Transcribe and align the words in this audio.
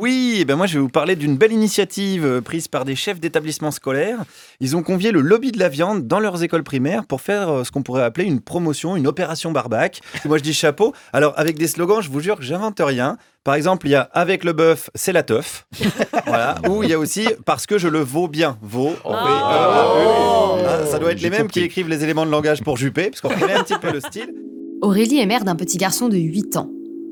Oui, 0.00 0.46
ben 0.46 0.56
moi 0.56 0.66
je 0.66 0.74
vais 0.74 0.80
vous 0.80 0.88
parler 0.88 1.14
d'une 1.14 1.36
belle 1.36 1.52
initiative 1.52 2.24
euh, 2.24 2.40
prise 2.40 2.68
par 2.68 2.86
des 2.86 2.96
chefs 2.96 3.20
d'établissements 3.20 3.70
scolaires. 3.70 4.20
Ils 4.58 4.74
ont 4.74 4.82
convié 4.82 5.12
le 5.12 5.20
lobby 5.20 5.52
de 5.52 5.58
la 5.58 5.68
viande 5.68 6.06
dans 6.06 6.20
leurs 6.20 6.42
écoles 6.42 6.62
primaires 6.62 7.04
pour 7.04 7.20
faire 7.20 7.50
euh, 7.50 7.64
ce 7.64 7.70
qu'on 7.70 7.82
pourrait 7.82 8.02
appeler 8.02 8.24
une 8.24 8.40
promotion, 8.40 8.96
une 8.96 9.06
opération 9.06 9.52
barbac. 9.52 10.00
Moi 10.24 10.38
je 10.38 10.42
dis 10.42 10.54
chapeau. 10.54 10.94
Alors 11.12 11.34
avec 11.36 11.58
des 11.58 11.68
slogans, 11.68 12.00
je 12.00 12.08
vous 12.08 12.20
jure 12.20 12.38
que 12.38 12.44
j'invente 12.44 12.80
rien. 12.82 13.18
Par 13.44 13.54
exemple, 13.54 13.88
il 13.88 13.90
y 13.90 13.94
a 13.94 14.08
avec 14.14 14.42
le 14.42 14.54
bœuf, 14.54 14.88
c'est 14.94 15.12
la 15.12 15.22
teuf. 15.22 15.66
voilà. 16.26 16.54
Ou 16.70 16.82
il 16.82 16.88
y 16.88 16.94
a 16.94 16.98
aussi 16.98 17.28
parce 17.44 17.66
que 17.66 17.76
je 17.76 17.88
le 17.88 18.00
vaux 18.00 18.26
bien. 18.26 18.56
Vaux. 18.62 18.94
Oh. 19.04 19.12
Ah, 19.12 20.86
ça 20.86 20.98
doit 20.98 21.12
être 21.12 21.20
les 21.20 21.28
mêmes 21.28 21.48
qui 21.48 21.60
écrivent 21.60 21.88
les 21.90 22.02
éléments 22.04 22.24
de 22.24 22.30
langage 22.30 22.62
pour 22.62 22.78
Juppé, 22.78 23.10
parce 23.10 23.20
qu'on 23.20 23.28
connaît 23.28 23.52
un 23.52 23.64
petit 23.64 23.78
peu 23.78 23.92
le 23.92 24.00
style. 24.00 24.32
Aurélie 24.80 25.20
est 25.20 25.26
mère 25.26 25.44
d'un 25.44 25.56
petit 25.56 25.76
garçon 25.76 26.08
de 26.08 26.16
8 26.16 26.56
ans. 26.56 26.70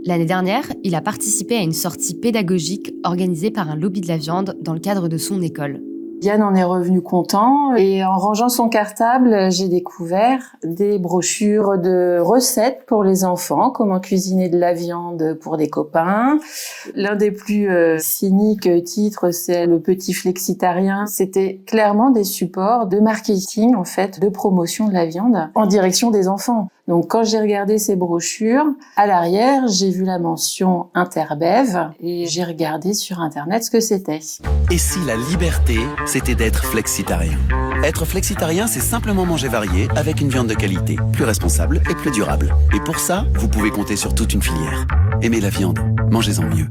L'année 0.09 0.25
dernière, 0.25 0.65
il 0.85 0.95
a 0.95 1.03
participé 1.03 1.59
à 1.59 1.61
une 1.61 1.75
sortie 1.75 2.15
pédagogique 2.15 2.95
organisée 3.05 3.51
par 3.51 3.69
un 3.69 3.77
lobby 3.77 4.01
de 4.01 4.09
la 4.09 4.17
viande 4.17 4.57
dans 4.63 4.73
le 4.73 4.81
cadre 4.81 5.07
de 5.07 5.19
son 5.19 5.43
école. 5.43 5.83
Yann 6.23 6.43
en 6.43 6.55
est 6.55 6.65
revenu 6.65 7.03
content 7.03 7.77
et 7.77 8.03
en 8.03 8.17
rangeant 8.17 8.49
son 8.49 8.71
cartable, 8.71 9.53
j'ai 9.53 9.69
découvert 9.69 10.57
des 10.65 10.99
brochures 10.99 11.77
de 11.77 12.19
recettes 12.21 12.85
pour 12.87 13.05
les 13.05 13.27
enfants, 13.27 13.71
comment 13.71 14.01
cuisiner 14.01 14.49
de 14.49 14.59
la 14.59 14.73
viande 14.73 15.37
pour 15.43 15.59
des 15.59 15.69
copains. 15.69 16.39
L'un 16.95 17.15
des 17.15 17.31
plus 17.31 17.71
euh, 17.71 17.99
cyniques 17.99 18.83
titres, 18.85 19.31
c'est 19.31 19.67
le 19.67 19.79
petit 19.79 20.15
flexitarien. 20.15 21.05
C'était 21.05 21.61
clairement 21.67 22.09
des 22.09 22.25
supports 22.25 22.87
de 22.87 22.99
marketing, 22.99 23.75
en 23.75 23.85
fait, 23.85 24.21
de 24.21 24.31
promotion 24.31 24.89
de 24.89 24.95
la 24.95 25.05
viande 25.05 25.51
en 25.55 25.67
direction 25.67 26.11
des 26.11 26.29
enfants. 26.29 26.71
Donc 26.89 27.09
quand 27.09 27.23
j'ai 27.23 27.39
regardé 27.39 27.77
ces 27.77 27.97
brochures, 27.97 28.65
à 28.97 29.07
l'arrière, 29.07 29.69
j'ai 29.69 29.91
vu 29.91 30.05
la 30.05 30.19
mention 30.19 30.87
Interbev 30.95 31.91
et 32.01 32.27
j'ai 32.27 32.43
regardé 32.43 32.95
sur 32.95 33.21
internet 33.21 33.63
ce 33.63 33.71
que 33.71 33.79
c'était. 33.79 34.21
Et 34.71 34.79
si 34.79 34.99
la 35.07 35.17
liberté, 35.17 35.79
c'était 36.07 36.35
d'être 36.35 36.65
flexitarien? 36.65 37.39
Être 37.85 38.07
flexitarien, 38.07 38.67
c'est 38.67 38.81
simplement 38.81 39.27
manger 39.27 39.49
varié 39.49 39.87
avec 39.97 40.23
une 40.23 40.31
viande 40.31 40.49
de 40.49 40.55
qualité, 40.55 40.97
plus 41.13 41.25
responsable 41.25 41.83
et 41.91 41.95
plus 41.95 42.11
durable. 42.11 42.55
Et 42.75 42.81
pour 42.81 42.99
ça, 42.99 43.27
vous 43.35 43.49
pouvez 43.49 43.71
compter 43.71 43.97
sur 43.97 44.15
toute 44.15 44.33
une 44.33 44.43
filière. 44.43 44.87
Aimez 45.21 45.41
la 45.41 45.51
viande, 45.51 45.81
mangez-en 46.11 46.45
mieux. 46.45 46.69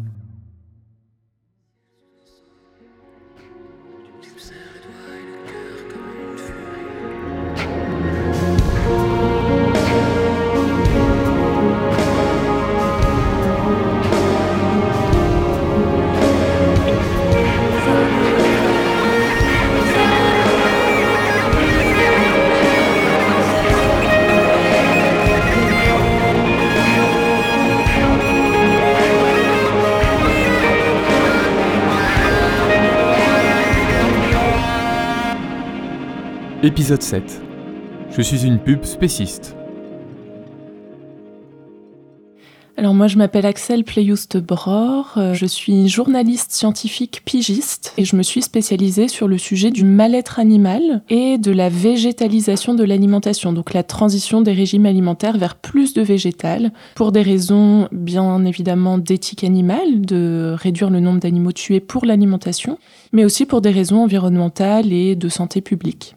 Épisode 36.64 37.04
7. 37.04 37.40
Je 38.10 38.20
suis 38.20 38.44
une 38.44 38.58
pub 38.58 38.84
spéciste. 38.84 39.56
Alors 42.78 42.96
moi 42.96 43.06
je 43.06 43.20
m'appelle 43.20 43.46
Axel 43.46 43.84
Pleyouste 43.84 44.38
Bror, 44.38 45.14
euh, 45.18 45.36
je 45.36 45.46
suis 45.46 45.88
journaliste 45.88 46.52
scientifique 46.52 47.22
pigiste 47.26 47.94
et 47.98 48.06
je 48.06 48.16
me 48.16 48.24
suis 48.24 48.42
spécialisée 48.42 49.08
sur 49.08 49.28
le 49.28 49.38
sujet 49.38 49.70
du 49.70 49.84
mal-être 49.84 50.40
animal 50.40 51.04
et 51.10 51.38
de 51.38 51.52
la 51.52 51.70
végétalisation 51.70 52.74
de 52.74 52.84
l'alimentation, 52.84 53.54
donc 53.54 53.76
la 53.76 53.84
transition 53.84 54.42
des 54.42 54.54
régimes 54.54 54.88
alimentaires 54.88 55.38
vers 55.38 55.56
plus 55.56 55.94
de 55.94 56.02
végétal 56.02 56.72
pour 56.96 57.12
des 57.12 57.22
raisons 57.22 57.88
bien 57.92 58.46
évidemment 58.46 58.98
d'éthique 58.98 59.44
animale, 59.44 60.02
de 60.02 60.56
réduire 60.58 60.90
le 60.90 61.02
nombre 61.02 61.20
d'animaux 61.20 61.52
tués 61.52 61.82
pour 61.82 62.04
l'alimentation, 62.06 62.80
mais 63.12 63.26
aussi 63.26 63.46
pour 63.46 63.62
des 63.62 63.72
raisons 63.72 64.04
environnementales 64.04 64.92
et 64.92 65.16
de 65.16 65.30
santé 65.30 65.62
publique. 65.62 66.17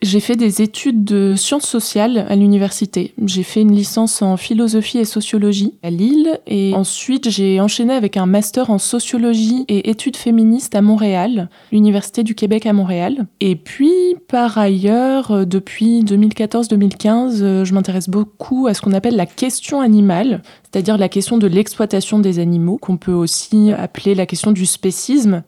J'ai 0.00 0.20
fait 0.20 0.36
des 0.36 0.62
études 0.62 1.02
de 1.02 1.34
sciences 1.36 1.66
sociales 1.66 2.24
à 2.28 2.36
l'université. 2.36 3.14
J'ai 3.24 3.42
fait 3.42 3.62
une 3.62 3.74
licence 3.74 4.22
en 4.22 4.36
philosophie 4.36 4.98
et 4.98 5.04
sociologie 5.04 5.74
à 5.82 5.90
Lille 5.90 6.38
et 6.46 6.72
ensuite 6.74 7.28
j'ai 7.30 7.60
enchaîné 7.60 7.94
avec 7.94 8.16
un 8.16 8.26
master 8.26 8.70
en 8.70 8.78
sociologie 8.78 9.64
et 9.66 9.90
études 9.90 10.16
féministes 10.16 10.76
à 10.76 10.82
Montréal, 10.82 11.48
l'Université 11.72 12.22
du 12.22 12.36
Québec 12.36 12.64
à 12.66 12.72
Montréal. 12.72 13.26
Et 13.40 13.56
puis 13.56 13.92
par 14.28 14.56
ailleurs, 14.56 15.44
depuis 15.44 16.04
2014-2015, 16.04 17.42
euh, 17.42 17.64
je 17.64 17.74
m'intéresse 17.74 18.08
beaucoup 18.08 18.68
à 18.68 18.74
ce 18.74 18.80
qu'on 18.80 18.92
appelle 18.92 19.16
la 19.16 19.26
question 19.26 19.80
animale, 19.80 20.42
c'est-à-dire 20.70 20.96
la 20.96 21.08
question 21.08 21.38
de 21.38 21.48
l'exploitation 21.48 22.20
des 22.20 22.38
animaux, 22.38 22.78
qu'on 22.78 22.98
peut 22.98 23.12
aussi 23.12 23.72
appeler 23.72 24.14
la 24.14 24.26
question 24.26 24.52
du 24.52 24.64
spécisme 24.64 25.42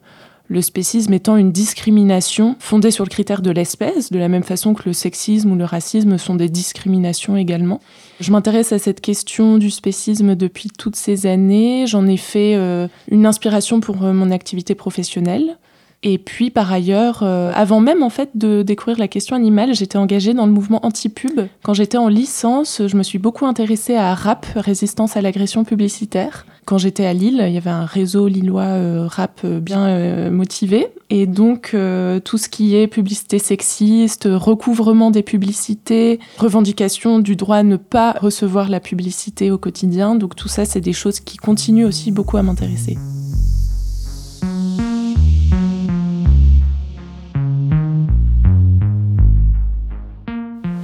le 0.51 0.61
spécisme 0.61 1.13
étant 1.13 1.37
une 1.37 1.53
discrimination 1.53 2.57
fondée 2.59 2.91
sur 2.91 3.05
le 3.05 3.09
critère 3.09 3.41
de 3.41 3.51
l'espèce, 3.51 4.11
de 4.11 4.19
la 4.19 4.27
même 4.27 4.43
façon 4.43 4.73
que 4.73 4.83
le 4.85 4.91
sexisme 4.91 5.51
ou 5.51 5.55
le 5.55 5.63
racisme 5.63 6.17
sont 6.17 6.35
des 6.35 6.49
discriminations 6.49 7.37
également. 7.37 7.79
Je 8.19 8.33
m'intéresse 8.33 8.73
à 8.73 8.77
cette 8.77 8.99
question 8.99 9.57
du 9.57 9.71
spécisme 9.71 10.35
depuis 10.35 10.69
toutes 10.69 10.97
ces 10.97 11.25
années. 11.25 11.87
J'en 11.87 12.05
ai 12.05 12.17
fait 12.17 12.55
euh, 12.55 12.89
une 13.09 13.25
inspiration 13.25 13.79
pour 13.79 14.03
euh, 14.03 14.11
mon 14.11 14.29
activité 14.29 14.75
professionnelle. 14.75 15.57
Et 16.03 16.17
puis 16.17 16.49
par 16.49 16.71
ailleurs, 16.71 17.19
euh, 17.21 17.51
avant 17.53 17.79
même 17.79 18.01
en 18.01 18.09
fait 18.09 18.31
de 18.33 18.63
découvrir 18.63 18.97
la 18.97 19.07
question 19.07 19.35
animale, 19.35 19.75
j'étais 19.75 19.97
engagée 19.97 20.33
dans 20.33 20.47
le 20.47 20.51
mouvement 20.51 20.83
anti-pub. 20.83 21.41
Quand 21.61 21.75
j'étais 21.75 21.97
en 21.97 22.07
licence, 22.07 22.81
je 22.87 22.97
me 22.97 23.03
suis 23.03 23.19
beaucoup 23.19 23.45
intéressée 23.45 23.95
à 23.95 24.15
RAP, 24.15 24.47
résistance 24.55 25.15
à 25.15 25.21
l'agression 25.21 25.63
publicitaire. 25.63 26.47
Quand 26.65 26.79
j'étais 26.79 27.05
à 27.05 27.13
Lille, 27.13 27.43
il 27.47 27.53
y 27.53 27.57
avait 27.57 27.69
un 27.69 27.85
réseau 27.85 28.27
lillois 28.27 28.63
euh, 28.63 29.07
rap 29.07 29.41
euh, 29.43 29.59
bien 29.59 30.31
motivé. 30.31 30.87
Et 31.09 31.27
donc 31.27 31.75
tout 32.23 32.37
ce 32.37 32.47
qui 32.47 32.75
est 32.75 32.87
publicité 32.87 33.37
sexiste, 33.37 34.29
recouvrement 34.31 35.11
des 35.11 35.23
publicités, 35.23 36.19
revendication 36.37 37.19
du 37.19 37.35
droit 37.35 37.57
à 37.57 37.63
ne 37.63 37.75
pas 37.75 38.13
recevoir 38.13 38.69
la 38.69 38.79
publicité 38.79 39.51
au 39.51 39.57
quotidien, 39.57 40.15
donc 40.15 40.37
tout 40.37 40.47
ça 40.47 40.63
c'est 40.63 40.79
des 40.79 40.93
choses 40.93 41.19
qui 41.19 41.35
continuent 41.35 41.85
aussi 41.85 42.11
beaucoup 42.11 42.37
à 42.37 42.43
m'intéresser. 42.43 42.97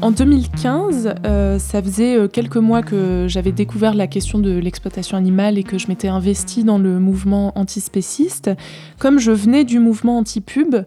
En 0.08 0.12
2015, 0.12 1.16
euh, 1.26 1.60
ça 1.60 1.84
faisait 1.84 2.16
euh, 2.16 2.30
quelques 2.30 2.56
mois 2.56 2.82
que 2.82 3.26
j'avais 3.28 3.52
découvert 3.52 3.94
la 3.94 4.08
question 4.08 4.40
de 4.40 4.52
l'exploitation 4.58 5.18
animale 5.18 5.58
et 5.58 5.64
que 5.64 5.78
je 5.78 5.90
m'étais 5.90 6.08
investie 6.08 6.64
dans 6.64 6.78
le 6.78 6.98
mouvement 6.98 7.52
antispéciste. 7.60 8.50
Comme 9.00 9.20
je 9.20 9.34
venais 9.34 9.66
du 9.66 9.80
mouvement 9.80 10.20
anti-pub, 10.20 10.86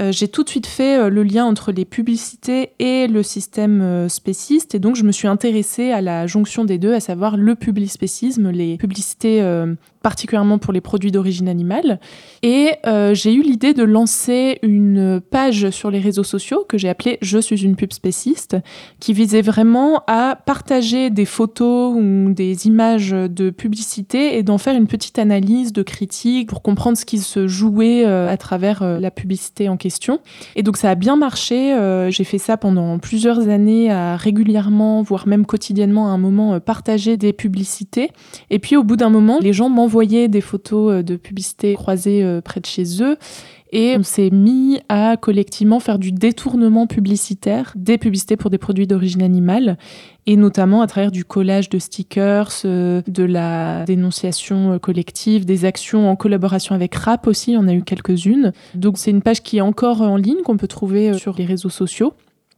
euh, 0.00 0.10
j'ai 0.10 0.26
tout 0.26 0.42
de 0.42 0.48
suite 0.48 0.66
fait 0.66 1.10
le 1.10 1.22
lien 1.22 1.44
entre 1.44 1.70
les 1.70 1.84
publicités 1.84 2.72
et 2.78 3.08
le 3.08 3.22
système 3.22 4.08
spéciste, 4.08 4.74
et 4.74 4.78
donc 4.78 4.96
je 4.96 5.04
me 5.04 5.12
suis 5.12 5.28
intéressée 5.28 5.90
à 5.90 6.00
la 6.00 6.26
jonction 6.26 6.64
des 6.64 6.78
deux, 6.78 6.94
à 6.94 7.00
savoir 7.00 7.36
le 7.36 7.54
publispécisme, 7.54 8.48
les 8.48 8.78
publicités 8.78 9.42
particulièrement 10.02 10.58
pour 10.58 10.72
les 10.72 10.80
produits 10.80 11.10
d'origine 11.10 11.48
animale. 11.48 12.00
Et 12.42 12.70
j'ai 13.12 13.34
eu 13.34 13.42
l'idée 13.42 13.74
de 13.74 13.82
lancer 13.82 14.58
une 14.62 15.20
page 15.20 15.70
sur 15.70 15.90
les 15.90 16.00
réseaux 16.00 16.24
sociaux 16.24 16.64
que 16.68 16.78
j'ai 16.78 16.88
appelée 16.88 17.18
Je 17.22 17.38
suis 17.38 17.64
une 17.64 17.76
pub 17.76 17.92
spéciste, 17.92 18.56
qui 19.00 19.12
visait 19.12 19.42
vraiment 19.42 20.02
à 20.06 20.36
partager 20.44 21.10
des 21.10 21.24
photos 21.24 21.94
ou 21.96 22.32
des 22.32 22.66
images 22.66 23.10
de 23.10 23.50
publicité 23.50 24.36
et 24.36 24.42
d'en 24.42 24.58
faire 24.58 24.74
une 24.74 24.86
petite 24.86 25.18
analyse 25.18 25.72
de 25.72 25.82
critique 25.82 26.48
pour 26.48 26.62
comprendre 26.62 26.96
ce 26.96 27.04
qui 27.04 27.18
se 27.18 27.46
jouait 27.46 28.04
à 28.04 28.36
travers 28.36 28.82
la 28.84 29.10
publicité 29.10 29.68
en 29.68 29.76
question. 29.76 30.20
Et 30.56 30.62
donc 30.62 30.76
ça 30.76 30.90
a 30.90 30.94
bien 30.94 31.16
marché. 31.16 31.74
Euh, 31.74 32.10
j'ai 32.10 32.24
fait 32.24 32.38
ça 32.38 32.56
pendant 32.56 32.98
plusieurs 32.98 33.48
années, 33.48 33.90
à 33.90 34.16
régulièrement, 34.16 35.02
voire 35.02 35.26
même 35.26 35.46
quotidiennement, 35.46 36.08
à 36.08 36.10
un 36.10 36.18
moment, 36.18 36.54
euh, 36.54 36.60
partager 36.60 37.16
des 37.16 37.32
publicités. 37.32 38.10
Et 38.50 38.58
puis 38.58 38.76
au 38.76 38.84
bout 38.84 38.96
d'un 38.96 39.10
moment, 39.10 39.38
les 39.40 39.52
gens 39.52 39.68
m'envoyaient 39.92 40.28
des 40.28 40.40
photos 40.40 40.92
euh, 40.92 41.02
de 41.02 41.16
publicités 41.16 41.74
croisées 41.74 42.40
près 42.44 42.60
de 42.60 42.66
chez 42.66 43.02
eux. 43.02 43.16
Et 43.74 43.96
on 43.98 44.02
s'est 44.02 44.28
mis 44.28 44.80
à 44.90 45.16
collectivement 45.16 45.80
faire 45.80 45.98
du 45.98 46.12
détournement 46.12 46.86
publicitaire 46.86 47.72
des 47.74 47.96
publicités 47.96 48.36
pour 48.36 48.50
des 48.50 48.58
produits 48.58 48.86
d'origine 48.86 49.22
animale, 49.22 49.78
et 50.26 50.36
notamment 50.36 50.82
à 50.82 50.86
travers 50.86 51.10
du 51.10 51.24
collage 51.24 51.70
de 51.70 51.78
stickers, 51.78 52.52
euh, 52.66 53.00
de 53.08 53.24
la 53.24 53.84
dénonciation 53.86 54.74
euh, 54.74 54.78
collective, 54.78 55.46
des 55.46 55.64
actions 55.64 56.10
en 56.10 56.16
collaboration 56.16 56.74
avec 56.74 56.94
RAP 56.94 57.26
aussi, 57.26 57.56
on 57.58 57.66
a 57.66 57.72
eu 57.72 57.82
quelques-unes. 57.82 58.52
Donc 58.74 58.98
c'est 58.98 59.10
une 59.10 59.22
page 59.22 59.42
qui 59.42 59.56
est 59.56 59.62
encore 59.62 60.02
en 60.02 60.16
ligne, 60.16 60.42
qu'on 60.44 60.58
peut 60.58 60.68
trouver 60.68 61.08
euh, 61.08 61.14
sur 61.14 61.34
les 61.38 61.46
réseaux 61.46 61.70
sociaux. 61.70 62.12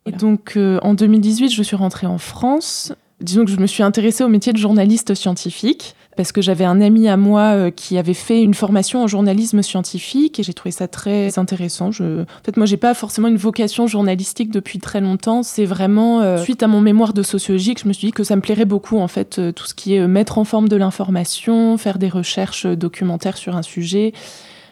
Et 0.07 0.13
donc 0.13 0.59
en 0.59 0.93
2018, 0.93 1.49
je 1.49 1.63
suis 1.63 1.77
rentrée 1.77 2.07
en 2.07 2.19
France. 2.19 2.93
Disons 3.21 3.47
que 3.47 3.51
je 3.51 3.59
me 3.59 3.67
suis 3.67 3.83
intéressée 3.83 4.23
au 4.23 4.29
métier 4.29 4.53
de 4.53 4.59
journaliste 4.59 5.15
scientifique. 5.15 5.95
Parce 6.17 6.33
que 6.33 6.43
j'avais 6.43 6.65
un 6.65 6.81
ami 6.81 7.09
à 7.09 7.17
moi 7.17 7.55
euh, 7.55 7.71
qui 7.71 7.99
avait 7.99 8.15
fait 8.15 8.43
une 8.43 8.55
formation 8.55 9.03
en 9.03 9.07
journalisme 9.07 9.63
scientifique 9.63 10.39
et 10.39 10.43
j'ai 10.43 10.55
trouvé 10.55 10.71
ça 10.71 10.89
très 10.89 11.39
intéressant. 11.39 11.91
Je... 11.91 12.23
En 12.23 12.45
fait, 12.45 12.57
moi, 12.57 12.67
j'ai 12.67 12.77
pas 12.77 12.95
forcément 12.95 13.29
une 13.29 13.37
vocation 13.37 13.87
journalistique 13.87 14.51
depuis 14.51 14.79
très 14.79 15.01
longtemps. 15.01 15.43
C'est 15.43 15.65
vraiment 15.65 16.21
euh, 16.21 16.39
suite 16.39 16.63
à 16.63 16.69
mon 16.69 16.81
mémoire 16.81 17.13
de 17.13 17.23
sociologie 17.23 17.75
que 17.75 17.81
je 17.81 17.89
me 17.89 17.93
suis 17.93 18.09
dit 18.09 18.13
que 18.13 18.25
ça 18.25 18.37
me 18.37 18.41
plairait 18.41 18.65
beaucoup, 18.65 18.99
en 18.99 19.09
fait, 19.09 19.39
euh, 19.39 19.53
tout 19.53 19.67
ce 19.67 19.75
qui 19.75 19.95
est 19.95 20.07
mettre 20.07 20.39
en 20.39 20.45
forme 20.45 20.69
de 20.69 20.77
l'information, 20.77 21.77
faire 21.79 21.99
des 21.99 22.09
recherches 22.09 22.67
documentaires 22.67 23.37
sur 23.37 23.57
un 23.57 23.63
sujet. 23.63 24.13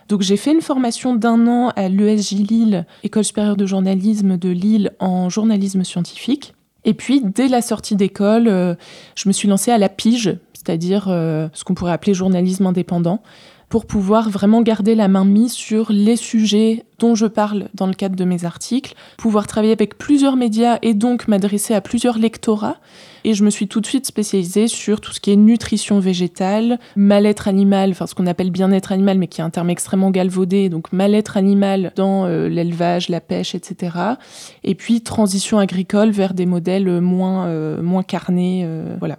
Donc 0.08 0.22
j'ai 0.22 0.36
fait 0.36 0.52
une 0.52 0.60
formation 0.60 1.14
d'un 1.14 1.46
an 1.46 1.72
à 1.74 1.88
l'ESJ 1.88 2.32
Lille, 2.32 2.86
École 3.02 3.24
supérieure 3.24 3.56
de 3.56 3.66
journalisme 3.66 4.36
de 4.36 4.50
Lille, 4.50 4.90
en 4.98 5.28
journalisme 5.28 5.84
scientifique. 5.84 6.54
Et 6.84 6.94
puis, 6.94 7.22
dès 7.22 7.48
la 7.48 7.62
sortie 7.62 7.96
d'école, 7.96 8.46
je 9.14 9.28
me 9.28 9.32
suis 9.32 9.48
lancée 9.48 9.70
à 9.70 9.78
la 9.78 9.88
pige, 9.88 10.36
c'est-à-dire 10.64 11.06
euh, 11.08 11.48
ce 11.52 11.64
qu'on 11.64 11.74
pourrait 11.74 11.92
appeler 11.92 12.14
journalisme 12.14 12.66
indépendant, 12.66 13.22
pour 13.68 13.86
pouvoir 13.86 14.28
vraiment 14.28 14.62
garder 14.62 14.94
la 14.94 15.08
main 15.08 15.24
mise 15.24 15.52
sur 15.52 15.90
les 15.90 16.16
sujets 16.16 16.84
dont 16.98 17.14
je 17.14 17.26
parle 17.26 17.68
dans 17.74 17.86
le 17.86 17.94
cadre 17.94 18.16
de 18.16 18.24
mes 18.24 18.44
articles, 18.44 18.94
pouvoir 19.16 19.46
travailler 19.46 19.72
avec 19.72 19.96
plusieurs 19.96 20.36
médias 20.36 20.78
et 20.82 20.94
donc 20.94 21.26
m'adresser 21.26 21.74
à 21.74 21.80
plusieurs 21.80 22.18
lectorats. 22.18 22.76
Et 23.24 23.34
je 23.34 23.44
me 23.44 23.50
suis 23.50 23.68
tout 23.68 23.80
de 23.80 23.86
suite 23.86 24.06
spécialisée 24.06 24.68
sur 24.68 25.00
tout 25.00 25.12
ce 25.12 25.20
qui 25.20 25.32
est 25.32 25.36
nutrition 25.36 26.00
végétale, 26.00 26.78
mal-être 26.96 27.48
animal, 27.48 27.90
enfin 27.90 28.06
ce 28.06 28.14
qu'on 28.14 28.26
appelle 28.26 28.50
bien-être 28.50 28.92
animal, 28.92 29.18
mais 29.18 29.28
qui 29.28 29.40
est 29.40 29.44
un 29.44 29.50
terme 29.50 29.70
extrêmement 29.70 30.10
galvaudé, 30.10 30.68
donc 30.68 30.92
mal-être 30.92 31.36
animal 31.36 31.92
dans 31.96 32.26
euh, 32.26 32.48
l'élevage, 32.48 33.08
la 33.08 33.20
pêche, 33.20 33.54
etc. 33.54 33.96
Et 34.64 34.74
puis 34.74 35.02
transition 35.02 35.58
agricole 35.58 36.10
vers 36.10 36.34
des 36.34 36.46
modèles 36.46 37.00
moins, 37.00 37.46
euh, 37.46 37.82
moins 37.82 38.02
carnés, 38.02 38.66
voilà. 38.98 39.18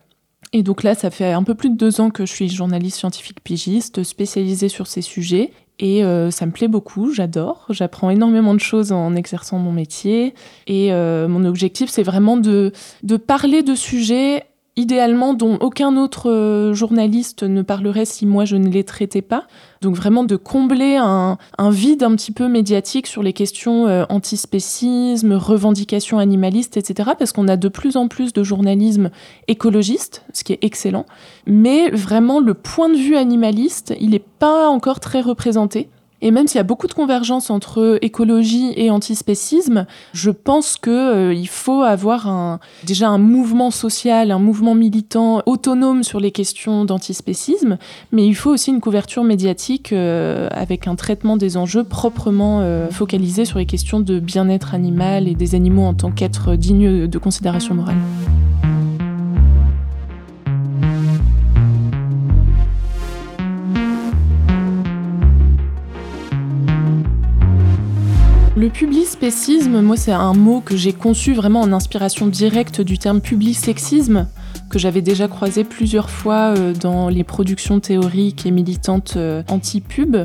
Et 0.56 0.62
donc 0.62 0.84
là, 0.84 0.94
ça 0.94 1.10
fait 1.10 1.32
un 1.32 1.42
peu 1.42 1.56
plus 1.56 1.72
de 1.72 1.76
deux 1.76 2.00
ans 2.00 2.12
que 2.12 2.28
je 2.28 2.32
suis 2.32 2.48
journaliste 2.48 2.98
scientifique 2.98 3.44
pigiste, 3.44 4.04
spécialisée 4.04 4.70
sur 4.70 4.86
ces 4.86 5.02
sujets. 5.02 5.52
Et 5.80 6.04
euh, 6.04 6.32
ça 6.32 6.46
me 6.46 6.52
plaît 6.52 6.68
beaucoup, 6.68 7.12
j'adore. 7.12 7.66
J'apprends 7.70 8.10
énormément 8.10 8.54
de 8.54 8.60
choses 8.60 8.92
en 8.92 9.16
exerçant 9.16 9.58
mon 9.58 9.72
métier. 9.72 10.34
Et 10.68 10.94
euh, 10.94 11.28
mon 11.28 11.46
objectif, 11.46 11.90
c'est 11.90 12.04
vraiment 12.04 12.38
de, 12.38 12.72
de 13.02 13.18
parler 13.18 13.64
de 13.64 13.76
sujets 13.76 14.46
idéalement 14.76 15.34
dont 15.34 15.58
aucun 15.60 15.98
autre 15.98 16.32
euh, 16.32 16.74
journaliste 16.74 17.44
ne 17.44 17.62
parlerait 17.62 18.06
si 18.06 18.26
moi 18.26 18.46
je 18.46 18.56
ne 18.56 18.70
les 18.70 18.84
traitais 18.84 19.22
pas. 19.22 19.46
Donc 19.84 19.96
vraiment 19.96 20.24
de 20.24 20.38
combler 20.38 20.96
un, 20.96 21.38
vide 21.70 22.04
un 22.04 22.16
petit 22.16 22.32
peu 22.32 22.48
médiatique 22.48 23.06
sur 23.06 23.22
les 23.22 23.34
questions 23.34 23.86
euh, 23.88 24.06
antispécisme, 24.08 25.34
revendications 25.34 26.20
animalistes, 26.20 26.78
etc. 26.78 27.12
Parce 27.20 27.34
qu'on 27.34 27.50
a 27.50 27.58
de 27.58 27.68
plus 27.68 27.98
en 27.98 28.08
plus 28.08 28.32
de 28.32 28.44
journalisme 28.44 29.12
écologiste, 29.50 30.24
ce 30.32 30.46
qui 30.46 30.54
est 30.54 30.60
excellent. 30.62 31.06
Mais 31.46 31.90
vraiment 31.92 32.40
le 32.40 32.54
point 32.54 32.88
de 32.88 32.96
vue 32.96 33.18
animaliste, 33.18 33.94
il 34.00 34.12
n'est 34.12 34.20
pas 34.20 34.70
encore 34.70 35.02
très 35.02 35.20
représenté. 35.20 35.90
Et 36.24 36.32
même 36.32 36.48
s'il 36.48 36.56
y 36.56 36.62
a 36.62 36.64
beaucoup 36.64 36.88
de 36.88 36.94
convergence 36.94 37.50
entre 37.50 38.00
écologie 38.02 38.72
et 38.78 38.90
antispécisme, 38.90 39.86
je 40.14 40.32
pense 40.32 40.78
qu'il 40.78 40.94
euh, 40.94 41.44
faut 41.50 41.82
avoir 41.82 42.60
déjà 42.86 43.10
un 43.10 43.18
mouvement 43.18 43.72
social, 43.72 44.32
un 44.32 44.40
mouvement 44.40 44.74
militant 44.74 45.44
autonome 45.46 46.02
sur 46.02 46.22
les 46.22 46.32
questions 46.32 46.86
d'antispécisme, 46.86 47.78
mais 48.14 48.26
il 48.26 48.36
faut 48.36 48.52
aussi 48.52 48.72
une 48.72 48.80
couverture 48.80 49.26
médiatique 49.26 49.92
euh, 49.92 50.48
avec 50.52 50.88
un 50.88 50.96
traitement 50.96 51.36
des 51.36 51.58
enjeux 51.58 51.84
proprement 51.84 52.62
euh, 52.62 52.90
focalisé 52.90 53.44
sur 53.44 53.60
les 53.60 53.66
questions 53.66 54.00
de 54.00 54.22
bien-être 54.22 54.74
animal 54.74 55.28
et 55.28 55.36
des 55.36 55.56
animaux 55.56 55.84
en 55.84 55.94
tant 55.94 56.12
qu'êtres 56.12 56.56
dignes 56.56 57.06
de 57.06 57.18
considération 57.18 57.76
morale. 57.76 57.98
Publispécisme, 68.74 69.82
moi, 69.82 69.96
c'est 69.96 70.12
un 70.12 70.34
mot 70.34 70.60
que 70.60 70.76
j'ai 70.76 70.94
conçu 70.94 71.34
vraiment 71.34 71.62
en 71.62 71.72
inspiration 71.72 72.26
directe 72.28 72.82
du 72.82 72.98
terme 72.98 73.22
publisexisme, 73.22 74.28
que 74.70 74.80
j'avais 74.80 75.02
déjà 75.02 75.28
croisé 75.28 75.64
plusieurs 75.64 76.10
fois 76.10 76.56
euh, 76.58 76.74
dans 76.74 77.08
les 77.08 77.24
productions 77.24 77.80
théoriques 77.80 78.46
et 78.48 78.52
militantes 78.52 79.14
euh, 79.16 79.44
anti-pub, 79.48 80.18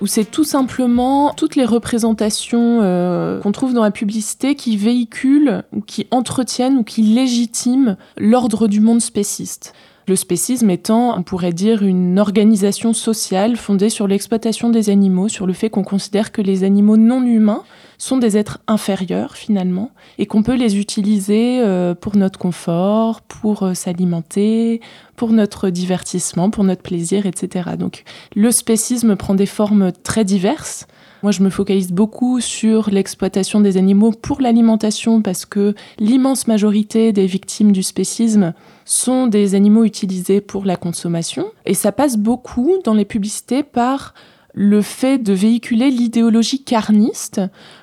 où 0.00 0.06
c'est 0.06 0.24
tout 0.24 0.44
simplement 0.44 1.34
toutes 1.36 1.56
les 1.56 1.66
représentations 1.66 2.80
euh, 2.80 3.40
qu'on 3.40 3.52
trouve 3.52 3.74
dans 3.74 3.82
la 3.82 3.90
publicité 3.90 4.54
qui 4.54 4.78
véhiculent, 4.78 5.62
ou 5.72 5.82
qui 5.82 6.06
entretiennent, 6.10 6.78
ou 6.78 6.84
qui 6.84 7.02
légitiment 7.02 7.96
l'ordre 8.16 8.66
du 8.66 8.80
monde 8.80 9.02
spéciste. 9.02 9.74
Le 10.10 10.16
spécisme 10.16 10.70
étant, 10.70 11.16
on 11.16 11.22
pourrait 11.22 11.52
dire, 11.52 11.84
une 11.84 12.18
organisation 12.18 12.92
sociale 12.92 13.56
fondée 13.56 13.90
sur 13.90 14.08
l'exploitation 14.08 14.68
des 14.68 14.90
animaux, 14.90 15.28
sur 15.28 15.46
le 15.46 15.52
fait 15.52 15.70
qu'on 15.70 15.84
considère 15.84 16.32
que 16.32 16.42
les 16.42 16.64
animaux 16.64 16.96
non 16.96 17.22
humains 17.22 17.62
sont 17.96 18.16
des 18.16 18.36
êtres 18.36 18.58
inférieurs 18.66 19.36
finalement, 19.36 19.92
et 20.18 20.26
qu'on 20.26 20.42
peut 20.42 20.56
les 20.56 20.78
utiliser 20.78 21.60
euh, 21.60 21.94
pour 21.94 22.16
notre 22.16 22.40
confort, 22.40 23.20
pour 23.20 23.62
euh, 23.62 23.74
s'alimenter, 23.74 24.80
pour 25.14 25.30
notre 25.30 25.70
divertissement, 25.70 26.50
pour 26.50 26.64
notre 26.64 26.82
plaisir, 26.82 27.26
etc. 27.26 27.70
Donc 27.78 28.02
le 28.34 28.50
spécisme 28.50 29.14
prend 29.14 29.36
des 29.36 29.46
formes 29.46 29.92
très 29.92 30.24
diverses. 30.24 30.88
Moi, 31.22 31.32
je 31.32 31.42
me 31.42 31.50
focalise 31.50 31.92
beaucoup 31.92 32.40
sur 32.40 32.88
l'exploitation 32.90 33.60
des 33.60 33.76
animaux 33.76 34.10
pour 34.10 34.40
l'alimentation 34.40 35.20
parce 35.20 35.44
que 35.44 35.74
l'immense 35.98 36.46
majorité 36.46 37.12
des 37.12 37.26
victimes 37.26 37.72
du 37.72 37.82
spécisme 37.82 38.54
sont 38.86 39.26
des 39.26 39.54
animaux 39.54 39.84
utilisés 39.84 40.40
pour 40.40 40.64
la 40.64 40.76
consommation. 40.76 41.46
Et 41.66 41.74
ça 41.74 41.92
passe 41.92 42.16
beaucoup 42.16 42.78
dans 42.84 42.94
les 42.94 43.04
publicités 43.04 43.62
par 43.62 44.14
le 44.54 44.82
fait 44.82 45.18
de 45.18 45.32
véhiculer 45.32 45.90
l'idéologie 45.90 46.64
carniste 46.64 47.40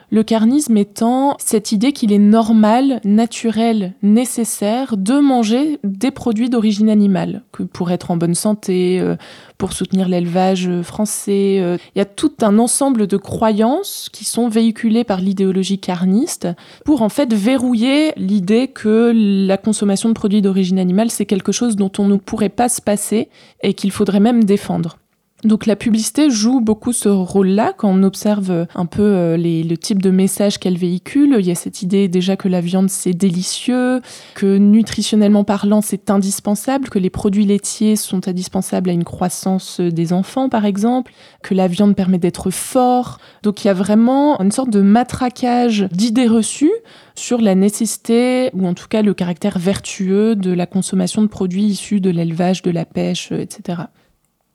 le 0.10 0.24
carnisme 0.24 0.78
étant 0.78 1.36
cette 1.40 1.72
idée 1.72 1.92
qu'il 1.92 2.14
est 2.14 2.20
normal, 2.20 3.02
naturel, 3.04 3.94
nécessaire 4.02 4.96
de 4.96 5.20
manger 5.20 5.80
des 5.84 6.12
produits 6.12 6.50
d'origine 6.50 6.90
animale, 6.90 7.44
que 7.52 7.64
pour 7.64 7.92
être 7.92 8.12
en 8.12 8.18
bonne 8.18 8.36
santé, 8.36 9.00
euh, 9.00 9.16
pour 9.58 9.74
soutenir 9.74 10.08
l'élevage 10.08 10.70
français. 10.82 11.58
Euh, 11.60 11.78
il 11.96 12.00
y 12.00 12.02
a 12.02 12.06
tout 12.06 12.32
un 12.42 12.58
ensemble 12.60 13.08
de 13.08 13.18
croyances 13.18 14.10
qui 14.14 14.24
sont 14.24 14.48
véhiculées 14.48 15.04
par 15.04 15.20
l'idéologie 15.20 15.80
carniste 15.80 16.48
pour 16.86 17.02
en 17.02 17.10
fait 17.10 17.34
verrouiller 17.34 18.14
l'idée 18.16 18.68
que 18.68 19.12
la 19.14 19.58
consommation 19.58 20.10
de 20.10 20.14
produits 20.14 20.42
d'origine 20.42 20.80
animale, 20.80 21.12
c'est 21.12 21.26
quelque 21.26 21.52
chose 21.52 21.76
dont 21.76 21.92
on 21.98 22.08
ne 22.08 22.16
pourrait 22.16 22.50
pas 22.50 22.70
se 22.70 22.82
passer 22.82 23.30
et 23.62 23.74
qu'il 23.74 23.92
faudrait 23.92 24.20
même 24.20 24.44
défendre. 24.44 24.98
Donc 25.44 25.68
la 25.68 25.76
publicité 25.76 26.32
joue 26.32 26.62
beaucoup 26.62 26.94
ce 26.94 27.10
rôle-là 27.10 27.72
quand 27.78 27.90
on 27.90 28.02
observe 28.02 28.66
un 28.74 28.86
peu 28.88 29.04
euh, 29.04 29.38
le 29.38 29.76
type 29.76 30.02
de 30.02 30.10
message 30.10 30.58
qu'elle 30.58 30.80
véhicule. 30.80 31.36
Il 31.38 31.46
y 31.46 31.52
a 31.52 31.56
cette 31.56 31.84
idée 31.84 32.08
déjà 32.08 32.36
que 32.36 32.48
la 32.48 32.60
viande 32.60 32.90
c'est 32.90 33.14
délicieux, 33.14 34.02
que 34.34 34.58
nutritionnellement 34.58 35.44
parlant 35.44 35.82
c'est 35.82 36.10
indispensable, 36.10 36.90
que 36.90 36.98
les 36.98 37.12
produits 37.12 37.46
laitiers 37.46 37.96
sont 37.96 38.28
indispensables 38.28 38.90
à 38.90 38.94
une 38.94 39.04
croissance 39.04 39.80
des 39.80 40.12
enfants 40.12 40.50
par 40.50 40.66
exemple, 40.66 41.14
que 41.44 41.54
la 41.54 41.68
viande 41.68 41.96
permet 41.96 42.18
d'être 42.18 42.50
fort. 42.50 43.20
Donc 43.44 43.64
il 43.64 43.68
y 43.68 43.70
a 43.70 43.76
vraiment 43.76 44.40
une 44.42 44.52
sorte 44.52 44.72
de 44.72 44.82
matraquage 44.82 45.88
d'idées 45.92 46.28
reçues 46.28 46.74
sur 47.14 47.42
la 47.42 47.54
nécessité, 47.54 48.50
ou 48.54 48.66
en 48.66 48.74
tout 48.74 48.88
cas 48.88 49.04
le 49.04 49.14
caractère 49.14 49.60
vertueux 49.60 50.36
de 50.36 50.52
la 50.52 50.66
consommation 50.66 51.22
de 51.22 51.28
produits 51.28 51.66
issus 51.66 52.02
de 52.02 52.10
l'élevage, 52.10 52.64
de 52.64 52.72
la 52.72 52.86
pêche, 52.86 53.32
etc. 53.32 53.84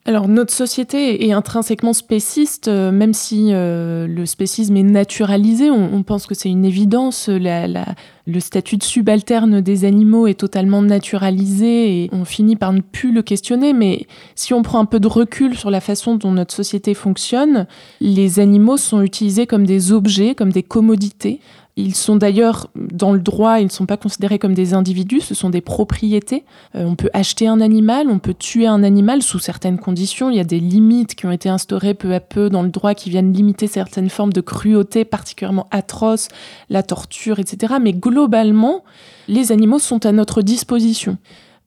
Alors 0.05 0.27
notre 0.27 0.53
société 0.53 1.29
est 1.29 1.33
intrinsèquement 1.33 1.93
spéciste, 1.93 2.67
euh, 2.67 2.91
même 2.91 3.15
si 3.15 3.51
euh, 3.53 4.09
le 4.09 4.27
spécisme 4.27 4.77
est 4.77 4.83
naturalisé, 4.83 5.71
on, 5.71 6.03
pense 6.03 6.27
que 6.27 6.35
c'est 6.35 6.49
une 6.49 6.65
évidence, 6.65 7.29
le 7.29 8.41
statut 8.41 8.77
de 8.79 8.83
subalterne 8.83 9.61
des 9.61 9.85
animaux 9.85 10.27
est 10.27 10.35
totalement 10.35 10.83
naturalisé 10.83 12.03
et 12.03 12.11
on 12.13 12.25
finit 12.25 12.57
par 12.57 12.73
ne 12.73 12.81
plus 12.81 13.13
le 13.13 13.23
questionner, 13.23 13.73
mais 13.73 14.07
si 14.35 14.53
on 14.55 14.63
prend 14.63 14.81
un 14.81 14.87
peu 14.87 14.99
de 14.99 15.07
recul 15.07 15.57
sur 15.57 15.71
la 15.71 15.81
façon 15.81 16.17
dont 16.17 16.33
notre 16.33 16.53
société 16.53 16.95
fonctionne, 16.95 17.69
les 18.01 18.41
animaux 18.41 18.79
sont 18.79 19.03
utilisés 19.03 19.47
comme 19.47 19.67
des 19.67 19.93
objets, 19.93 20.35
comme 20.35 20.51
des 20.51 20.65
commodités. 20.65 21.39
Ils 21.77 21.95
sont 21.95 22.17
d'ailleurs 22.17 22.69
dans 22.75 23.13
le 23.13 23.21
droit, 23.21 23.59
ils 23.59 23.65
ne 23.65 23.71
sont 23.71 23.87
pas 23.87 23.97
considérés 23.97 24.39
comme 24.39 24.53
des 24.53 24.75
individus, 24.75 25.23
ce 25.23 25.35
sont 25.35 25.49
des 25.49 25.63
propriétés. 25.63 26.45
Euh, 26.75 26.85
on 26.85 26.97
peut 26.97 27.09
acheter 27.15 27.49
un 27.49 27.63
animal, 27.63 28.09
on 28.11 28.19
peut 28.19 28.35
tuer 28.35 28.67
un 28.67 28.83
animal 28.83 29.23
sous 29.23 29.39
certaines 29.39 29.79
conditions. 29.79 30.29
Il 30.29 30.37
y 30.37 30.41
a 30.41 30.45
des 30.45 30.61
limites 30.61 31.15
qui 31.15 31.25
ont 31.25 31.31
été 31.31 31.49
instaurées 31.49 31.95
peu 31.95 32.13
à 32.13 32.21
peu 32.21 32.51
dans 32.51 32.63
le 32.63 32.69
droit 32.69 32.95
qui 32.95 33.09
viennent 33.09 33.33
limiter 33.33 33.69
certaines 33.69 34.11
formes 34.11 34.35
de 34.35 34.43
cruauté 34.43 35.07
particulièrement 35.07 35.67
atroces, 35.71 36.29
la 36.69 36.83
torture, 36.83 37.39
etc. 37.39 37.75
Mais 37.81 37.95
globalement, 37.95 38.85
les 39.27 39.51
animaux 39.51 39.79
sont 39.79 40.05
à 40.05 40.13
notre 40.13 40.43
disposition. 40.43 41.17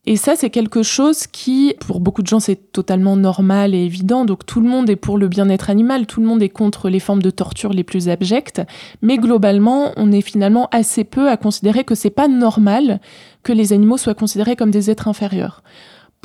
Et 0.08 0.18
ça, 0.18 0.36
c'est 0.36 0.52
quelque 0.52 0.84
chose 0.84 1.26
qui, 1.26 1.74
pour 1.80 2.00
beaucoup 2.00 2.22
de 2.22 2.28
gens, 2.28 2.40
c'est 2.40 2.72
totalement 2.72 3.16
normal 3.16 3.74
et 3.74 3.84
évident. 3.86 4.24
Donc 4.24 4.46
tout 4.46 4.62
le 4.62 4.70
monde 4.70 4.90
est 4.90 4.96
pour 4.96 5.18
le 5.18 5.28
bien-être 5.28 5.72
animal, 5.72 6.06
tout 6.06 6.22
le 6.22 6.28
monde 6.28 6.44
est 6.44 6.50
contre 6.50 6.90
les 6.90 7.00
formes 7.00 7.24
de 7.24 7.32
torture 7.32 7.74
les 7.74 7.84
plus 7.84 8.08
abjectes. 8.08 8.62
Mais 9.02 9.18
globalement, 9.18 9.94
on 9.98 10.12
est 10.12 10.22
finalement 10.22 10.68
assez 10.72 11.04
peu 11.04 11.28
à 11.30 11.38
considérer 11.38 11.84
que 11.84 11.96
c'est 11.96 12.12
pas 12.12 12.28
normal 12.28 13.00
que 13.42 13.52
les 13.52 13.74
animaux 13.74 13.98
soient 13.98 14.14
considérés 14.14 14.56
comme 14.56 14.72
des 14.72 14.92
êtres 14.92 15.08
inférieurs. 15.08 15.64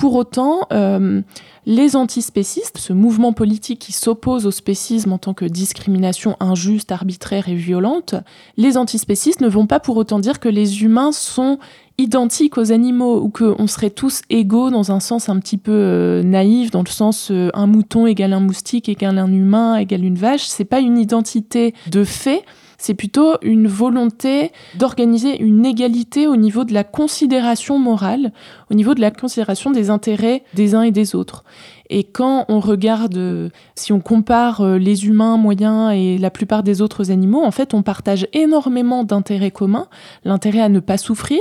Pour 0.00 0.14
autant, 0.14 0.60
euh, 0.72 1.20
les 1.66 1.94
antispécistes, 1.94 2.78
ce 2.78 2.94
mouvement 2.94 3.34
politique 3.34 3.80
qui 3.80 3.92
s'oppose 3.92 4.46
au 4.46 4.50
spécisme 4.50 5.12
en 5.12 5.18
tant 5.18 5.34
que 5.34 5.44
discrimination 5.44 6.38
injuste, 6.40 6.90
arbitraire 6.90 7.50
et 7.50 7.54
violente, 7.54 8.14
les 8.56 8.78
antispécistes 8.78 9.42
ne 9.42 9.48
vont 9.48 9.66
pas 9.66 9.78
pour 9.78 9.98
autant 9.98 10.18
dire 10.18 10.40
que 10.40 10.48
les 10.48 10.84
humains 10.84 11.12
sont 11.12 11.58
identiques 12.00 12.58
aux 12.58 12.72
animaux 12.72 13.20
ou 13.20 13.28
qu'on 13.28 13.66
serait 13.66 13.90
tous 13.90 14.22
égaux 14.30 14.70
dans 14.70 14.90
un 14.90 15.00
sens 15.00 15.28
un 15.28 15.38
petit 15.38 15.58
peu 15.58 15.72
euh, 15.72 16.22
naïf, 16.22 16.70
dans 16.70 16.82
le 16.82 16.88
sens 16.88 17.30
euh, 17.30 17.50
un 17.54 17.66
mouton 17.66 18.06
égale 18.06 18.32
un 18.32 18.40
moustique 18.40 18.88
égale 18.88 19.18
un 19.18 19.32
humain 19.32 19.76
égale 19.76 20.04
une 20.04 20.16
vache. 20.16 20.44
C'est 20.44 20.64
pas 20.64 20.80
une 20.80 20.98
identité 20.98 21.74
de 21.90 22.04
fait, 22.04 22.44
c'est 22.80 22.94
plutôt 22.94 23.34
une 23.42 23.68
volonté 23.68 24.52
d'organiser 24.78 25.38
une 25.40 25.66
égalité 25.66 26.26
au 26.26 26.36
niveau 26.36 26.64
de 26.64 26.72
la 26.72 26.82
considération 26.82 27.78
morale, 27.78 28.32
au 28.70 28.74
niveau 28.74 28.94
de 28.94 29.02
la 29.02 29.10
considération 29.10 29.70
des 29.70 29.90
intérêts 29.90 30.44
des 30.54 30.74
uns 30.74 30.82
et 30.82 30.90
des 30.90 31.14
autres. 31.14 31.44
Et 31.90 32.04
quand 32.04 32.46
on 32.48 32.58
regarde, 32.60 33.50
si 33.74 33.92
on 33.92 34.00
compare 34.00 34.62
euh, 34.62 34.78
les 34.78 35.06
humains 35.06 35.36
moyens 35.36 35.92
et 35.92 36.16
la 36.18 36.30
plupart 36.30 36.62
des 36.62 36.80
autres 36.80 37.10
animaux, 37.10 37.44
en 37.44 37.50
fait, 37.50 37.74
on 37.74 37.82
partage 37.82 38.26
énormément 38.32 39.04
d'intérêts 39.04 39.50
communs. 39.50 39.88
L'intérêt 40.24 40.60
à 40.60 40.68
ne 40.68 40.80
pas 40.80 40.96
souffrir, 40.96 41.40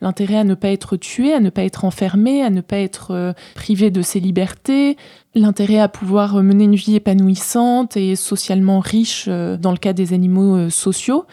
l'intérêt 0.00 0.36
à 0.36 0.44
ne 0.44 0.54
pas 0.54 0.68
être 0.68 0.96
tué, 0.96 1.32
à 1.32 1.40
ne 1.40 1.50
pas 1.50 1.64
être 1.64 1.84
enfermé, 1.84 2.42
à 2.42 2.50
ne 2.50 2.60
pas 2.60 2.78
être 2.78 3.10
euh, 3.10 3.32
privé 3.54 3.90
de 3.90 4.02
ses 4.02 4.20
libertés, 4.20 4.96
l'intérêt 5.34 5.78
à 5.78 5.88
pouvoir 5.88 6.42
mener 6.42 6.64
une 6.64 6.74
vie 6.74 6.96
épanouissante 6.96 7.96
et 7.96 8.16
socialement 8.16 8.80
riche 8.80 9.26
euh, 9.28 9.56
dans 9.56 9.72
le 9.72 9.78
cas 9.78 9.92
des 9.92 10.12
animaux 10.12 10.56
euh, 10.56 10.70
sociaux. 10.70 11.26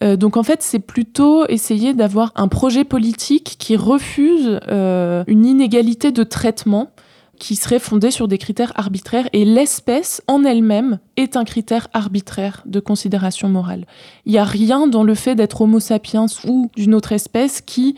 donc 0.00 0.36
en 0.36 0.44
fait, 0.44 0.62
c'est 0.62 0.78
plutôt 0.78 1.46
essayer 1.48 1.92
d'avoir 1.92 2.32
un 2.36 2.46
projet 2.46 2.84
politique 2.84 3.56
qui 3.58 3.74
refuse 3.76 4.60
une 4.68 5.44
inégalité 5.44 6.12
de 6.12 6.22
traitement 6.22 6.92
qui 7.38 7.56
serait 7.56 7.78
fondée 7.78 8.10
sur 8.10 8.28
des 8.28 8.38
critères 8.38 8.72
arbitraires 8.76 9.28
et 9.32 9.44
l'espèce 9.44 10.22
en 10.26 10.44
elle-même 10.44 10.98
est 11.16 11.36
un 11.36 11.44
critère 11.44 11.88
arbitraire 11.92 12.62
de 12.66 12.80
considération 12.80 13.48
morale. 13.48 13.86
Il 14.26 14.32
n'y 14.32 14.38
a 14.38 14.44
rien 14.44 14.86
dans 14.86 15.02
le 15.02 15.14
fait 15.14 15.34
d'être 15.34 15.60
homo 15.60 15.80
sapiens 15.80 16.26
ou 16.46 16.70
d'une 16.76 16.94
autre 16.94 17.12
espèce 17.12 17.60
qui 17.60 17.96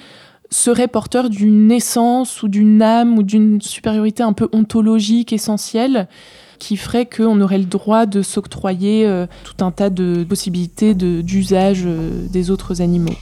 serait 0.50 0.88
porteur 0.88 1.30
d'une 1.30 1.70
essence 1.70 2.42
ou 2.42 2.48
d'une 2.48 2.82
âme 2.82 3.18
ou 3.18 3.22
d'une 3.22 3.60
supériorité 3.60 4.22
un 4.22 4.32
peu 4.32 4.48
ontologique 4.52 5.32
essentielle 5.32 6.08
qui 6.58 6.76
ferait 6.76 7.06
qu'on 7.06 7.40
aurait 7.40 7.58
le 7.58 7.64
droit 7.64 8.06
de 8.06 8.20
s'octroyer 8.22 9.06
euh, 9.06 9.26
tout 9.44 9.64
un 9.64 9.70
tas 9.70 9.90
de 9.90 10.24
possibilités 10.28 10.94
d'usage 10.94 11.84
euh, 11.86 12.26
des 12.28 12.50
autres 12.50 12.82
animaux. 12.82 13.16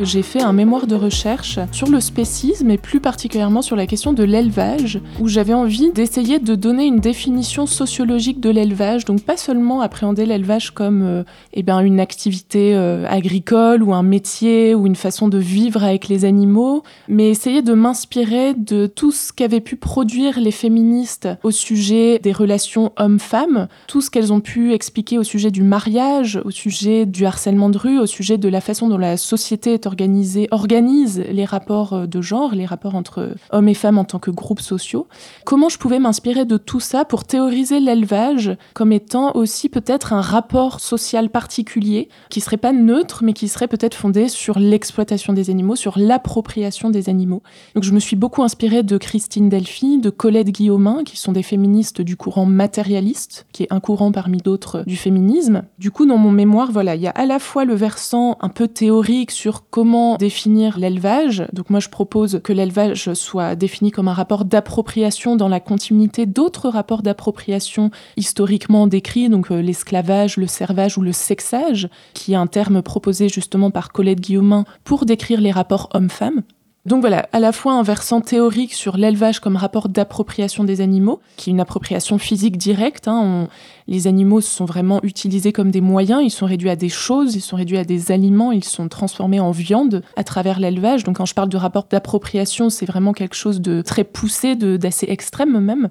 J'ai 0.00 0.22
fait 0.22 0.42
un 0.42 0.52
mémoire 0.52 0.86
de 0.86 0.94
recherche 0.94 1.58
sur 1.72 1.88
le 1.88 2.00
spécisme 2.00 2.70
et 2.70 2.76
plus 2.76 3.00
particulièrement 3.00 3.62
sur 3.62 3.76
la 3.76 3.86
question 3.86 4.12
de 4.12 4.24
l'élevage, 4.24 5.00
où 5.20 5.28
j'avais 5.28 5.54
envie 5.54 5.90
d'essayer 5.90 6.38
de 6.38 6.54
donner 6.54 6.84
une 6.84 7.00
définition 7.00 7.66
sociologique 7.66 8.40
de 8.40 8.50
l'élevage, 8.50 9.06
donc 9.06 9.22
pas 9.22 9.38
seulement 9.38 9.80
appréhender 9.80 10.26
l'élevage 10.26 10.72
comme 10.72 11.02
euh, 11.02 11.22
eh 11.54 11.62
ben, 11.62 11.80
une 11.80 11.98
activité 11.98 12.76
euh, 12.76 13.06
agricole 13.08 13.82
ou 13.82 13.94
un 13.94 14.02
métier 14.02 14.74
ou 14.74 14.86
une 14.86 14.96
façon 14.96 15.28
de 15.28 15.38
vivre 15.38 15.82
avec 15.82 16.08
les 16.08 16.26
animaux, 16.26 16.82
mais 17.08 17.30
essayer 17.30 17.62
de 17.62 17.72
m'inspirer 17.72 18.52
de 18.52 18.86
tout 18.86 19.12
ce 19.12 19.32
qu'avaient 19.32 19.60
pu 19.60 19.76
produire 19.76 20.38
les 20.38 20.50
féministes 20.50 21.28
au 21.42 21.50
sujet 21.50 22.18
des 22.18 22.32
relations 22.32 22.92
hommes-femmes, 22.98 23.68
tout 23.86 24.02
ce 24.02 24.10
qu'elles 24.10 24.32
ont 24.32 24.40
pu 24.40 24.74
expliquer 24.74 25.16
au 25.16 25.24
sujet 25.24 25.50
du 25.50 25.62
mariage, 25.62 26.38
au 26.44 26.50
sujet 26.50 27.06
du 27.06 27.24
harcèlement 27.24 27.70
de 27.70 27.78
rue, 27.78 27.98
au 27.98 28.06
sujet 28.06 28.36
de 28.36 28.48
la 28.48 28.60
façon 28.60 28.88
dont 28.88 28.98
la 28.98 29.16
société 29.16 29.72
est 29.72 29.85
organise 29.86 31.18
les 31.18 31.44
rapports 31.44 31.92
euh, 31.92 32.06
de 32.06 32.20
genre, 32.20 32.54
les 32.54 32.66
rapports 32.66 32.94
entre 32.94 33.34
hommes 33.50 33.68
et 33.68 33.74
femmes 33.74 33.98
en 33.98 34.04
tant 34.04 34.18
que 34.18 34.30
groupes 34.30 34.60
sociaux. 34.60 35.06
Comment 35.44 35.68
je 35.68 35.78
pouvais 35.78 35.98
m'inspirer 35.98 36.44
de 36.44 36.56
tout 36.56 36.80
ça 36.80 37.04
pour 37.04 37.24
théoriser 37.24 37.80
l'élevage 37.80 38.56
comme 38.74 38.92
étant 38.92 39.34
aussi 39.34 39.68
peut-être 39.68 40.12
un 40.12 40.20
rapport 40.20 40.80
social 40.80 41.30
particulier 41.30 42.08
qui 42.30 42.40
serait 42.40 42.56
pas 42.56 42.72
neutre, 42.72 43.22
mais 43.24 43.32
qui 43.32 43.48
serait 43.48 43.68
peut-être 43.68 43.94
fondé 43.94 44.28
sur 44.28 44.58
l'exploitation 44.58 45.32
des 45.32 45.50
animaux, 45.50 45.76
sur 45.76 45.98
l'appropriation 45.98 46.90
des 46.90 47.08
animaux. 47.08 47.42
Donc 47.74 47.84
je 47.84 47.92
me 47.92 48.00
suis 48.00 48.16
beaucoup 48.16 48.42
inspirée 48.42 48.82
de 48.82 48.98
Christine 48.98 49.48
Delphi, 49.48 49.98
de 49.98 50.10
Colette 50.10 50.50
Guillaumin, 50.50 51.04
qui 51.04 51.16
sont 51.16 51.32
des 51.32 51.42
féministes 51.42 52.00
du 52.00 52.16
courant 52.16 52.46
matérialiste, 52.46 53.46
qui 53.52 53.64
est 53.64 53.72
un 53.72 53.80
courant 53.80 54.12
parmi 54.12 54.38
d'autres 54.38 54.84
du 54.86 54.96
féminisme. 54.96 55.62
Du 55.78 55.90
coup, 55.90 56.06
dans 56.06 56.18
mon 56.18 56.32
mémoire, 56.32 56.72
voilà, 56.72 56.94
il 56.94 57.02
y 57.02 57.06
a 57.06 57.10
à 57.10 57.26
la 57.26 57.38
fois 57.38 57.64
le 57.64 57.74
versant 57.74 58.36
un 58.40 58.48
peu 58.48 58.68
théorique 58.68 59.30
sur 59.30 59.68
comment 59.76 60.16
définir 60.16 60.78
l'élevage. 60.78 61.46
Donc 61.52 61.68
moi 61.68 61.80
je 61.80 61.90
propose 61.90 62.40
que 62.42 62.54
l'élevage 62.54 63.12
soit 63.12 63.56
défini 63.56 63.90
comme 63.90 64.08
un 64.08 64.14
rapport 64.14 64.46
d'appropriation 64.46 65.36
dans 65.36 65.48
la 65.48 65.60
continuité 65.60 66.24
d'autres 66.24 66.70
rapports 66.70 67.02
d'appropriation 67.02 67.90
historiquement 68.16 68.86
décrits, 68.86 69.28
donc 69.28 69.50
euh, 69.50 69.60
l'esclavage, 69.60 70.38
le 70.38 70.46
servage 70.46 70.96
ou 70.96 71.02
le 71.02 71.12
sexage, 71.12 71.90
qui 72.14 72.32
est 72.32 72.36
un 72.36 72.46
terme 72.46 72.80
proposé 72.80 73.28
justement 73.28 73.70
par 73.70 73.92
Colette 73.92 74.22
Guillaumin 74.22 74.64
pour 74.82 75.04
décrire 75.04 75.42
les 75.42 75.52
rapports 75.52 75.90
hommes-femmes. 75.92 76.40
Donc 76.86 77.00
voilà, 77.00 77.28
à 77.32 77.40
la 77.40 77.50
fois 77.50 77.72
un 77.72 77.82
versant 77.82 78.20
théorique 78.20 78.72
sur 78.72 78.96
l'élevage 78.96 79.40
comme 79.40 79.56
rapport 79.56 79.88
d'appropriation 79.88 80.62
des 80.62 80.80
animaux, 80.80 81.20
qui 81.36 81.50
est 81.50 81.52
une 81.52 81.58
appropriation 81.58 82.16
physique 82.16 82.56
directe. 82.56 83.08
Hein. 83.08 83.48
les 83.88 84.06
animaux 84.06 84.40
sont 84.40 84.66
vraiment 84.66 85.02
utilisés 85.02 85.52
comme 85.52 85.72
des 85.72 85.80
moyens, 85.80 86.22
ils 86.22 86.30
sont 86.30 86.46
réduits 86.46 86.70
à 86.70 86.76
des 86.76 86.88
choses, 86.88 87.34
ils 87.34 87.40
sont 87.40 87.56
réduits 87.56 87.78
à 87.78 87.84
des 87.84 88.12
aliments, 88.12 88.52
ils 88.52 88.62
sont 88.62 88.86
transformés 88.86 89.40
en 89.40 89.50
viande 89.50 90.04
à 90.14 90.22
travers 90.22 90.60
l'élevage. 90.60 91.02
Donc 91.02 91.16
quand 91.16 91.26
je 91.26 91.34
parle 91.34 91.48
de 91.48 91.56
rapport 91.56 91.88
d'appropriation, 91.90 92.70
c'est 92.70 92.86
vraiment 92.86 93.12
quelque 93.12 93.34
chose 93.34 93.60
de 93.60 93.82
très 93.82 94.04
poussé, 94.04 94.54
d'assez 94.54 95.06
extrême 95.08 95.58
même. 95.58 95.88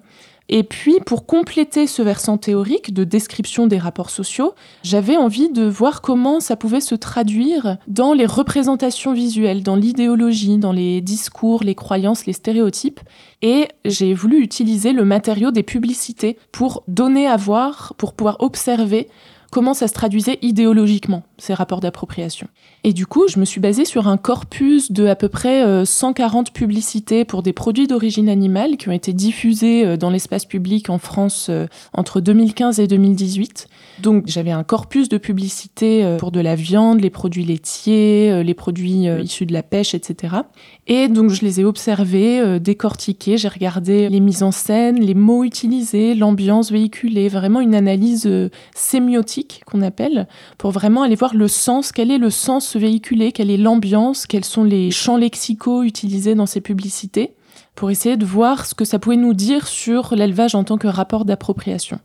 Et 0.47 0.63
puis, 0.63 0.99
pour 1.05 1.25
compléter 1.25 1.87
ce 1.87 2.03
versant 2.03 2.37
théorique 2.37 2.93
de 2.93 3.03
description 3.03 3.65
des 3.65 3.79
rapports 3.79 4.11
sociaux, 4.11 4.53
j'avais 4.83 5.17
envie 5.17 5.49
de 5.49 5.63
voir 5.63 6.01
comment 6.01 6.39
ça 6.39 6.55
pouvait 6.55 6.81
se 6.81 6.93
traduire 6.93 7.77
dans 7.87 8.13
les 8.13 8.27
représentations 8.27 9.13
visuelles, 9.13 9.63
dans 9.63 9.75
l'idéologie, 9.75 10.57
dans 10.57 10.71
les 10.71 11.01
discours, 11.01 11.63
les 11.63 11.73
croyances, 11.73 12.27
les 12.27 12.33
stéréotypes. 12.33 12.99
Et 13.41 13.67
j'ai 13.85 14.13
voulu 14.13 14.39
utiliser 14.39 14.93
le 14.93 15.03
matériau 15.03 15.49
des 15.49 15.63
publicités 15.63 16.37
pour 16.51 16.83
donner 16.87 17.27
à 17.27 17.37
voir, 17.37 17.93
pour 17.97 18.13
pouvoir 18.13 18.37
observer 18.39 19.07
comment 19.55 19.73
ça 19.73 19.87
se 19.87 19.93
traduisait 19.93 20.37
idéologiquement, 20.41 21.23
ces 21.37 21.53
rapports 21.53 21.79
d'appropriation. 21.79 22.49
Et 22.83 22.91
du 22.91 23.05
coup, 23.05 23.29
je 23.29 23.39
me 23.39 23.45
suis 23.45 23.61
basée 23.61 23.85
sur 23.85 24.09
un 24.09 24.17
corpus 24.17 24.91
de 24.91 25.07
à 25.07 25.15
peu 25.15 25.29
près 25.29 25.85
140 25.85 26.49
euh, 26.49 26.51
publicités 26.51 27.23
pour 27.23 27.41
des 27.41 27.53
produits 27.53 27.87
d'origine 27.87 28.27
animale 28.27 28.75
qui 28.75 28.89
ont 28.89 28.91
été 28.91 29.13
diffusés 29.13 29.85
euh, 29.85 29.95
dans 29.95 30.09
l'espace 30.09 30.43
public 30.43 30.89
en 30.89 30.97
France 30.97 31.47
euh, 31.49 31.67
entre 31.93 32.19
2015 32.19 32.81
et 32.81 32.87
2018. 32.87 33.69
Donc 33.99 34.25
j'avais 34.27 34.51
un 34.51 34.65
corpus 34.65 35.07
de 35.07 35.17
publicités 35.17 36.17
pour 36.19 36.33
de 36.33 36.41
la 36.41 36.55
viande, 36.55 36.99
les 36.99 37.09
produits 37.09 37.45
laitiers, 37.45 38.43
les 38.43 38.53
produits 38.53 39.05
issus 39.05 39.45
de 39.45 39.53
la 39.53 39.63
pêche, 39.63 39.93
etc. 39.93 40.35
Et 40.87 41.07
donc 41.07 41.31
je 41.31 41.41
les 41.41 41.59
ai 41.59 41.65
observés, 41.65 42.59
décortiqués, 42.59 43.37
j'ai 43.37 43.47
regardé 43.47 44.07
les 44.07 44.19
mises 44.19 44.43
en 44.43 44.51
scène, 44.51 44.99
les 44.99 45.15
mots 45.15 45.43
utilisés, 45.43 46.13
l'ambiance 46.13 46.71
véhiculée, 46.71 47.27
vraiment 47.27 47.59
une 47.59 47.73
analyse 47.73 48.29
sémiotique 48.75 49.63
qu'on 49.65 49.81
appelle, 49.81 50.27
pour 50.59 50.69
vraiment 50.69 51.01
aller 51.01 51.15
voir 51.15 51.33
le 51.33 51.47
sens, 51.47 51.91
quel 51.91 52.11
est 52.11 52.19
le 52.19 52.29
sens 52.29 52.75
véhiculé, 52.75 53.31
quelle 53.31 53.49
est 53.49 53.57
l'ambiance, 53.57 54.27
quels 54.27 54.45
sont 54.45 54.63
les 54.63 54.91
champs 54.91 55.17
lexicaux 55.17 55.81
utilisés 55.81 56.35
dans 56.35 56.45
ces 56.45 56.61
publicités, 56.61 57.33
pour 57.73 57.89
essayer 57.89 58.15
de 58.15 58.25
voir 58.25 58.67
ce 58.67 58.75
que 58.75 58.85
ça 58.85 58.99
pouvait 58.99 59.15
nous 59.15 59.33
dire 59.33 59.67
sur 59.67 60.15
l'élevage 60.15 60.53
en 60.53 60.63
tant 60.63 60.77
que 60.77 60.87
rapport 60.87 61.25
d'appropriation. 61.25 61.99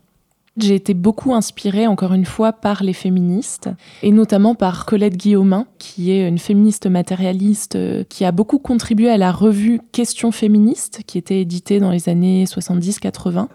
J'ai 0.57 0.75
été 0.75 0.93
beaucoup 0.93 1.33
inspirée, 1.33 1.87
encore 1.87 2.11
une 2.11 2.25
fois, 2.25 2.51
par 2.51 2.83
les 2.83 2.91
féministes, 2.91 3.69
et 4.03 4.11
notamment 4.11 4.53
par 4.53 4.85
Colette 4.85 5.15
Guillaumin, 5.15 5.65
qui 5.79 6.11
est 6.11 6.27
une 6.27 6.39
féministe 6.39 6.87
matérialiste 6.87 7.77
euh, 7.77 8.03
qui 8.03 8.25
a 8.25 8.33
beaucoup 8.33 8.59
contribué 8.59 9.09
à 9.09 9.17
la 9.17 9.31
revue 9.31 9.79
Questions 9.93 10.33
féministes, 10.33 11.03
qui 11.07 11.17
était 11.17 11.39
éditée 11.39 11.79
dans 11.79 11.89
les 11.89 12.09
années 12.09 12.43
70-80, 12.43 13.47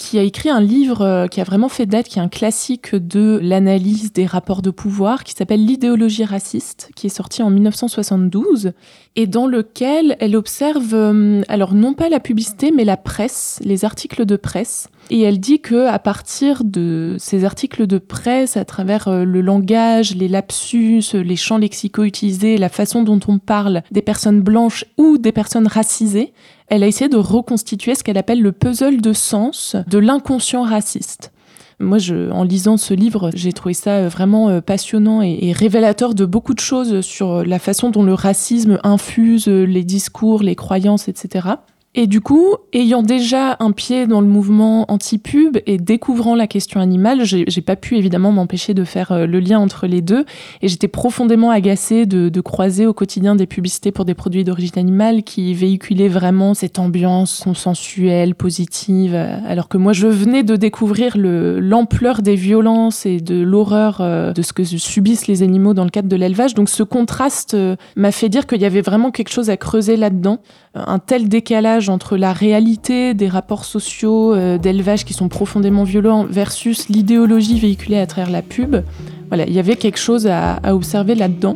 qui 0.00 0.18
a 0.18 0.22
écrit 0.22 0.48
un 0.48 0.62
livre 0.62 1.02
euh, 1.02 1.26
qui 1.26 1.42
a 1.42 1.44
vraiment 1.44 1.68
fait 1.68 1.84
date, 1.84 2.08
qui 2.08 2.18
est 2.18 2.22
un 2.22 2.28
classique 2.28 2.94
de 2.94 3.38
l'analyse 3.42 4.14
des 4.14 4.24
rapports 4.24 4.62
de 4.62 4.70
pouvoir, 4.70 5.24
qui 5.24 5.34
s'appelle 5.34 5.64
L'idéologie 5.64 6.24
raciste, 6.24 6.90
qui 6.96 7.06
est 7.06 7.10
sorti 7.10 7.42
en 7.42 7.50
1972, 7.50 8.72
et 9.16 9.26
dans 9.26 9.46
lequel 9.46 10.16
elle 10.18 10.36
observe, 10.36 10.94
euh, 10.94 11.42
alors 11.48 11.74
non 11.74 11.92
pas 11.92 12.08
la 12.08 12.18
publicité, 12.18 12.72
mais 12.74 12.84
la 12.84 12.96
presse, 12.96 13.60
les 13.62 13.84
articles 13.84 14.24
de 14.24 14.36
presse. 14.36 14.88
Et 15.10 15.20
elle 15.20 15.38
dit 15.38 15.60
que 15.60 15.86
à 15.86 15.98
partir 15.98 16.64
de 16.64 17.16
ces 17.18 17.44
articles 17.44 17.86
de 17.86 17.98
presse, 17.98 18.56
à 18.56 18.64
travers 18.64 19.08
euh, 19.08 19.24
le 19.24 19.42
langage, 19.42 20.16
les 20.16 20.28
lapsus, 20.28 21.02
les 21.12 21.36
champs 21.36 21.58
lexicaux 21.58 22.04
utilisés, 22.04 22.56
la 22.56 22.70
façon 22.70 23.02
dont 23.02 23.20
on 23.28 23.38
parle 23.38 23.82
des 23.90 24.02
personnes 24.02 24.40
blanches 24.40 24.86
ou 24.96 25.18
des 25.18 25.32
personnes 25.32 25.66
racisées, 25.66 26.32
elle 26.70 26.82
a 26.82 26.86
essayé 26.86 27.08
de 27.08 27.16
reconstituer 27.16 27.94
ce 27.94 28.02
qu'elle 28.02 28.16
appelle 28.16 28.40
le 28.40 28.52
puzzle 28.52 29.00
de 29.00 29.12
sens 29.12 29.76
de 29.86 29.98
l'inconscient 29.98 30.62
raciste. 30.62 31.32
Moi, 31.80 31.98
je, 31.98 32.30
en 32.30 32.44
lisant 32.44 32.76
ce 32.76 32.92
livre, 32.92 33.30
j'ai 33.34 33.52
trouvé 33.52 33.72
ça 33.72 33.96
euh, 33.96 34.08
vraiment 34.08 34.50
euh, 34.50 34.60
passionnant 34.60 35.22
et, 35.22 35.38
et, 35.40 35.52
révélateur 35.52 36.14
de 36.14 36.26
beaucoup 36.26 36.52
de 36.52 36.60
choses 36.60 37.00
sur 37.00 37.42
la 37.42 37.58
façon 37.58 37.90
dont 37.90 38.02
le 38.02 38.12
racisme 38.12 38.78
infuse 38.84 39.48
les 39.48 39.82
discours, 39.82 40.42
les 40.42 40.54
croyances, 40.54 41.08
etc. 41.08 41.48
Et 41.96 42.06
du 42.06 42.20
coup, 42.20 42.54
ayant 42.72 43.02
déjà 43.02 43.56
un 43.58 43.72
pied 43.72 44.06
dans 44.06 44.20
le 44.20 44.26
mouvement 44.28 44.84
anti-pub 44.88 45.58
et 45.66 45.76
découvrant 45.76 46.36
la 46.36 46.46
question 46.46 46.78
animale, 46.78 47.24
j'ai 47.24 47.62
pas 47.62 47.74
pu 47.74 47.96
évidemment 47.96 48.30
m'empêcher 48.30 48.74
de 48.74 48.84
faire 48.84 49.10
euh, 49.10 49.26
le 49.26 49.40
lien 49.40 49.58
entre 49.58 49.88
les 49.88 50.00
deux. 50.00 50.24
Et 50.62 50.68
j'étais 50.68 50.86
profondément 50.86 51.50
agacée 51.50 52.06
de, 52.06 52.28
de, 52.28 52.40
croiser 52.40 52.86
au 52.86 52.92
quotidien 52.92 53.34
des 53.34 53.46
publicités 53.46 53.90
pour 53.90 54.04
des 54.04 54.14
produits 54.14 54.44
d'origine 54.44 54.78
animale 54.78 55.24
qui 55.24 55.52
véhiculaient 55.52 56.06
vraiment 56.06 56.54
cette 56.54 56.78
ambiance 56.78 57.40
consensuelle, 57.42 58.36
positive, 58.36 59.16
alors 59.16 59.68
que 59.68 59.76
moi 59.76 59.92
je 59.92 60.06
venais 60.06 60.44
de 60.44 60.54
découvrir 60.54 61.16
l'ampleur 61.16 62.22
des 62.22 62.36
violences 62.36 63.04
et 63.04 63.20
de 63.20 63.42
l'horreur 63.42 63.98
euh, 64.00 64.32
de 64.32 64.42
ce 64.42 64.52
que 64.52 64.62
subissent 64.62 65.26
les 65.26 65.42
animaux 65.42 65.74
dans 65.74 65.84
le 65.84 65.90
cadre 65.90 66.08
de 66.08 66.14
l'élevage. 66.14 66.54
Donc 66.54 66.68
ce 66.68 66.84
contraste 66.84 67.54
euh, 67.54 67.74
m'a 67.96 68.12
fait 68.12 68.28
dire 68.28 68.46
qu'il 68.46 68.60
y 68.60 68.64
avait 68.64 68.80
vraiment 68.80 69.10
quelque 69.10 69.30
chose 69.30 69.50
à 69.50 69.56
creuser 69.56 69.96
là-dedans. 69.96 70.38
Un 70.74 71.00
tel 71.00 71.28
décalage 71.28 71.88
entre 71.88 72.16
la 72.16 72.32
réalité 72.32 73.12
des 73.12 73.26
rapports 73.26 73.64
sociaux 73.64 74.32
euh, 74.32 74.56
d'élevage 74.56 75.04
qui 75.04 75.14
sont 75.14 75.28
profondément 75.28 75.82
violents 75.82 76.24
versus 76.24 76.88
l'idéologie 76.88 77.58
véhiculée 77.58 77.98
à 77.98 78.06
travers 78.06 78.30
la 78.30 78.40
pub. 78.40 78.76
Voilà, 79.28 79.46
il 79.46 79.52
y 79.52 79.58
avait 79.58 79.74
quelque 79.74 79.98
chose 79.98 80.28
à, 80.28 80.54
à 80.54 80.74
observer 80.74 81.16
là-dedans. 81.16 81.54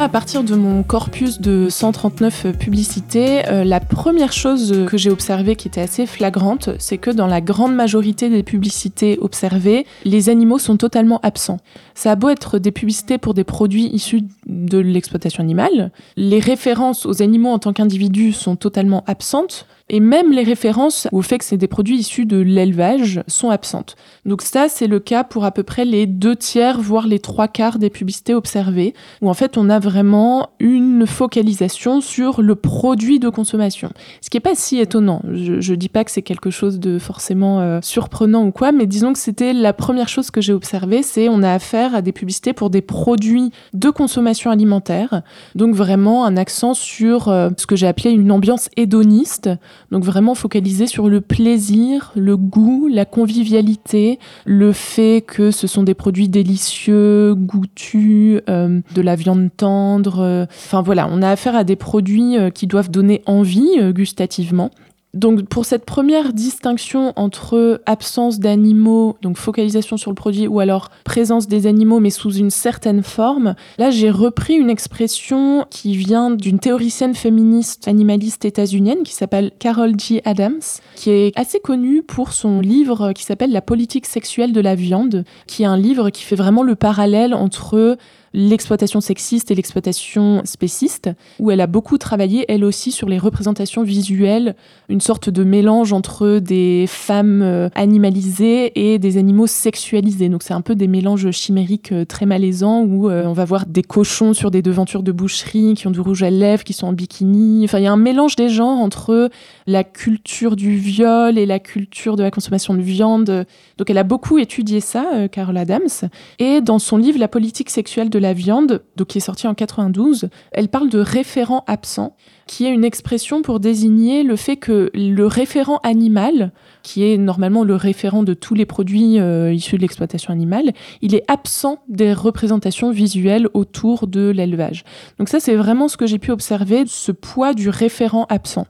À 0.00 0.08
partir 0.08 0.44
de 0.44 0.54
mon 0.54 0.84
corpus 0.84 1.40
de 1.40 1.66
139 1.68 2.52
publicités, 2.56 3.44
euh, 3.48 3.64
la 3.64 3.80
première 3.80 4.32
chose 4.32 4.86
que 4.86 4.96
j'ai 4.96 5.10
observée 5.10 5.56
qui 5.56 5.66
était 5.66 5.80
assez 5.80 6.06
flagrante, 6.06 6.70
c'est 6.78 6.98
que 6.98 7.10
dans 7.10 7.26
la 7.26 7.40
grande 7.40 7.74
majorité 7.74 8.30
des 8.30 8.44
publicités 8.44 9.18
observées, 9.20 9.86
les 10.04 10.28
animaux 10.28 10.60
sont 10.60 10.76
totalement 10.76 11.18
absents. 11.24 11.58
Ça 11.98 12.12
a 12.12 12.14
beau 12.14 12.28
être 12.28 12.60
des 12.60 12.70
publicités 12.70 13.18
pour 13.18 13.34
des 13.34 13.42
produits 13.42 13.86
issus 13.92 14.22
de 14.46 14.78
l'exploitation 14.78 15.42
animale, 15.42 15.90
les 16.16 16.38
références 16.38 17.04
aux 17.06 17.22
animaux 17.22 17.48
en 17.48 17.58
tant 17.58 17.72
qu'individus 17.72 18.34
sont 18.34 18.54
totalement 18.54 19.02
absentes. 19.08 19.66
Et 19.90 20.00
même 20.00 20.32
les 20.32 20.42
références 20.42 21.08
au 21.12 21.22
fait 21.22 21.38
que 21.38 21.44
c'est 21.44 21.56
des 21.56 21.66
produits 21.66 21.96
issus 21.96 22.26
de 22.26 22.36
l'élevage 22.36 23.22
sont 23.26 23.48
absentes. 23.48 23.96
Donc 24.26 24.42
ça, 24.42 24.68
c'est 24.68 24.86
le 24.86 25.00
cas 25.00 25.24
pour 25.24 25.46
à 25.46 25.50
peu 25.50 25.62
près 25.62 25.86
les 25.86 26.06
deux 26.06 26.36
tiers, 26.36 26.78
voire 26.78 27.06
les 27.06 27.18
trois 27.18 27.48
quarts 27.48 27.78
des 27.78 27.88
publicités 27.88 28.34
observées, 28.34 28.92
où 29.22 29.30
en 29.30 29.34
fait 29.34 29.56
on 29.56 29.70
a 29.70 29.78
vraiment 29.78 30.50
une 30.60 31.06
focalisation 31.06 32.02
sur 32.02 32.42
le 32.42 32.54
produit 32.54 33.18
de 33.18 33.30
consommation. 33.30 33.90
Ce 34.20 34.28
qui 34.28 34.36
n'est 34.36 34.42
pas 34.42 34.54
si 34.54 34.78
étonnant. 34.78 35.22
Je, 35.32 35.70
ne 35.70 35.76
dis 35.76 35.88
pas 35.88 36.04
que 36.04 36.10
c'est 36.10 36.22
quelque 36.22 36.50
chose 36.50 36.78
de 36.78 36.98
forcément 36.98 37.60
euh, 37.60 37.80
surprenant 37.82 38.44
ou 38.44 38.52
quoi, 38.52 38.72
mais 38.72 38.86
disons 38.86 39.14
que 39.14 39.18
c'était 39.18 39.54
la 39.54 39.72
première 39.72 40.08
chose 40.08 40.30
que 40.30 40.42
j'ai 40.42 40.52
observée, 40.52 41.02
c'est 41.02 41.30
on 41.30 41.42
a 41.42 41.50
affaire 41.50 41.87
à 41.94 42.02
des 42.02 42.12
publicités 42.12 42.52
pour 42.52 42.70
des 42.70 42.82
produits 42.82 43.50
de 43.74 43.90
consommation 43.90 44.50
alimentaire. 44.50 45.22
Donc 45.54 45.74
vraiment 45.74 46.24
un 46.24 46.36
accent 46.36 46.74
sur 46.74 47.28
euh, 47.28 47.50
ce 47.56 47.66
que 47.66 47.76
j'ai 47.76 47.86
appelé 47.86 48.10
une 48.10 48.30
ambiance 48.32 48.68
hédoniste 48.76 49.50
donc 49.90 50.04
vraiment 50.04 50.34
focalisé 50.34 50.86
sur 50.86 51.08
le 51.08 51.20
plaisir, 51.20 52.12
le 52.14 52.36
goût, 52.36 52.88
la 52.90 53.04
convivialité, 53.04 54.18
le 54.44 54.72
fait 54.72 55.24
que 55.26 55.50
ce 55.50 55.66
sont 55.66 55.82
des 55.82 55.94
produits 55.94 56.28
délicieux, 56.28 57.34
goûtus, 57.34 58.40
euh, 58.48 58.80
de 58.94 59.02
la 59.02 59.16
viande 59.16 59.50
tendre. 59.56 60.46
Enfin 60.50 60.82
voilà, 60.82 61.08
on 61.10 61.22
a 61.22 61.30
affaire 61.30 61.56
à 61.56 61.64
des 61.64 61.76
produits 61.76 62.36
euh, 62.36 62.50
qui 62.50 62.66
doivent 62.66 62.90
donner 62.90 63.22
envie 63.26 63.78
gustativement. 63.92 64.70
Donc 65.14 65.48
pour 65.48 65.64
cette 65.64 65.86
première 65.86 66.34
distinction 66.34 67.14
entre 67.16 67.80
absence 67.86 68.40
d'animaux, 68.40 69.16
donc 69.22 69.38
focalisation 69.38 69.96
sur 69.96 70.10
le 70.10 70.14
produit, 70.14 70.46
ou 70.46 70.60
alors 70.60 70.90
présence 71.04 71.48
des 71.48 71.66
animaux 71.66 71.98
mais 71.98 72.10
sous 72.10 72.30
une 72.30 72.50
certaine 72.50 73.02
forme, 73.02 73.54
là 73.78 73.90
j'ai 73.90 74.10
repris 74.10 74.54
une 74.54 74.68
expression 74.68 75.66
qui 75.70 75.96
vient 75.96 76.30
d'une 76.30 76.58
théoricienne 76.58 77.14
féministe 77.14 77.88
animaliste 77.88 78.44
états-unienne 78.44 79.02
qui 79.02 79.14
s'appelle 79.14 79.50
Carol 79.58 79.98
G. 79.98 80.20
Adams, 80.26 80.60
qui 80.94 81.10
est 81.10 81.38
assez 81.38 81.58
connue 81.58 82.02
pour 82.02 82.32
son 82.32 82.60
livre 82.60 83.12
qui 83.12 83.24
s'appelle 83.24 83.50
La 83.50 83.62
politique 83.62 84.06
sexuelle 84.06 84.52
de 84.52 84.60
la 84.60 84.74
viande, 84.74 85.24
qui 85.46 85.62
est 85.62 85.66
un 85.66 85.78
livre 85.78 86.10
qui 86.10 86.22
fait 86.22 86.36
vraiment 86.36 86.62
le 86.62 86.74
parallèle 86.74 87.32
entre 87.32 87.96
l'exploitation 88.32 89.00
sexiste 89.00 89.50
et 89.50 89.54
l'exploitation 89.54 90.42
spéciste, 90.44 91.10
où 91.38 91.50
elle 91.50 91.60
a 91.60 91.66
beaucoup 91.66 91.98
travaillé, 91.98 92.44
elle 92.48 92.64
aussi, 92.64 92.92
sur 92.92 93.08
les 93.08 93.18
représentations 93.18 93.82
visuelles, 93.82 94.54
une 94.88 95.00
sorte 95.00 95.30
de 95.30 95.44
mélange 95.44 95.92
entre 95.92 96.38
des 96.38 96.86
femmes 96.86 97.42
euh, 97.42 97.68
animalisées 97.74 98.72
et 98.92 98.98
des 98.98 99.16
animaux 99.16 99.46
sexualisés. 99.46 100.28
Donc 100.28 100.42
c'est 100.42 100.54
un 100.54 100.60
peu 100.60 100.74
des 100.74 100.88
mélanges 100.88 101.30
chimériques 101.30 101.92
euh, 101.92 102.04
très 102.04 102.26
malaisants, 102.26 102.82
où 102.82 103.08
euh, 103.08 103.24
on 103.24 103.32
va 103.32 103.44
voir 103.44 103.66
des 103.66 103.82
cochons 103.82 104.34
sur 104.34 104.50
des 104.50 104.62
devantures 104.62 105.02
de 105.02 105.12
boucherie 105.12 105.74
qui 105.74 105.86
ont 105.86 105.90
du 105.90 106.00
rouge 106.00 106.22
à 106.22 106.30
lèvres, 106.30 106.64
qui 106.64 106.72
sont 106.72 106.86
en 106.86 106.92
bikini. 106.92 107.64
Enfin, 107.64 107.78
il 107.78 107.84
y 107.84 107.86
a 107.86 107.92
un 107.92 107.96
mélange 107.96 108.36
des 108.36 108.48
genres 108.48 108.78
entre 108.78 109.30
la 109.66 109.84
culture 109.84 110.56
du 110.56 110.76
viol 110.76 111.38
et 111.38 111.46
la 111.46 111.58
culture 111.58 112.16
de 112.16 112.22
la 112.22 112.30
consommation 112.30 112.74
de 112.74 112.80
viande. 112.80 113.46
Donc 113.78 113.90
elle 113.90 113.98
a 113.98 114.04
beaucoup 114.04 114.38
étudié 114.38 114.80
ça, 114.80 115.28
Carol 115.30 115.56
Adams. 115.56 116.10
Et 116.38 116.60
dans 116.60 116.78
son 116.78 116.96
livre 116.96 117.18
La 117.18 117.28
politique 117.28 117.70
sexuelle 117.70 118.10
de 118.10 118.17
la 118.18 118.32
viande, 118.32 118.82
donc 118.96 119.08
qui 119.08 119.18
est 119.18 119.22
sorti 119.22 119.46
en 119.46 119.54
92, 119.54 120.28
elle 120.52 120.68
parle 120.68 120.88
de 120.88 120.98
référent 120.98 121.64
absent, 121.66 122.16
qui 122.46 122.66
est 122.66 122.70
une 122.70 122.84
expression 122.84 123.42
pour 123.42 123.60
désigner 123.60 124.22
le 124.22 124.36
fait 124.36 124.56
que 124.56 124.90
le 124.94 125.26
référent 125.26 125.78
animal, 125.82 126.52
qui 126.82 127.04
est 127.04 127.16
normalement 127.16 127.64
le 127.64 127.74
référent 127.74 128.22
de 128.22 128.34
tous 128.34 128.54
les 128.54 128.66
produits 128.66 129.18
euh, 129.18 129.52
issus 129.52 129.76
de 129.76 129.82
l'exploitation 129.82 130.32
animale, 130.32 130.72
il 131.02 131.14
est 131.14 131.24
absent 131.28 131.78
des 131.88 132.12
représentations 132.12 132.90
visuelles 132.90 133.48
autour 133.54 134.06
de 134.06 134.30
l'élevage. 134.30 134.84
Donc 135.18 135.28
ça, 135.28 135.40
c'est 135.40 135.56
vraiment 135.56 135.88
ce 135.88 135.96
que 135.96 136.06
j'ai 136.06 136.18
pu 136.18 136.30
observer, 136.30 136.84
ce 136.86 137.12
poids 137.12 137.54
du 137.54 137.68
référent 137.68 138.26
absent. 138.28 138.66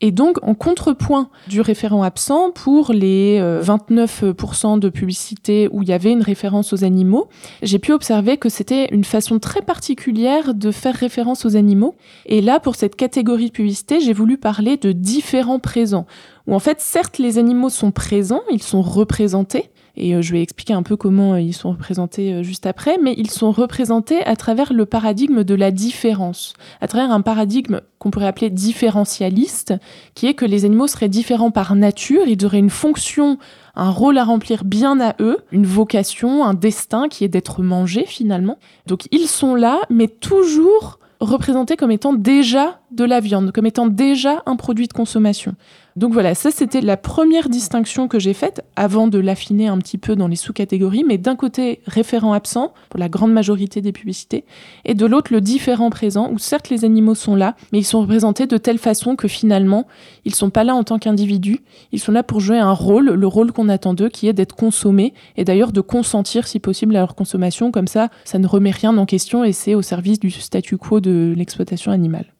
Et 0.00 0.12
donc, 0.12 0.38
en 0.42 0.54
contrepoint 0.54 1.28
du 1.48 1.60
référent 1.60 2.04
absent, 2.04 2.52
pour 2.52 2.92
les 2.92 3.40
29% 3.40 4.76
euh, 4.76 4.78
de 4.78 4.88
publicité 4.90 5.68
où 5.72 5.82
il 5.82 5.88
y 5.88 5.92
avait 5.92 6.12
une 6.12 6.22
référence 6.22 6.72
aux 6.72 6.84
animaux, 6.84 7.28
j'ai 7.62 7.80
pu 7.80 7.92
observer 7.92 8.36
que 8.36 8.48
c'était 8.48 8.86
une 8.92 9.02
façon 9.02 9.40
très 9.40 9.60
particulière 9.60 10.54
de 10.54 10.70
faire 10.70 10.94
référence 10.94 11.44
aux 11.44 11.56
animaux. 11.56 11.96
Et 12.26 12.40
là, 12.40 12.60
pour 12.60 12.76
cette 12.76 12.94
catégorie 12.94 13.46
de 13.46 13.52
publicité, 13.52 14.00
j'ai 14.00 14.12
voulu 14.12 14.38
parler 14.38 14.76
de 14.76 14.92
différents 14.92 15.58
présents. 15.58 16.06
Où 16.46 16.54
en 16.54 16.60
fait, 16.60 16.80
certes, 16.80 17.18
les 17.18 17.38
animaux 17.38 17.68
sont 17.68 17.90
présents, 17.90 18.42
ils 18.52 18.62
sont 18.62 18.82
représentés, 18.82 19.70
et 19.98 20.14
euh, 20.14 20.22
je 20.22 20.32
vais 20.32 20.42
expliquer 20.42 20.72
un 20.72 20.82
peu 20.82 20.96
comment 20.96 21.34
euh, 21.34 21.40
ils 21.40 21.52
sont 21.52 21.70
représentés 21.70 22.32
euh, 22.32 22.42
juste 22.42 22.66
après, 22.66 22.98
mais 23.02 23.14
ils 23.18 23.30
sont 23.30 23.50
représentés 23.50 24.24
à 24.24 24.36
travers 24.36 24.72
le 24.72 24.86
paradigme 24.86 25.44
de 25.44 25.54
la 25.54 25.70
différence, 25.70 26.54
à 26.80 26.88
travers 26.88 27.10
un 27.10 27.20
paradigme 27.20 27.80
qu'on 27.98 28.10
pourrait 28.10 28.28
appeler 28.28 28.48
différentialiste, 28.48 29.74
qui 30.14 30.26
est 30.26 30.34
que 30.34 30.44
les 30.44 30.64
animaux 30.64 30.86
seraient 30.86 31.08
différents 31.08 31.50
par 31.50 31.74
nature, 31.74 32.22
ils 32.26 32.46
auraient 32.46 32.58
une 32.58 32.70
fonction, 32.70 33.38
un 33.74 33.90
rôle 33.90 34.18
à 34.18 34.24
remplir 34.24 34.64
bien 34.64 35.00
à 35.00 35.16
eux, 35.20 35.38
une 35.50 35.66
vocation, 35.66 36.44
un 36.44 36.54
destin 36.54 37.08
qui 37.08 37.24
est 37.24 37.28
d'être 37.28 37.62
mangés 37.62 38.06
finalement. 38.06 38.58
Donc 38.86 39.08
ils 39.10 39.26
sont 39.26 39.56
là, 39.56 39.80
mais 39.90 40.08
toujours 40.08 40.98
représentés 41.20 41.76
comme 41.76 41.90
étant 41.90 42.12
déjà 42.12 42.80
de 42.90 43.04
la 43.04 43.20
viande, 43.20 43.52
comme 43.52 43.66
étant 43.66 43.86
déjà 43.86 44.42
un 44.46 44.56
produit 44.56 44.88
de 44.88 44.92
consommation. 44.92 45.54
Donc 45.96 46.12
voilà, 46.12 46.36
ça 46.36 46.52
c'était 46.52 46.80
la 46.80 46.96
première 46.96 47.48
distinction 47.48 48.06
que 48.06 48.20
j'ai 48.20 48.32
faite 48.32 48.62
avant 48.76 49.08
de 49.08 49.18
l'affiner 49.18 49.66
un 49.66 49.78
petit 49.78 49.98
peu 49.98 50.14
dans 50.14 50.28
les 50.28 50.36
sous-catégories, 50.36 51.02
mais 51.04 51.18
d'un 51.18 51.34
côté 51.34 51.80
référent 51.86 52.32
absent 52.32 52.72
pour 52.88 53.00
la 53.00 53.08
grande 53.08 53.32
majorité 53.32 53.80
des 53.80 53.90
publicités, 53.90 54.44
et 54.84 54.94
de 54.94 55.06
l'autre 55.06 55.32
le 55.32 55.40
différent 55.40 55.90
présent, 55.90 56.30
où 56.32 56.38
certes 56.38 56.70
les 56.70 56.84
animaux 56.84 57.16
sont 57.16 57.34
là, 57.34 57.56
mais 57.72 57.80
ils 57.80 57.84
sont 57.84 58.00
représentés 58.00 58.46
de 58.46 58.56
telle 58.58 58.78
façon 58.78 59.16
que 59.16 59.26
finalement 59.26 59.88
ils 60.24 60.34
sont 60.34 60.50
pas 60.50 60.62
là 60.62 60.76
en 60.76 60.84
tant 60.84 61.00
qu'individus, 61.00 61.60
ils 61.90 61.98
sont 61.98 62.12
là 62.12 62.22
pour 62.22 62.38
jouer 62.38 62.58
un 62.58 62.72
rôle, 62.72 63.10
le 63.10 63.26
rôle 63.26 63.50
qu'on 63.50 63.68
attend 63.68 63.92
d'eux, 63.92 64.08
qui 64.08 64.28
est 64.28 64.32
d'être 64.32 64.54
consommés, 64.54 65.14
et 65.36 65.44
d'ailleurs 65.44 65.72
de 65.72 65.80
consentir 65.80 66.46
si 66.46 66.60
possible 66.60 66.94
à 66.94 67.00
leur 67.00 67.16
consommation, 67.16 67.72
comme 67.72 67.88
ça 67.88 68.08
ça 68.24 68.38
ne 68.38 68.46
remet 68.46 68.70
rien 68.70 68.96
en 68.96 69.04
question 69.04 69.42
et 69.42 69.52
c'est 69.52 69.74
au 69.74 69.82
service 69.82 70.20
du 70.20 70.30
statu 70.30 70.76
quo 70.76 71.00
de 71.00 71.34
l'exploitation 71.36 71.90
animale. 71.90 72.37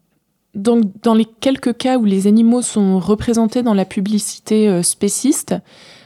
Donc, 0.58 0.82
dans 1.04 1.14
les 1.14 1.24
quelques 1.24 1.76
cas 1.76 1.98
où 1.98 2.04
les 2.04 2.26
animaux 2.26 2.62
sont 2.62 2.98
représentés 2.98 3.62
dans 3.62 3.74
la 3.74 3.84
publicité 3.84 4.68
euh, 4.68 4.82
spéciste, 4.82 5.54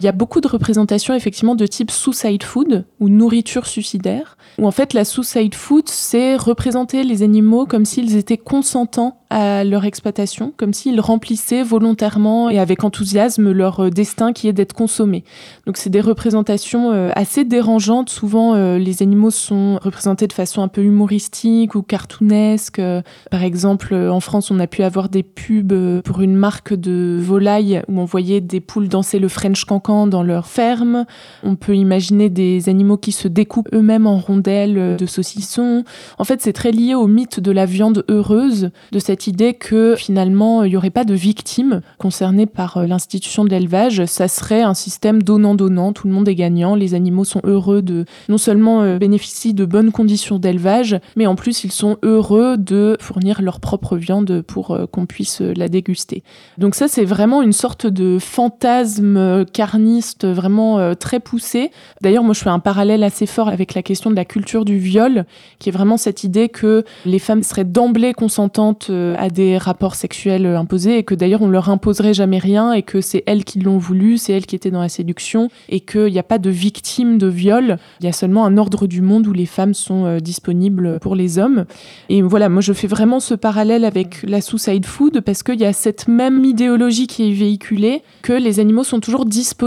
il 0.03 0.07
y 0.07 0.09
a 0.09 0.12
beaucoup 0.12 0.41
de 0.41 0.49
représentations 0.49 1.15
effectivement 1.15 1.55
de 1.55 1.65
type 1.65 1.93
suicide 1.93 2.43
food 2.43 2.85
ou 2.99 3.09
nourriture 3.09 3.67
suicidaire, 3.67 4.37
où 4.59 4.67
en 4.67 4.73
fait 4.73 4.95
la 4.95 5.05
suicide 5.05 5.55
food, 5.55 5.88
c'est 5.88 6.35
représenter 6.35 7.05
les 7.05 7.23
animaux 7.23 7.67
comme 7.67 7.85
s'ils 7.85 8.17
étaient 8.17 8.37
consentants 8.37 9.19
à 9.31 9.65
leur 9.65 9.87
exploitation, 9.87 10.53
comme 10.57 10.75
s'ils 10.75 11.01
remplissaient 11.01 11.62
volontairement 11.62 12.51
et 12.51 12.59
avec 12.59 12.85
enthousiasme 12.85 13.51
leur 13.51 13.85
euh, 13.85 13.91
destin 13.91 14.35
qui 14.35 14.47
est 14.47 14.53
d'être 14.53 14.75
consommés. 14.75 15.25
Donc 15.67 15.79
c'est 15.79 15.88
des 15.88 16.03
représentations 16.03 16.93
euh, 16.93 17.11
assez 17.15 17.45
dérangeantes. 17.45 18.11
Souvent, 18.11 18.55
euh, 18.55 18.77
les 18.77 19.03
animaux 19.03 19.31
sont 19.31 19.79
représentés 19.81 20.27
de 20.27 20.35
façon 20.35 20.62
un 20.62 20.69
peu 20.69 20.83
humoristique 20.83 21.75
ou 21.75 21.83
cartoonesque. 21.83 22.83
Par 23.31 23.43
exemple, 23.43 23.95
en 23.95 24.21
France, 24.21 24.51
on 24.51 24.61
a 24.61 24.67
pu 24.67 24.83
avoir 24.83 25.09
des 25.09 25.23
pubs 25.23 26.03
pour 26.03 26.21
une 26.21 26.35
marque 26.37 26.75
de 26.75 27.19
volaille 27.19 27.83
où 27.88 28.01
on 28.01 28.05
voyait 28.05 28.43
des 28.43 28.61
poules 28.61 28.88
danser 28.88 29.19
le 29.19 29.29
French 29.29 29.65
cancan 29.65 29.91
dans 30.07 30.22
leur 30.22 30.46
ferme. 30.46 31.05
On 31.42 31.57
peut 31.57 31.76
imaginer 31.76 32.28
des 32.28 32.68
animaux 32.68 32.96
qui 32.96 33.12
se 33.12 33.28
découpent 33.28 33.68
eux-mêmes 33.72 34.07
en 34.07 34.18
rondelles 34.18 34.96
de 34.96 35.07
saucissons. 35.07 35.85
En 36.18 36.24
fait, 36.24 36.40
c'est 36.42 36.52
très 36.52 36.72
lié 36.72 36.94
au 36.94 37.07
mythe 37.07 37.40
de 37.40 37.50
la 37.50 37.66
viande 37.66 38.05
heureuse, 38.09 38.70
de 38.90 38.98
cette 38.98 39.26
idée 39.26 39.55
que 39.55 39.94
finalement 39.96 40.62
il 40.64 40.70
n'y 40.70 40.76
aurait 40.76 40.90
pas 40.90 41.05
de 41.05 41.14
victimes 41.14 41.81
concernées 41.98 42.46
par 42.46 42.76
euh, 42.76 42.87
l'institution 42.87 43.44
de 43.44 43.50
l'élevage. 43.50 44.05
Ça 44.07 44.28
serait 44.28 44.62
un 44.62 44.74
système 44.74 45.22
donnant-donnant, 45.22 45.92
tout 45.92 46.07
le 46.07 46.12
monde 46.12 46.28
est 46.28 46.35
gagnant, 46.35 46.74
les 46.74 46.94
animaux 46.94 47.24
sont 47.24 47.40
heureux 47.44 47.83
de 47.83 48.05
non 48.28 48.38
seulement 48.38 48.83
euh, 48.83 48.98
bénéficier 48.98 49.52
de 49.52 49.64
bonnes 49.64 49.92
conditions 49.92 50.38
d'élevage, 50.38 50.98
mais 51.16 51.26
en 51.26 51.35
plus 51.35 51.64
ils 51.64 51.72
sont 51.72 51.98
heureux 52.02 52.57
de 52.57 52.96
fournir 53.00 53.42
leur 53.42 53.61
propre 53.61 53.96
viande 53.96 54.42
pour 54.42 54.72
euh, 54.72 54.87
qu'on 54.87 55.07
puisse 55.07 55.40
la 55.40 55.68
déguster. 55.68 56.22
Donc 56.59 56.74
ça 56.74 56.88
c'est 56.88 57.05
vraiment 57.05 57.42
une 57.42 57.52
sorte 57.52 57.87
de 57.87 58.18
fantasme 58.20 59.44
carniste 59.83 60.27
vraiment 60.27 60.95
très 60.95 61.18
poussé. 61.18 61.71
D'ailleurs 62.03 62.23
moi 62.23 62.35
je 62.35 62.40
fais 62.40 62.51
un 62.51 62.61
parallèle 62.61 63.03
assez 63.03 63.27
fort 63.27 63.49
avec 63.49 63.75
la 63.75 63.83
question 63.83 64.11
de 64.11 64.16
la 64.16 64.25
culture 64.25 64.64
du 64.64 64.79
viol, 64.79 65.25
qui 65.59 65.71
est 65.71 65.73
vraiment 65.73 65.97
cette 65.97 66.23
idée 66.23 66.49
que 66.49 66.85
les 67.05 67.18
femmes 67.18 67.42
seraient 67.42 67.64
d'emblée 67.64 68.12
consentantes 68.14 68.90
à 69.18 69.29
des 69.29 69.59
rapports 69.59 69.97
sexuels 69.97 70.47
imposés 70.47 70.99
et 70.99 71.03
que 71.03 71.14
d'ailleurs 71.14 71.42
on 71.42 71.49
leur 71.49 71.68
imposerait 71.68 72.14
jamais 72.14 72.38
rien 72.38 72.73
et 72.73 72.83
que 72.83 73.01
c'est 73.01 73.25
elles 73.27 73.45
qui 73.45 73.59
l'ont 73.59 73.79
voulu, 73.79 74.18
c'est 74.18 74.33
elles 74.33 74.47
qui 74.47 74.55
étaient 74.55 74.71
dans 74.71 74.81
la 74.81 74.88
séduction 74.88 75.49
et 75.68 75.81
qu'il 75.81 76.12
n'y 76.12 76.18
a 76.18 76.23
pas 76.23 76.38
de 76.38 76.51
victimes 76.51 77.18
de 77.18 77.27
viol, 77.27 77.79
il 78.01 78.07
y 78.07 78.09
a 78.09 78.12
seulement 78.12 78.45
un 78.45 78.57
ordre 78.57 78.87
du 78.87 79.03
monde 79.03 79.27
où 79.27 79.33
les 79.33 79.47
femmes 79.47 79.75
sont 79.75 80.05
euh, 80.05 80.21
disponibles 80.21 80.99
pour 81.01 81.16
les 81.16 81.38
hommes. 81.38 81.64
Et 82.09 82.23
voilà, 82.23 82.49
moi 82.49 82.62
je 82.62 82.73
fais 82.73 82.87
vraiment 82.87 83.21
ce 83.21 83.35
parallèle 83.35 83.85
avec 83.85 84.23
la 84.23 84.40
suicide 84.40 84.87
food 84.87 85.21
parce 85.21 85.42
qu'il 85.42 85.61
y 85.61 85.64
a 85.64 85.73
cette 85.73 86.09
même 86.09 86.45
idéologie 86.45 87.07
qui 87.07 87.31
est 87.31 87.33
véhiculée 87.33 88.03
que 88.23 88.33
les 88.33 88.61
animaux 88.61 88.85
sont 88.85 89.01
toujours 89.01 89.25
disponibles 89.25 89.62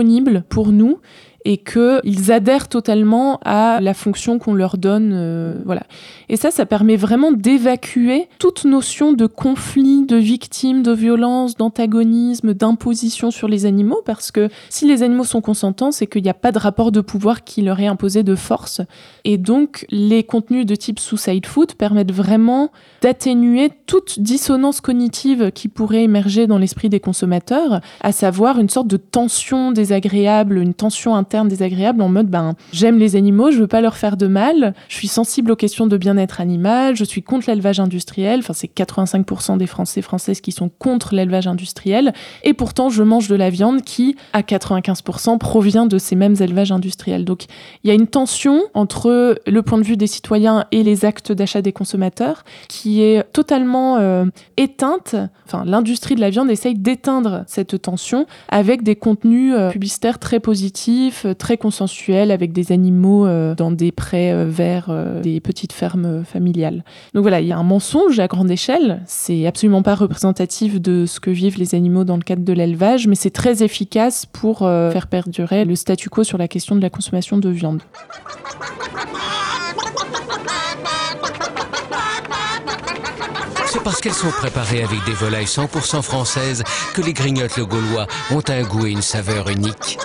pour 0.49 0.71
nous 0.71 0.99
et 1.47 1.57
qu'ils 1.57 2.31
adhèrent 2.31 2.67
totalement 2.67 3.39
à 3.45 3.79
la 3.79 3.93
fonction 3.93 4.39
qu'on 4.39 4.55
leur 4.55 4.77
donne. 4.77 5.11
Euh, 5.13 5.53
voilà. 5.63 5.83
Et 6.27 6.37
ça, 6.37 6.49
ça 6.49 6.65
permet 6.65 6.95
vraiment 6.95 7.31
d'évacuer 7.31 8.27
toute 8.39 8.65
notion 8.65 9.13
de 9.13 9.27
conflit, 9.27 10.07
de 10.07 10.15
victime, 10.15 10.81
de 10.81 10.91
violence, 10.91 11.55
d'antagonisme, 11.55 12.55
d'imposition 12.55 13.29
sur 13.29 13.47
les 13.47 13.67
animaux, 13.67 14.01
parce 14.05 14.31
que 14.31 14.49
si 14.69 14.87
les 14.87 15.03
animaux 15.03 15.23
sont 15.23 15.41
consentants, 15.41 15.91
c'est 15.91 16.07
qu'il 16.07 16.23
n'y 16.23 16.29
a 16.29 16.33
pas 16.33 16.51
de 16.51 16.57
rapport 16.57 16.91
de 16.91 17.01
pouvoir 17.01 17.43
qui 17.43 17.61
leur 17.61 17.79
est 17.79 17.87
imposé 17.87 18.23
de 18.23 18.33
force. 18.33 18.81
Et 19.27 19.39
donc, 19.39 19.87
les 19.89 20.23
contenus 20.23 20.67
de 20.67 20.75
type 20.75 20.99
suicide 20.99 21.47
food 21.47 21.73
permettent 21.73 22.11
vraiment 22.11 22.71
d'atténuer 23.01 23.71
toute 23.87 24.19
dissonance 24.19 24.81
cognitive 24.81 25.51
qui 25.51 25.67
pourrait 25.67 26.03
émerger 26.03 26.45
dans 26.45 26.59
l'esprit 26.59 26.89
des 26.89 26.99
consommateurs, 26.99 27.81
à 28.01 28.11
savoir 28.11 28.59
une 28.59 28.69
sorte 28.69 28.87
de 28.87 28.97
tension 28.97 29.71
désagréable, 29.71 30.59
une 30.59 30.75
tension 30.75 31.15
interne 31.15 31.47
désagréable 31.47 32.03
en 32.03 32.09
mode 32.09 32.27
ben 32.27 32.53
j'aime 32.71 32.99
les 32.99 33.15
animaux, 33.15 33.49
je 33.49 33.57
veux 33.57 33.67
pas 33.67 33.81
leur 33.81 33.97
faire 33.97 34.15
de 34.15 34.27
mal, 34.27 34.75
je 34.89 34.95
suis 34.95 35.07
sensible 35.07 35.51
aux 35.51 35.55
questions 35.55 35.87
de 35.87 35.97
bien-être 35.97 36.39
animal, 36.39 36.95
je 36.95 37.03
suis 37.03 37.23
contre 37.23 37.49
l'élevage 37.49 37.79
industriel, 37.79 38.39
enfin 38.39 38.53
c'est 38.53 38.71
85% 38.71 39.57
des 39.57 39.67
Français 39.67 40.03
françaises 40.03 40.39
qui 40.39 40.51
sont 40.51 40.69
contre 40.69 41.15
l'élevage 41.15 41.47
industriel 41.47 42.13
et 42.43 42.53
pourtant 42.53 42.89
je 42.89 43.01
mange 43.01 43.27
de 43.27 43.35
la 43.35 43.49
viande 43.49 43.81
qui 43.81 44.15
à 44.33 44.41
95% 44.41 45.39
provient 45.39 45.87
de 45.87 45.97
ces 45.97 46.15
mêmes 46.15 46.35
élevages 46.39 46.71
industriels. 46.71 47.25
Donc 47.25 47.45
il 47.83 47.87
y 47.87 47.91
a 47.91 47.95
une 47.95 48.07
tension 48.07 48.61
entre 48.75 49.14
le 49.45 49.61
point 49.61 49.77
de 49.77 49.83
vue 49.83 49.97
des 49.97 50.07
citoyens 50.07 50.65
et 50.71 50.83
les 50.83 51.05
actes 51.05 51.31
d'achat 51.31 51.61
des 51.61 51.73
consommateurs 51.73 52.43
qui 52.67 53.01
est 53.01 53.23
totalement 53.31 53.97
euh, 53.97 54.25
éteinte. 54.57 55.15
Enfin 55.45 55.63
l'industrie 55.65 56.15
de 56.15 56.21
la 56.21 56.29
viande 56.29 56.49
essaye 56.49 56.75
d'éteindre 56.75 57.43
cette 57.47 57.81
tension 57.81 58.25
avec 58.49 58.83
des 58.83 58.95
contenus 58.95 59.53
euh, 59.55 59.69
publicitaires 59.69 60.19
très 60.19 60.39
positifs, 60.39 61.25
euh, 61.25 61.33
très 61.33 61.57
consensuel 61.57 62.31
avec 62.31 62.53
des 62.53 62.71
animaux 62.71 63.27
dans 63.55 63.71
des 63.71 63.91
prés 63.91 64.45
verts, 64.45 64.91
des 65.21 65.39
petites 65.39 65.73
fermes 65.73 66.23
familiales. 66.23 66.83
Donc 67.13 67.23
voilà, 67.23 67.41
il 67.41 67.47
y 67.47 67.51
a 67.51 67.57
un 67.57 67.63
mensonge 67.63 68.19
à 68.19 68.27
grande 68.27 68.49
échelle. 68.49 69.01
C'est 69.05 69.45
absolument 69.45 69.83
pas 69.83 69.95
représentatif 69.95 70.81
de 70.81 71.05
ce 71.05 71.19
que 71.19 71.29
vivent 71.29 71.57
les 71.57 71.75
animaux 71.75 72.03
dans 72.03 72.17
le 72.17 72.23
cadre 72.23 72.43
de 72.43 72.53
l'élevage, 72.53 73.07
mais 73.07 73.15
c'est 73.15 73.29
très 73.29 73.63
efficace 73.63 74.25
pour 74.25 74.59
faire 74.59 75.07
perdurer 75.07 75.65
le 75.65 75.75
statu 75.75 76.09
quo 76.09 76.23
sur 76.23 76.37
la 76.37 76.47
question 76.47 76.75
de 76.75 76.81
la 76.81 76.89
consommation 76.89 77.37
de 77.37 77.49
viande. 77.49 77.81
C'est 83.75 83.83
parce 83.83 83.99
qu'elles 83.99 84.13
sont 84.13 84.31
préparées 84.31 84.83
avec 84.83 85.03
des 85.03 85.11
volailles 85.11 85.43
100% 85.43 86.01
françaises 86.01 86.63
que 86.93 87.01
les 87.01 87.11
grignotes 87.11 87.57
le 87.57 87.65
gaulois 87.65 88.07
ont 88.31 88.41
un 88.47 88.63
goût 88.63 88.85
et 88.85 88.91
une 88.91 89.01
saveur 89.01 89.49
unique. 89.49 89.99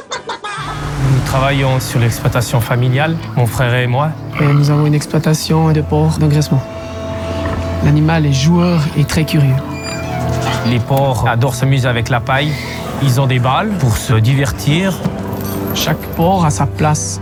Nous 1.12 1.20
travaillons 1.24 1.78
sur 1.78 2.00
l'exploitation 2.00 2.61
familiale, 2.61 3.16
mon 3.37 3.46
frère 3.46 3.72
et 3.74 3.87
moi. 3.87 4.11
Et 4.40 4.44
nous 4.44 4.72
avons 4.72 4.87
une 4.87 4.94
exploitation 4.94 5.70
de 5.70 5.83
porcs 5.83 6.18
d'engraissement. 6.18 6.61
L'animal 7.85 8.26
est 8.26 8.33
joueur 8.33 8.80
et 8.98 9.04
très 9.04 9.24
curieux. 9.24 9.54
Les 10.66 10.80
porcs 10.80 11.28
adorent 11.28 11.54
s'amuser 11.54 11.87
avec 11.87 12.09
la 12.09 12.18
paille. 12.18 12.52
Ils 13.04 13.20
ont 13.20 13.28
des 13.28 13.38
balles 13.38 13.70
pour 13.78 13.96
se 13.96 14.14
divertir. 14.14 14.98
Chaque 15.76 16.04
porc 16.16 16.44
a 16.44 16.50
sa 16.50 16.66
place. 16.66 17.20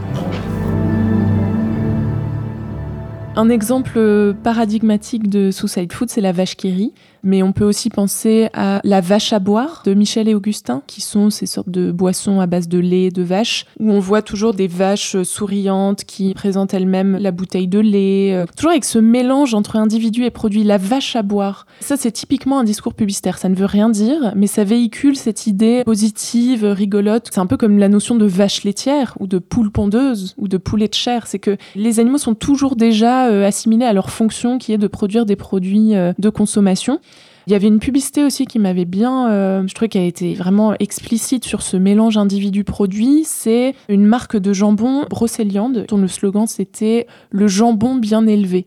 Un 3.39 3.51
exemple 3.51 4.35
paradigmatique 4.43 5.29
de 5.29 5.53
Suicide 5.53 5.93
Food, 5.93 6.11
c'est 6.11 6.21
la 6.21 6.33
vache 6.33 6.57
qui 6.57 6.91
mais 7.23 7.43
on 7.43 7.53
peut 7.53 7.65
aussi 7.65 7.91
penser 7.91 8.49
à 8.55 8.81
la 8.85 9.01
vache 9.01 9.33
à 9.33 9.39
boire 9.39 9.83
de 9.85 9.95
Michel 9.95 10.29
et 10.29 10.35
Augustin, 10.35 10.83
qui 10.87 11.01
sont 11.01 11.31
ces 11.31 11.47
sortes 11.47 11.71
de 11.71 11.91
boissons 11.91 12.41
à 12.41 12.47
base 12.47 12.69
de 12.69 12.79
lait 12.79 13.11
de 13.11 13.23
vache, 13.23 13.67
où 13.81 13.91
on 13.91 14.01
voit 14.01 14.23
toujours 14.23 14.55
des 14.55 14.67
vaches 14.67 15.23
souriantes 15.23 16.05
qui 16.05 16.35
présentent 16.35 16.75
elles-mêmes 16.75 17.17
la 17.17 17.31
bouteille 17.31 17.69
de 17.69 17.79
lait, 17.79 18.35
euh, 18.35 18.47
toujours 18.57 18.73
avec 18.73 18.85
ce 18.85 18.99
mélange 18.99 19.55
entre 19.55 19.77
individu 19.77 20.25
et 20.25 20.31
produit, 20.31 20.65
la 20.65 20.79
vache 20.79 21.17
à 21.17 21.23
boire. 21.23 21.67
Ça, 21.81 21.97
c'est 21.97 22.13
typiquement 22.13 22.59
un 22.59 22.65
discours 22.65 22.95
publicitaire, 22.95 23.39
ça 23.39 23.49
ne 23.49 23.55
veut 23.55 23.67
rien 23.67 23.89
dire, 23.89 24.33
mais 24.37 24.47
ça 24.47 24.65
véhicule 24.65 25.17
cette 25.17 25.47
idée 25.47 25.83
positive, 25.85 26.65
rigolote. 26.65 27.29
C'est 27.33 27.41
un 27.41 27.47
peu 27.47 27.57
comme 27.57 27.79
la 27.79 27.89
notion 27.89 28.17
de 28.17 28.27
vache 28.27 28.65
laitière, 28.65 29.15
ou 29.21 29.27
de 29.27 29.39
poule 29.39 29.71
pondeuse, 29.71 30.35
ou 30.39 30.49
de 30.49 30.57
poulet 30.57 30.89
de 30.89 30.95
chair, 30.95 31.27
c'est 31.27 31.39
que 31.39 31.57
les 31.75 32.01
animaux 32.01 32.19
sont 32.19 32.35
toujours 32.35 32.77
déjà 32.77 33.29
euh, 33.29 33.47
assimilés 33.47 33.85
à 33.85 33.93
leur 33.93 34.11
fonction 34.11 34.59
qui 34.59 34.73
est 34.73 34.79
de 34.79 34.87
produire 34.87 35.27
des 35.27 35.37
produits 35.37 35.95
euh, 35.95 36.13
de 36.19 36.31
consommation. 36.31 37.01
Il 37.49 37.53
y 37.53 37.55
avait 37.55 37.69
une 37.69 37.79
publicité 37.79 38.25
aussi 38.25 38.45
qui 38.45 38.59
m'avait 38.59 38.85
bien, 38.85 39.31
euh, 39.31 39.67
je 39.67 39.73
trouvais 39.73 39.89
qu'elle 39.89 40.05
était 40.05 40.35
vraiment 40.35 40.75
explicite 40.81 41.47
sur 41.47 41.63
ce 41.63 41.79
mélange 41.79 42.19
individu-produit. 42.19 43.23
C'est 43.25 43.75
une 43.89 44.05
marque 44.05 44.37
de 44.37 44.53
jambon 44.53 45.07
Brocéliande 45.09 45.87
dont 45.89 45.97
le 45.97 46.09
slogan 46.09 46.47
c'était 46.47 47.07
le 47.31 47.49
jambon 47.49 47.95
bien 47.95 48.27
élevé. 48.27 48.67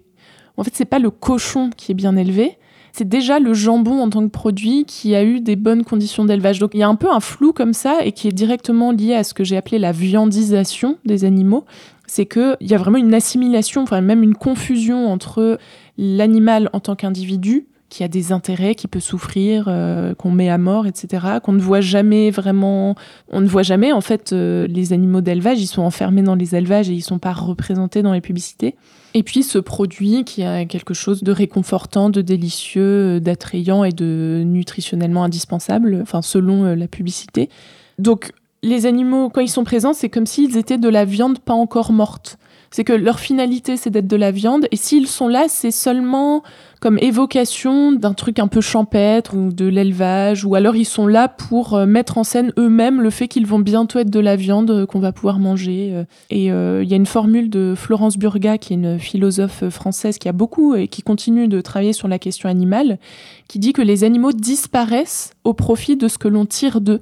En 0.57 0.63
fait, 0.63 0.71
c'est 0.73 0.85
pas 0.85 0.97
le 0.97 1.11
cochon 1.11 1.69
qui 1.77 1.91
est 1.91 1.95
bien 1.95 2.15
élevé, 2.15 2.57
c'est 2.91 3.07
déjà 3.07 3.37
le 3.37 3.53
jambon 3.53 4.01
en 4.01 4.09
tant 4.09 4.23
que 4.23 4.31
produit 4.31 4.85
qui 4.85 5.13
a 5.13 5.23
eu 5.23 5.41
des 5.41 5.55
bonnes 5.55 5.83
conditions 5.83 6.25
d'élevage. 6.25 6.57
Donc 6.57 6.71
il 6.73 6.79
y 6.79 6.83
a 6.83 6.89
un 6.89 6.95
peu 6.95 7.11
un 7.11 7.19
flou 7.19 7.53
comme 7.53 7.73
ça 7.73 8.03
et 8.03 8.13
qui 8.13 8.29
est 8.29 8.33
directement 8.33 8.91
lié 8.91 9.13
à 9.13 9.23
ce 9.23 9.35
que 9.35 9.43
j'ai 9.43 9.57
appelé 9.57 9.77
la 9.77 9.91
viandisation 9.91 10.97
des 11.05 11.23
animaux. 11.23 11.65
C'est 12.07 12.25
qu'il 12.25 12.57
y 12.61 12.73
a 12.73 12.79
vraiment 12.79 12.97
une 12.97 13.13
assimilation, 13.13 13.83
enfin 13.83 14.01
même 14.01 14.23
une 14.23 14.33
confusion 14.33 15.11
entre 15.11 15.59
l'animal 15.99 16.71
en 16.73 16.79
tant 16.79 16.95
qu'individu 16.95 17.67
qui 17.91 18.05
a 18.05 18.07
des 18.07 18.31
intérêts, 18.31 18.73
qui 18.73 18.87
peut 18.87 19.01
souffrir, 19.01 19.65
euh, 19.67 20.15
qu'on 20.15 20.31
met 20.31 20.49
à 20.49 20.57
mort, 20.57 20.87
etc. 20.87 21.25
Qu'on 21.43 21.51
ne 21.51 21.59
voit 21.59 21.81
jamais 21.81 22.31
vraiment. 22.31 22.95
On 23.29 23.41
ne 23.41 23.47
voit 23.47 23.63
jamais, 23.63 23.91
en 23.91 23.99
fait, 23.99 24.31
euh, 24.31 24.65
les 24.67 24.93
animaux 24.93 25.19
d'élevage, 25.19 25.61
ils 25.61 25.67
sont 25.67 25.81
enfermés 25.81 26.21
dans 26.21 26.35
les 26.35 26.55
élevages 26.55 26.89
et 26.89 26.93
ils 26.93 27.01
sont 27.01 27.19
pas 27.19 27.33
représentés 27.33 28.01
dans 28.01 28.13
les 28.13 28.21
publicités. 28.21 28.75
Et 29.13 29.23
puis 29.23 29.43
ce 29.43 29.59
produit 29.59 30.23
qui 30.23 30.41
a 30.41 30.63
quelque 30.63 30.93
chose 30.93 31.21
de 31.21 31.33
réconfortant, 31.33 32.09
de 32.09 32.21
délicieux, 32.21 33.19
d'attrayant 33.19 33.83
et 33.83 33.91
de 33.91 34.43
nutritionnellement 34.45 35.25
indispensable, 35.25 35.99
enfin 36.01 36.21
selon 36.21 36.73
la 36.73 36.87
publicité. 36.87 37.49
Donc 37.99 38.31
les 38.63 38.85
animaux, 38.85 39.29
quand 39.29 39.41
ils 39.41 39.49
sont 39.49 39.65
présents, 39.65 39.91
c'est 39.91 40.07
comme 40.07 40.25
s'ils 40.25 40.55
étaient 40.55 40.77
de 40.77 40.87
la 40.87 41.03
viande 41.03 41.39
pas 41.39 41.53
encore 41.53 41.91
morte. 41.91 42.37
C'est 42.71 42.85
que 42.85 42.93
leur 42.93 43.19
finalité, 43.19 43.75
c'est 43.75 43.89
d'être 43.89 44.07
de 44.07 44.15
la 44.15 44.31
viande. 44.31 44.65
Et 44.71 44.77
s'ils 44.77 45.07
sont 45.07 45.27
là, 45.27 45.45
c'est 45.49 45.71
seulement 45.71 46.41
comme 46.79 46.97
évocation 46.99 47.91
d'un 47.91 48.13
truc 48.13 48.39
un 48.39 48.47
peu 48.47 48.61
champêtre 48.61 49.35
ou 49.35 49.51
de 49.51 49.65
l'élevage. 49.65 50.45
Ou 50.45 50.55
alors 50.55 50.77
ils 50.77 50.85
sont 50.85 51.05
là 51.05 51.27
pour 51.27 51.75
euh, 51.75 51.85
mettre 51.85 52.17
en 52.17 52.23
scène 52.23 52.53
eux-mêmes 52.57 53.01
le 53.01 53.09
fait 53.09 53.27
qu'ils 53.27 53.45
vont 53.45 53.59
bientôt 53.59 53.99
être 53.99 54.09
de 54.09 54.19
la 54.21 54.37
viande 54.37 54.71
euh, 54.71 54.85
qu'on 54.85 54.99
va 54.99 55.11
pouvoir 55.11 55.37
manger. 55.37 55.91
Euh. 55.93 56.03
Et 56.29 56.45
il 56.45 56.89
y 56.89 56.93
a 56.93 56.95
une 56.95 57.05
formule 57.05 57.49
de 57.49 57.73
Florence 57.75 58.17
Burga, 58.17 58.57
qui 58.57 58.73
est 58.73 58.77
une 58.77 58.97
philosophe 58.97 59.69
française 59.69 60.17
qui 60.17 60.29
a 60.29 60.31
beaucoup 60.31 60.73
et 60.73 60.87
qui 60.87 61.01
continue 61.01 61.49
de 61.49 61.59
travailler 61.59 61.93
sur 61.93 62.07
la 62.07 62.19
question 62.19 62.47
animale, 62.47 62.97
qui 63.47 63.59
dit 63.59 63.73
que 63.73 63.81
les 63.81 64.05
animaux 64.05 64.31
disparaissent 64.31 65.33
au 65.43 65.53
profit 65.53 65.97
de 65.97 66.07
ce 66.07 66.17
que 66.17 66.29
l'on 66.29 66.45
tire 66.45 66.79
d'eux 66.79 67.01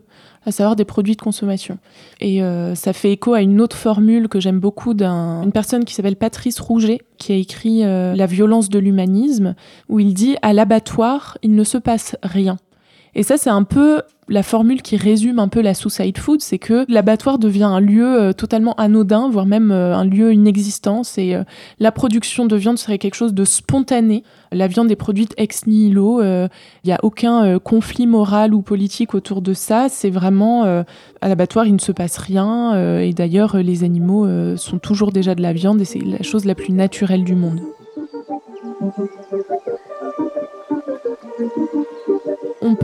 à 0.50 0.52
savoir 0.52 0.76
des 0.76 0.86
produits 0.86 1.16
de 1.16 1.22
consommation. 1.22 1.78
Et 2.20 2.44
euh, 2.44 2.76
ça 2.76 2.94
fait 2.94 3.12
écho 3.12 3.34
à 3.34 3.42
une 3.42 3.62
autre 3.62 3.78
formule 3.78 4.28
que 4.28 4.40
j'aime 4.40 4.60
beaucoup 4.60 4.94
d'une 4.94 5.52
personne 5.54 5.86
qui 5.86 5.94
s'appelle 5.94 6.16
Patrice 6.16 6.60
Rouget, 6.60 7.00
qui 7.18 7.32
a 7.32 7.36
écrit 7.36 7.84
euh, 7.84 8.16
La 8.16 8.26
violence 8.26 8.70
de 8.70 8.80
l'humanisme, 8.80 9.56
où 9.88 10.00
il 10.00 10.14
dit 10.14 10.36
À 10.42 10.54
l'abattoir, 10.54 11.38
il 11.44 11.56
ne 11.56 11.64
se 11.64 11.78
passe 11.78 12.16
rien. 12.24 12.58
Et 13.16 13.24
ça, 13.24 13.38
c'est 13.38 13.50
un 13.50 13.64
peu 13.64 14.02
la 14.30 14.44
formule 14.44 14.82
qui 14.82 14.96
résume 14.96 15.40
un 15.40 15.48
peu 15.48 15.62
la 15.62 15.74
suicide 15.74 16.18
food, 16.18 16.42
c'est 16.42 16.60
que 16.60 16.86
l'abattoir 16.88 17.40
devient 17.40 17.64
un 17.64 17.80
lieu 17.80 18.06
euh, 18.06 18.34
totalement 18.34 18.76
anodin, 18.76 19.30
voire 19.30 19.48
même 19.48 19.72
euh, 19.72 19.96
un 19.96 20.06
lieu 20.06 20.32
inexistant. 20.32 21.02
Et 21.18 21.36
euh, 21.36 21.44
la 21.80 21.92
production 21.92 22.46
de 22.46 22.56
viande 22.56 22.78
serait 22.78 23.00
quelque 23.00 23.16
chose 23.16 23.34
de 23.34 23.44
spontané. 23.44 24.24
La 24.52 24.68
viande 24.68 24.92
est 24.92 24.96
produite 24.96 25.34
ex 25.38 25.66
nihilo. 25.66 26.22
Il 26.22 26.50
n'y 26.86 26.92
a 26.92 27.00
aucun 27.04 27.60
conflit 27.60 28.08
moral 28.08 28.54
ou 28.54 28.62
politique 28.62 29.14
autour 29.14 29.42
de 29.42 29.54
ça. 29.54 29.88
C'est 29.90 30.10
vraiment 30.10 30.64
à 30.64 31.28
l'abattoir, 31.28 31.68
il 31.68 31.74
ne 31.74 31.80
se 31.80 31.92
passe 31.92 32.18
rien. 32.18 33.00
et 33.00 33.14
d'ailleurs, 33.14 33.58
les 33.58 33.84
animaux 33.84 34.28
sont 34.58 34.80
toujours 34.80 35.12
déjà 35.12 35.36
de 35.36 35.44
la 35.44 35.54
viande 35.54 35.82
et 35.82 35.86
c'est 35.86 36.00
la 36.00 36.24
chose 36.24 36.46
la 36.46 36.56
plus 36.56 36.74
naturelle 36.74 37.24
du 37.24 37.36
monde. 37.36 37.62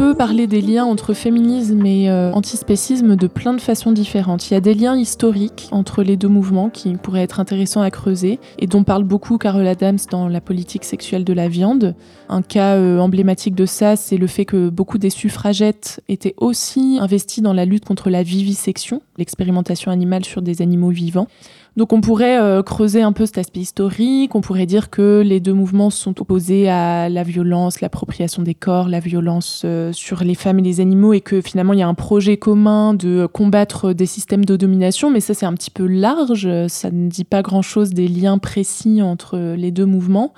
Peut 0.05 0.13
parler 0.13 0.45
des 0.45 0.61
liens 0.61 0.85
entre 0.85 1.15
féminisme 1.15 1.83
et 1.83 2.11
euh, 2.11 2.31
antispécisme 2.31 3.15
de 3.15 3.25
plein 3.25 3.55
de 3.55 3.59
façons 3.59 3.91
différentes. 3.91 4.51
Il 4.51 4.53
y 4.53 4.57
a 4.57 4.59
des 4.59 4.75
liens 4.75 4.95
historiques 4.95 5.67
entre 5.71 6.03
les 6.03 6.15
deux 6.15 6.27
mouvements 6.27 6.69
qui 6.69 6.93
pourraient 6.93 7.23
être 7.23 7.39
intéressants 7.39 7.81
à 7.81 7.89
creuser 7.89 8.39
et 8.59 8.67
dont 8.67 8.83
parle 8.83 9.03
beaucoup 9.03 9.39
Carol 9.39 9.65
Adams 9.65 9.97
dans 10.11 10.27
La 10.27 10.41
politique 10.41 10.85
sexuelle 10.85 11.23
de 11.23 11.33
la 11.33 11.47
viande. 11.47 11.95
Un 12.29 12.43
cas 12.43 12.75
euh, 12.75 12.99
emblématique 12.99 13.55
de 13.55 13.65
ça, 13.65 13.95
c'est 13.95 14.17
le 14.17 14.27
fait 14.27 14.45
que 14.45 14.69
beaucoup 14.69 14.99
des 14.99 15.09
suffragettes 15.09 16.03
étaient 16.07 16.35
aussi 16.37 16.99
investies 17.01 17.41
dans 17.41 17.53
la 17.53 17.65
lutte 17.65 17.85
contre 17.85 18.11
la 18.11 18.21
vivisection, 18.21 19.01
l'expérimentation 19.17 19.89
animale 19.89 20.23
sur 20.23 20.43
des 20.43 20.61
animaux 20.61 20.91
vivants. 20.91 21.27
Donc 21.77 21.91
on 21.91 21.99
pourrait 21.99 22.39
euh, 22.39 22.63
creuser 22.63 23.01
un 23.01 23.11
peu 23.11 23.25
cet 23.25 23.37
aspect 23.37 23.59
historique, 23.59 24.33
on 24.33 24.39
pourrait 24.39 24.65
dire 24.65 24.89
que 24.89 25.21
les 25.25 25.41
deux 25.41 25.53
mouvements 25.53 25.89
sont 25.89 26.21
opposés 26.21 26.69
à 26.69 27.09
la 27.09 27.23
violence, 27.23 27.81
l'appropriation 27.81 28.43
des 28.43 28.53
corps, 28.53 28.87
la 28.87 29.01
violence 29.01 29.63
euh, 29.65 29.91
sur 29.91 30.23
les 30.23 30.35
femmes 30.35 30.59
et 30.59 30.61
les 30.61 30.79
animaux, 30.79 31.11
et 31.11 31.19
que 31.19 31.41
finalement 31.41 31.73
il 31.73 31.79
y 31.79 31.83
a 31.83 31.87
un 31.87 31.93
projet 31.93 32.37
commun 32.37 32.93
de 32.93 33.25
combattre 33.25 33.91
des 33.91 34.05
systèmes 34.05 34.45
de 34.45 34.55
domination, 34.55 35.11
mais 35.11 35.19
ça 35.19 35.33
c'est 35.33 35.45
un 35.45 35.53
petit 35.53 35.71
peu 35.71 35.85
large, 35.85 36.47
ça 36.67 36.91
ne 36.91 37.09
dit 37.09 37.25
pas 37.25 37.41
grand-chose 37.41 37.89
des 37.89 38.07
liens 38.07 38.37
précis 38.37 39.01
entre 39.01 39.37
les 39.57 39.71
deux 39.71 39.85
mouvements. 39.85 40.33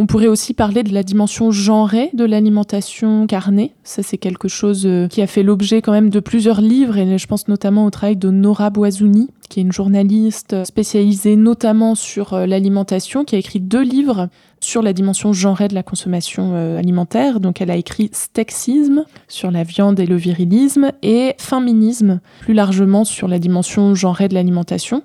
On 0.00 0.06
pourrait 0.06 0.28
aussi 0.28 0.54
parler 0.54 0.84
de 0.84 0.94
la 0.94 1.02
dimension 1.02 1.50
genrée 1.50 2.10
de 2.12 2.24
l'alimentation 2.24 3.26
carnée. 3.26 3.74
Ça, 3.82 4.04
c'est 4.04 4.16
quelque 4.16 4.46
chose 4.46 4.86
euh, 4.86 5.08
qui 5.08 5.20
a 5.22 5.26
fait 5.26 5.42
l'objet 5.42 5.82
quand 5.82 5.90
même 5.90 6.08
de 6.08 6.20
plusieurs 6.20 6.60
livres, 6.60 6.96
et 6.96 7.18
je 7.18 7.26
pense 7.26 7.48
notamment 7.48 7.84
au 7.84 7.90
travail 7.90 8.14
de 8.14 8.30
Nora 8.30 8.70
Boisouni, 8.70 9.28
qui 9.48 9.58
est 9.58 9.64
une 9.64 9.72
journaliste 9.72 10.62
spécialisée 10.62 11.34
notamment 11.34 11.96
sur 11.96 12.34
euh, 12.34 12.46
l'alimentation, 12.46 13.24
qui 13.24 13.34
a 13.34 13.40
écrit 13.40 13.58
deux 13.58 13.82
livres 13.82 14.28
sur 14.60 14.82
la 14.82 14.92
dimension 14.92 15.32
genrée 15.32 15.66
de 15.66 15.74
la 15.74 15.82
consommation 15.82 16.52
euh, 16.54 16.78
alimentaire. 16.78 17.40
Donc 17.40 17.60
elle 17.60 17.72
a 17.72 17.76
écrit 17.76 18.08
Stexisme 18.12 19.04
sur 19.26 19.50
la 19.50 19.64
viande 19.64 19.98
et 19.98 20.06
le 20.06 20.14
virilisme 20.14 20.92
et 21.02 21.34
Féminisme 21.38 22.20
plus 22.42 22.54
largement 22.54 23.04
sur 23.04 23.26
la 23.26 23.40
dimension 23.40 23.96
genrée 23.96 24.28
de 24.28 24.34
l'alimentation. 24.34 25.02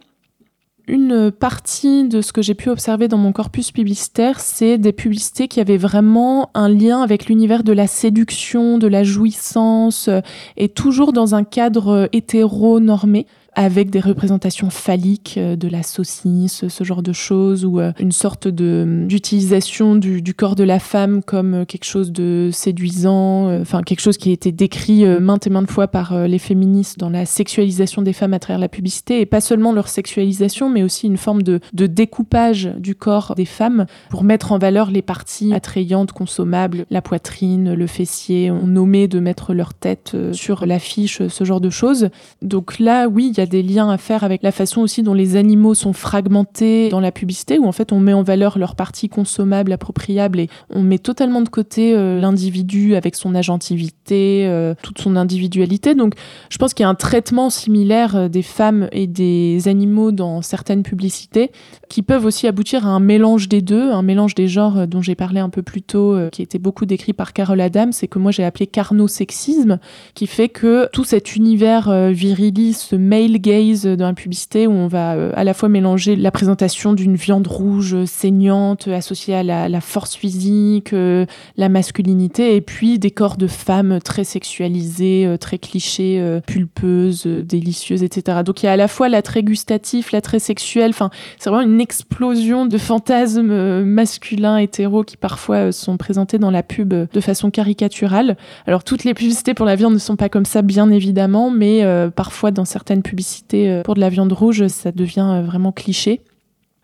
Une 0.85 1.31
partie 1.31 2.09
de 2.09 2.21
ce 2.21 2.33
que 2.33 2.41
j'ai 2.41 2.55
pu 2.55 2.69
observer 2.69 3.07
dans 3.07 3.17
mon 3.17 3.31
corpus 3.31 3.71
publicitaire, 3.71 4.41
c'est 4.41 4.77
des 4.77 4.91
publicités 4.91 5.47
qui 5.47 5.61
avaient 5.61 5.77
vraiment 5.77 6.49
un 6.55 6.67
lien 6.67 7.01
avec 7.01 7.27
l'univers 7.27 7.63
de 7.63 7.71
la 7.71 7.87
séduction, 7.87 8.77
de 8.77 8.87
la 8.87 9.05
jouissance, 9.05 10.09
euh, 10.09 10.19
et 10.57 10.67
toujours 10.67 11.13
dans 11.13 11.35
un 11.35 11.45
cadre 11.45 11.87
euh, 11.87 12.07
hétéro-normé 12.11 13.27
avec 13.55 13.89
des 13.89 13.99
représentations 13.99 14.69
phalliques 14.69 15.35
euh, 15.37 15.55
de 15.55 15.67
la 15.67 15.83
saucisse, 15.83 16.67
ce 16.67 16.83
genre 16.83 17.03
de 17.03 17.13
choses, 17.13 17.65
ou 17.65 17.79
euh, 17.79 17.91
une 17.99 18.11
sorte 18.11 18.47
de 18.47 19.03
d'utilisation 19.07 19.95
du, 19.95 20.21
du, 20.21 20.33
corps 20.33 20.55
de 20.55 20.63
la 20.63 20.79
femme 20.79 21.21
comme 21.23 21.53
euh, 21.53 21.65
quelque 21.65 21.85
chose 21.85 22.11
de 22.11 22.49
séduisant, 22.51 23.61
enfin 23.61 23.81
quelque 23.83 24.01
chose 24.01 24.17
qui 24.17 24.29
a 24.29 24.33
été 24.33 24.51
décrit 24.51 25.05
maintes 25.19 25.47
et 25.47 25.49
maintes 25.49 25.69
fois 25.69 25.87
par 25.87 26.27
les 26.27 26.39
féministes 26.39 26.99
dans 26.99 27.09
la 27.09 27.25
sexualisation 27.25 28.01
des 28.01 28.13
femmes 28.13 28.33
à 28.33 28.39
travers 28.39 28.59
la 28.59 28.67
publicité, 28.67 29.21
et 29.21 29.25
pas 29.25 29.41
seulement 29.41 29.71
leur 29.71 29.87
sexualisation, 29.87 30.69
mais 30.69 30.83
aussi 30.83 31.07
une 31.07 31.17
forme 31.17 31.43
de, 31.43 31.59
de 31.73 31.87
découpage 31.87 32.71
du 32.77 32.95
corps 32.95 33.33
des 33.35 33.45
femmes 33.45 33.85
pour 34.09 34.23
mettre 34.23 34.51
en 34.51 34.57
valeur 34.57 34.91
les 34.91 35.01
parties 35.01 35.53
attrayantes, 35.53 36.11
consommables, 36.11 36.85
la 36.89 37.01
poitrine, 37.01 37.73
le 37.73 37.87
fessier, 37.87 38.51
on 38.51 38.67
nommait 38.67 39.07
de 39.07 39.19
mettre 39.19 39.53
leur 39.53 39.73
tête 39.73 40.15
sur 40.31 40.65
l'affiche, 40.65 41.25
ce 41.27 41.43
genre 41.43 41.61
de 41.61 41.69
choses. 41.69 42.09
Donc 42.41 42.79
là, 42.79 43.07
oui, 43.07 43.31
il 43.33 43.37
y 43.37 43.41
a 43.41 43.42
des 43.45 43.63
liens 43.63 43.89
à 43.89 43.97
faire 43.97 44.23
avec 44.23 44.43
la 44.43 44.51
façon 44.51 44.81
aussi 44.81 45.03
dont 45.03 45.13
les 45.13 45.35
animaux 45.35 45.73
sont 45.73 45.93
fragmentés 45.93 46.89
dans 46.89 46.99
la 46.99 47.11
publicité, 47.11 47.59
où 47.59 47.65
en 47.65 47.71
fait 47.71 47.91
on 47.91 47.99
met 47.99 48.13
en 48.13 48.23
valeur 48.23 48.57
leurs 48.57 48.75
parties 48.75 49.09
consommables, 49.09 49.71
appropriables, 49.71 50.39
et 50.39 50.49
on 50.69 50.81
met 50.81 50.99
totalement 50.99 51.41
de 51.41 51.49
côté 51.49 51.93
euh, 51.95 52.19
l'individu 52.19 52.95
avec 52.95 53.15
son 53.15 53.35
agentivité, 53.35 54.45
euh, 54.47 54.73
toute 54.81 54.99
son 54.99 55.15
individualité. 55.15 55.95
Donc 55.95 56.13
je 56.49 56.57
pense 56.57 56.73
qu'il 56.73 56.83
y 56.83 56.87
a 56.87 56.89
un 56.89 56.95
traitement 56.95 57.49
similaire 57.49 58.15
euh, 58.15 58.27
des 58.29 58.41
femmes 58.41 58.87
et 58.91 59.07
des 59.07 59.67
animaux 59.67 60.11
dans 60.11 60.41
certaines 60.41 60.83
publicités 60.83 61.51
qui 61.93 62.01
peuvent 62.01 62.25
aussi 62.25 62.47
aboutir 62.47 62.87
à 62.87 62.89
un 62.89 62.99
mélange 62.99 63.47
des 63.47 63.61
deux, 63.61 63.91
un 63.91 64.01
mélange 64.01 64.35
des 64.35 64.47
genres 64.47 64.87
dont 64.87 65.01
j'ai 65.01 65.15
parlé 65.15 65.39
un 65.39 65.49
peu 65.49 65.61
plus 65.61 65.81
tôt, 65.81 66.17
qui 66.31 66.41
était 66.41 66.59
beaucoup 66.59 66.85
décrit 66.85 67.13
par 67.13 67.33
Carole 67.33 67.61
Adams, 67.61 67.91
c'est 67.91 68.07
que 68.07 68.19
moi 68.19 68.31
j'ai 68.31 68.43
appelé 68.43 68.67
carnosexisme, 68.67 69.79
qui 70.13 70.27
fait 70.27 70.49
que 70.49 70.89
tout 70.91 71.03
cet 71.03 71.35
univers 71.35 71.91
viriliste 72.11 72.81
ce 72.81 72.95
male 72.95 73.37
gaze 73.37 73.85
dans 73.85 74.07
la 74.07 74.13
publicité 74.13 74.67
où 74.67 74.71
on 74.71 74.87
va 74.87 75.15
euh, 75.15 75.31
à 75.35 75.43
la 75.43 75.53
fois 75.53 75.69
mélanger 75.69 76.15
la 76.15 76.31
présentation 76.31 76.93
d'une 76.93 77.15
viande 77.15 77.47
rouge 77.47 78.05
saignante 78.05 78.87
associée 78.87 79.35
à 79.35 79.43
la, 79.43 79.81
force 79.81 80.15
physique, 80.15 80.93
euh, 80.93 81.25
la 81.57 81.69
masculinité, 81.69 82.55
et 82.55 82.61
puis 82.61 82.99
des 82.99 83.11
corps 83.11 83.37
de 83.37 83.47
femmes 83.47 83.99
très 84.03 84.23
sexualisés, 84.23 85.25
euh, 85.25 85.37
très 85.37 85.57
clichés, 85.57 86.39
pulpeuses, 86.45 87.25
délicieuses, 87.25 88.03
etc. 88.03 88.39
Donc 88.45 88.63
il 88.63 88.67
y 88.67 88.69
a 88.69 88.73
à 88.73 88.77
la 88.77 88.87
fois 88.87 89.09
l'attrait 89.09 89.43
gustatif, 89.43 90.11
l'attrait 90.11 90.39
sexuel, 90.39 90.91
enfin 90.91 91.09
c'est 91.37 91.49
vraiment 91.49 91.67
une 91.67 91.75
explosion 91.83 92.65
de 92.65 92.77
fantasmes 92.77 93.83
masculins 93.83 94.57
hétéros 94.57 95.03
qui 95.03 95.17
parfois 95.17 95.71
sont 95.71 95.97
présentés 95.97 96.39
dans 96.39 96.49
la 96.49 96.63
pub 96.63 96.93
de 96.93 97.21
façon 97.21 97.51
caricaturale. 97.51 98.37
Alors 98.65 98.83
toutes 98.83 99.03
les 99.03 99.13
publicités 99.13 99.53
pour 99.53 99.65
la 99.65 99.75
viande 99.75 99.93
ne 99.93 99.99
sont 99.99 100.15
pas 100.15 100.29
comme 100.29 100.45
ça 100.45 100.61
bien 100.61 100.89
évidemment, 100.89 101.51
mais 101.51 101.83
parfois 102.15 102.51
dans 102.51 102.65
certaines 102.65 103.03
publicités 103.03 103.69
euh, 103.69 103.81
pour 103.83 103.95
de 103.95 103.99
la 103.99 104.09
viande 104.09 104.31
rouge, 104.31 104.67
ça 104.67 104.91
devient 104.91 105.27
euh, 105.29 105.41
vraiment 105.41 105.71
cliché. 105.71 106.21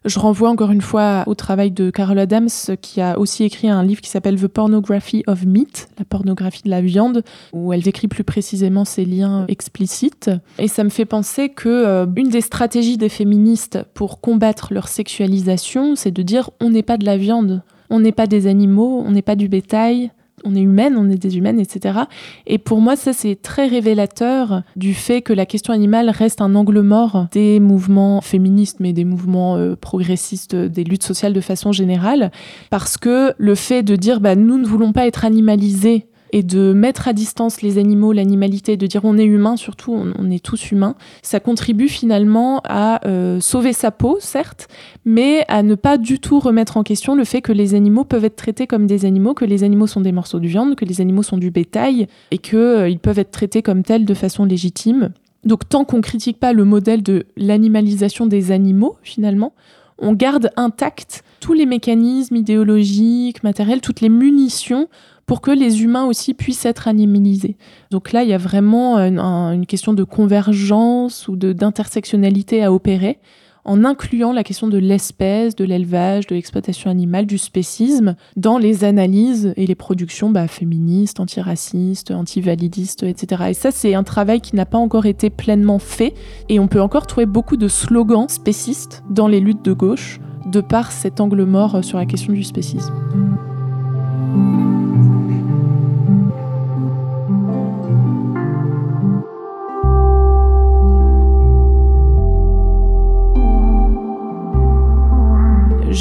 Je 0.09 0.17
renvoie 0.17 0.49
encore 0.49 0.71
une 0.71 0.81
fois 0.81 1.23
au 1.27 1.35
travail 1.35 1.69
de 1.69 1.91
Carol 1.91 2.17
Adams, 2.17 2.49
qui 2.81 2.99
a 2.99 3.19
aussi 3.19 3.43
écrit 3.43 3.69
un 3.69 3.83
livre 3.83 4.01
qui 4.01 4.09
s'appelle 4.09 4.41
The 4.41 4.47
Pornography 4.47 5.23
of 5.27 5.45
Meat, 5.45 5.87
la 5.99 6.05
pornographie 6.05 6.63
de 6.63 6.69
la 6.71 6.81
viande, 6.81 7.23
où 7.53 7.73
elle 7.73 7.83
décrit 7.83 8.07
plus 8.07 8.23
précisément 8.23 8.85
ces 8.85 9.05
liens 9.05 9.45
explicites. 9.49 10.31
Et 10.57 10.67
ça 10.67 10.83
me 10.83 10.89
fait 10.89 11.05
penser 11.05 11.49
que 11.49 11.69
euh, 11.69 12.07
une 12.15 12.29
des 12.29 12.41
stratégies 12.41 12.97
des 12.97 13.07
féministes 13.07 13.85
pour 13.93 14.19
combattre 14.19 14.73
leur 14.73 14.87
sexualisation, 14.87 15.95
c'est 15.95 16.09
de 16.09 16.23
dire 16.23 16.49
on 16.59 16.71
n'est 16.71 16.81
pas 16.81 16.97
de 16.97 17.05
la 17.05 17.15
viande, 17.15 17.61
on 17.91 17.99
n'est 17.99 18.11
pas 18.11 18.25
des 18.25 18.47
animaux, 18.47 19.03
on 19.05 19.11
n'est 19.11 19.21
pas 19.21 19.35
du 19.35 19.47
bétail, 19.47 20.09
on 20.43 20.55
est 20.55 20.61
humaine, 20.61 20.95
on 20.97 21.09
est 21.09 21.17
des 21.17 21.37
humaines, 21.37 21.59
etc. 21.59 21.99
Et 22.47 22.57
pour 22.57 22.81
moi, 22.81 22.95
ça, 22.95 23.13
c'est 23.13 23.35
très 23.35 23.67
révélateur 23.67 24.63
du 24.75 24.93
fait 24.93 25.21
que 25.21 25.33
la 25.33 25.45
question 25.45 25.73
animale 25.73 26.09
reste 26.09 26.41
un 26.41 26.55
angle 26.55 26.81
mort 26.81 27.27
des 27.31 27.59
mouvements 27.59 28.21
féministes, 28.21 28.79
mais 28.79 28.93
des 28.93 29.05
mouvements 29.05 29.55
euh, 29.55 29.75
progressistes, 29.75 30.55
des 30.55 30.83
luttes 30.83 31.03
sociales 31.03 31.33
de 31.33 31.41
façon 31.41 31.71
générale, 31.71 32.31
parce 32.69 32.97
que 32.97 33.33
le 33.37 33.55
fait 33.55 33.83
de 33.83 33.95
dire, 33.95 34.19
bah, 34.19 34.35
nous 34.35 34.57
ne 34.57 34.65
voulons 34.65 34.91
pas 34.91 35.07
être 35.07 35.25
animalisés 35.25 36.08
et 36.31 36.43
de 36.43 36.73
mettre 36.73 37.07
à 37.07 37.13
distance 37.13 37.61
les 37.61 37.77
animaux, 37.77 38.11
l'animalité, 38.11 38.77
de 38.77 38.87
dire 38.87 39.01
on 39.03 39.17
est 39.17 39.25
humain, 39.25 39.57
surtout 39.57 39.93
on, 39.93 40.31
est 40.31 40.43
tous 40.43 40.71
humains, 40.71 40.95
ça 41.21 41.39
contribue 41.39 41.87
finalement 41.87 42.61
à 42.65 43.05
euh, 43.07 43.39
sauver 43.39 43.73
sa 43.73 43.91
peau, 43.91 44.17
certes, 44.19 44.67
mais 45.05 45.43
à 45.47 45.63
ne 45.63 45.75
pas 45.75 45.97
du 45.97 46.19
tout 46.19 46.39
remettre 46.39 46.77
en 46.77 46.83
question 46.83 47.15
le 47.15 47.23
fait 47.23 47.41
que 47.41 47.51
les 47.51 47.75
animaux 47.75 48.03
peuvent 48.03 48.25
être 48.25 48.35
traités 48.35 48.67
comme 48.67 48.87
des 48.87 49.05
animaux, 49.05 49.33
que 49.33 49.45
les 49.45 49.63
animaux 49.63 49.87
sont 49.87 50.01
des 50.01 50.11
morceaux 50.11 50.39
de 50.39 50.47
viande, 50.47 50.75
que 50.75 50.85
les 50.85 51.01
animaux 51.01 51.23
sont 51.23 51.37
du 51.37 51.51
bétail 51.51 52.07
et 52.31 52.37
qu'ils 52.37 52.57
euh, 52.57 52.95
peuvent 53.01 53.19
être 53.19 53.31
traités 53.31 53.61
comme 53.61 53.83
tels 53.83 54.05
de 54.05 54.13
façon 54.13 54.45
légitime. 54.45 55.11
Donc 55.45 55.67
tant 55.69 55.85
qu'on 55.85 56.01
critique 56.01 56.39
pas 56.39 56.53
le 56.53 56.65
modèle 56.65 57.01
de 57.01 57.25
l'animalisation 57.37 58.25
des 58.25 58.51
animaux, 58.51 58.97
finalement, 59.03 59.53
on 59.97 60.13
garde 60.13 60.51
intact 60.55 61.23
tous 61.39 61.53
les 61.53 61.65
mécanismes 61.65 62.35
idéologiques, 62.35 63.43
matériels, 63.43 63.81
toutes 63.81 64.01
les 64.01 64.09
munitions 64.09 64.87
pour 65.29 65.41
que 65.41 65.51
les 65.51 65.83
humains 65.83 66.05
aussi 66.05 66.33
puissent 66.33 66.65
être 66.65 66.87
animalisés. 66.87 67.55
Donc 67.91 68.13
là, 68.13 68.23
il 68.23 68.29
y 68.29 68.33
a 68.33 68.39
vraiment 68.39 68.97
une, 68.97 69.67
question 69.67 69.93
de 69.93 70.03
convergence 70.03 71.27
ou 71.27 71.35
d'intersectionnalité 71.35 72.63
à 72.63 72.73
opérer 72.73 73.19
en 73.63 73.85
incluant 73.85 74.33
la 74.33 74.43
question 74.43 74.67
de 74.67 74.79
l'espèce, 74.79 75.55
de 75.55 75.65
l'élevage, 75.65 76.25
de 76.25 76.33
l'exploitation 76.33 76.89
animale, 76.89 77.27
du 77.27 77.37
spécisme 77.37 78.15
dans 78.37 78.57
les 78.57 78.83
analyses 78.83 79.53
et 79.55 79.67
les 79.67 79.75
productions 79.75 80.31
bah, 80.31 80.47
féministes, 80.47 81.19
antiracistes, 81.19 82.09
antivalidistes, 82.09 83.03
etc. 83.03 83.49
Et 83.49 83.53
ça, 83.53 83.69
c'est 83.69 83.93
un 83.93 84.03
travail 84.03 84.41
qui 84.41 84.55
n'a 84.55 84.65
pas 84.65 84.79
encore 84.79 85.05
été 85.05 85.29
pleinement 85.29 85.77
fait 85.77 86.15
et 86.49 86.59
on 86.59 86.67
peut 86.67 86.81
encore 86.81 87.05
trouver 87.05 87.27
beaucoup 87.27 87.55
de 87.55 87.67
slogans 87.67 88.29
spécistes 88.29 89.03
dans 89.11 89.27
les 89.27 89.41
luttes 89.41 89.63
de 89.63 89.73
gauche 89.73 90.19
de 90.47 90.59
par 90.61 90.91
cet 90.91 91.19
angle 91.19 91.43
mort 91.43 91.83
sur 91.83 91.99
la 91.99 92.07
question 92.07 92.33
du 92.33 92.43
spécisme. 92.43 92.95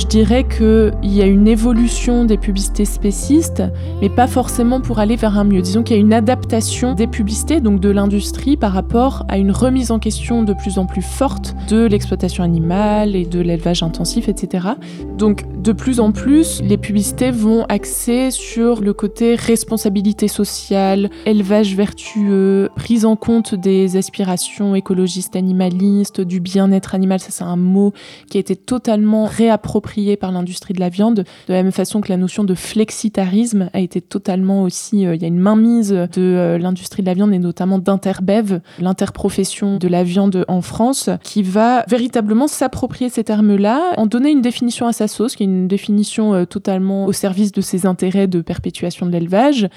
Dirais 0.09 0.44
qu'il 0.44 0.92
y 1.03 1.21
a 1.21 1.27
une 1.27 1.47
évolution 1.47 2.25
des 2.25 2.38
publicités 2.38 2.87
spécistes, 2.87 3.62
mais 4.01 4.09
pas 4.09 4.27
forcément 4.27 4.81
pour 4.81 4.99
aller 4.99 5.16
vers 5.16 5.38
un 5.38 5.44
mieux. 5.44 5.61
Disons 5.61 5.83
qu'il 5.83 5.97
y 5.97 5.99
a 5.99 6.01
une 6.01 6.14
adaptation 6.14 6.94
des 6.94 7.07
publicités, 7.07 7.61
donc 7.61 7.81
de 7.81 7.90
l'industrie, 7.90 8.57
par 8.57 8.73
rapport 8.73 9.27
à 9.29 9.37
une 9.37 9.51
remise 9.51 9.90
en 9.90 9.99
question 9.99 10.42
de 10.42 10.55
plus 10.55 10.79
en 10.79 10.87
plus 10.87 11.03
forte 11.03 11.55
de 11.68 11.85
l'exploitation 11.85 12.42
animale 12.42 13.16
et 13.16 13.27
de 13.27 13.40
l'élevage 13.40 13.83
intensif, 13.83 14.29
etc. 14.29 14.68
Donc 15.18 15.44
de 15.68 15.74
plus 15.74 16.00
en 16.00 16.12
plus, 16.12 16.62
les 16.62 16.78
publicités 16.78 17.31
vont 17.31 17.66
axer 17.68 18.31
sur 18.31 18.81
le 18.81 18.94
côté 18.94 19.35
responsabilité 19.35 20.26
sociale, 20.26 21.11
élevage 21.26 21.76
vertueux, 21.76 22.70
prise 22.74 23.04
en 23.04 23.16
compte 23.16 23.54
des 23.54 23.98
aspirations 23.98 24.74
écologistes 24.74 25.37
animalistes, 25.37 26.22
du 26.22 26.40
bien-être 26.40 26.94
animal, 26.94 27.20
ça 27.20 27.28
c'est 27.31 27.44
un 27.44 27.57
mot 27.57 27.92
qui 28.31 28.38
a 28.38 28.40
été 28.40 28.57
totalement 28.57 29.26
réapproprié 29.26 30.16
par 30.16 30.33
l'industrie 30.33 30.72
de 30.72 30.81
la 30.81 30.88
viande, 30.88 31.16
de 31.48 31.52
la 31.52 31.62
même 31.62 31.70
façon 31.70 32.00
que 32.00 32.09
la 32.09 32.16
notion 32.16 32.44
de 32.44 32.54
flexitarisme 32.54 33.68
a 33.74 33.81
été 33.81 34.00
totalement 34.00 34.62
aussi, 34.62 35.04
euh, 35.04 35.16
il 35.16 35.20
y 35.20 35.26
a 35.26 35.28
une 35.28 35.38
mainmise 35.38 35.90
de 35.90 36.09
euh, 36.16 36.57
l'industrie 36.57 37.02
de 37.02 37.09
la 37.09 37.14
viande 37.14 37.35
et 37.35 37.38
notamment 37.38 37.78
d'Interbev, 37.78 38.61
l'interprofession 38.78 39.76
de 39.76 39.88
la 39.88 40.02
viande 40.02 40.46
en 40.48 40.62
France, 40.62 41.11
qui 41.22 41.42
va 41.42 41.85
véritablement 41.88 42.48
s'approprier 42.48 43.11
ces 43.11 43.24
termes-là, 43.24 43.92
en 43.98 44.07
donner 44.07 44.31
une 44.31 44.40
définition 44.40 44.87
à 44.87 44.94
sa 44.94 45.09
sauce, 45.09 45.37
qui 45.37 45.42
est 45.42 45.46
une 45.46 45.58
définition 45.66 46.35
euh, 46.35 46.44
totalement 46.44 47.07
au 47.07 47.12
service 47.12 47.51
de 47.51 47.61
ses 47.61 47.87
intérêts 47.87 48.29
de 48.29 48.40
perpétuation 48.40 49.07
de 49.07 49.11
l'élevage, 49.11 49.68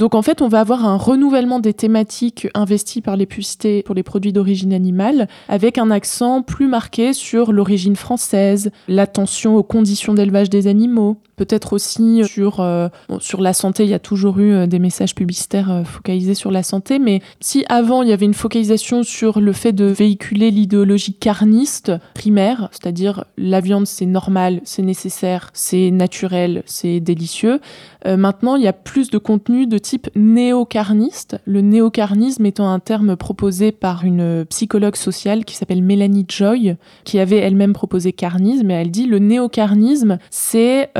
donc 0.00 0.14
en 0.14 0.22
fait, 0.22 0.40
on 0.40 0.48
va 0.48 0.60
avoir 0.60 0.86
un 0.86 0.96
renouvellement 0.96 1.60
des 1.60 1.74
thématiques 1.74 2.48
investies 2.54 3.02
par 3.02 3.16
les 3.16 3.26
publicités 3.26 3.82
pour 3.82 3.94
les 3.94 4.02
produits 4.02 4.32
d'origine 4.32 4.72
animale, 4.72 5.28
avec 5.46 5.76
un 5.76 5.90
accent 5.90 6.40
plus 6.40 6.68
marqué 6.68 7.12
sur 7.12 7.52
l'origine 7.52 7.96
française, 7.96 8.70
l'attention 8.88 9.56
aux 9.56 9.62
conditions 9.62 10.14
d'élevage 10.14 10.48
des 10.48 10.68
animaux, 10.68 11.18
peut-être 11.40 11.72
aussi 11.72 12.22
sur, 12.26 12.60
euh, 12.60 12.88
sur 13.18 13.40
la 13.40 13.54
santé, 13.54 13.84
il 13.84 13.88
y 13.88 13.94
a 13.94 13.98
toujours 13.98 14.40
eu 14.40 14.52
euh, 14.52 14.66
des 14.66 14.78
messages 14.78 15.14
publicitaires 15.14 15.70
euh, 15.70 15.84
focalisés 15.84 16.34
sur 16.34 16.50
la 16.50 16.62
santé, 16.62 16.98
mais 16.98 17.22
si 17.40 17.64
avant 17.70 18.02
il 18.02 18.10
y 18.10 18.12
avait 18.12 18.26
une 18.26 18.34
focalisation 18.34 19.02
sur 19.04 19.40
le 19.40 19.54
fait 19.54 19.72
de 19.72 19.86
véhiculer 19.86 20.50
l'idéologie 20.50 21.14
carniste 21.14 21.92
primaire, 22.12 22.68
c'est-à-dire 22.72 23.24
la 23.38 23.60
viande 23.60 23.86
c'est 23.86 24.04
normal, 24.04 24.60
c'est 24.64 24.82
nécessaire, 24.82 25.48
c'est 25.54 25.90
naturel, 25.90 26.62
c'est 26.66 27.00
délicieux, 27.00 27.60
maintenant 28.06 28.56
il 28.56 28.62
y 28.62 28.68
a 28.68 28.72
plus 28.72 29.10
de 29.10 29.16
contenu 29.18 29.66
de 29.66 29.78
type 29.78 30.10
néocarniste, 30.14 31.38
le 31.46 31.62
néocarnisme 31.62 32.44
étant 32.44 32.70
un 32.70 32.80
terme 32.80 33.16
proposé 33.16 33.72
par 33.72 34.04
une 34.04 34.44
psychologue 34.46 34.96
sociale 34.96 35.46
qui 35.46 35.56
s'appelle 35.56 35.82
Mélanie 35.82 36.26
Joy, 36.28 36.76
qui 37.04 37.18
avait 37.18 37.38
elle-même 37.38 37.72
proposé 37.72 38.12
carnisme, 38.12 38.70
et 38.70 38.74
elle 38.74 38.90
dit 38.90 39.06
le 39.06 39.18
néocarnisme, 39.18 40.18
c'est 40.30 40.90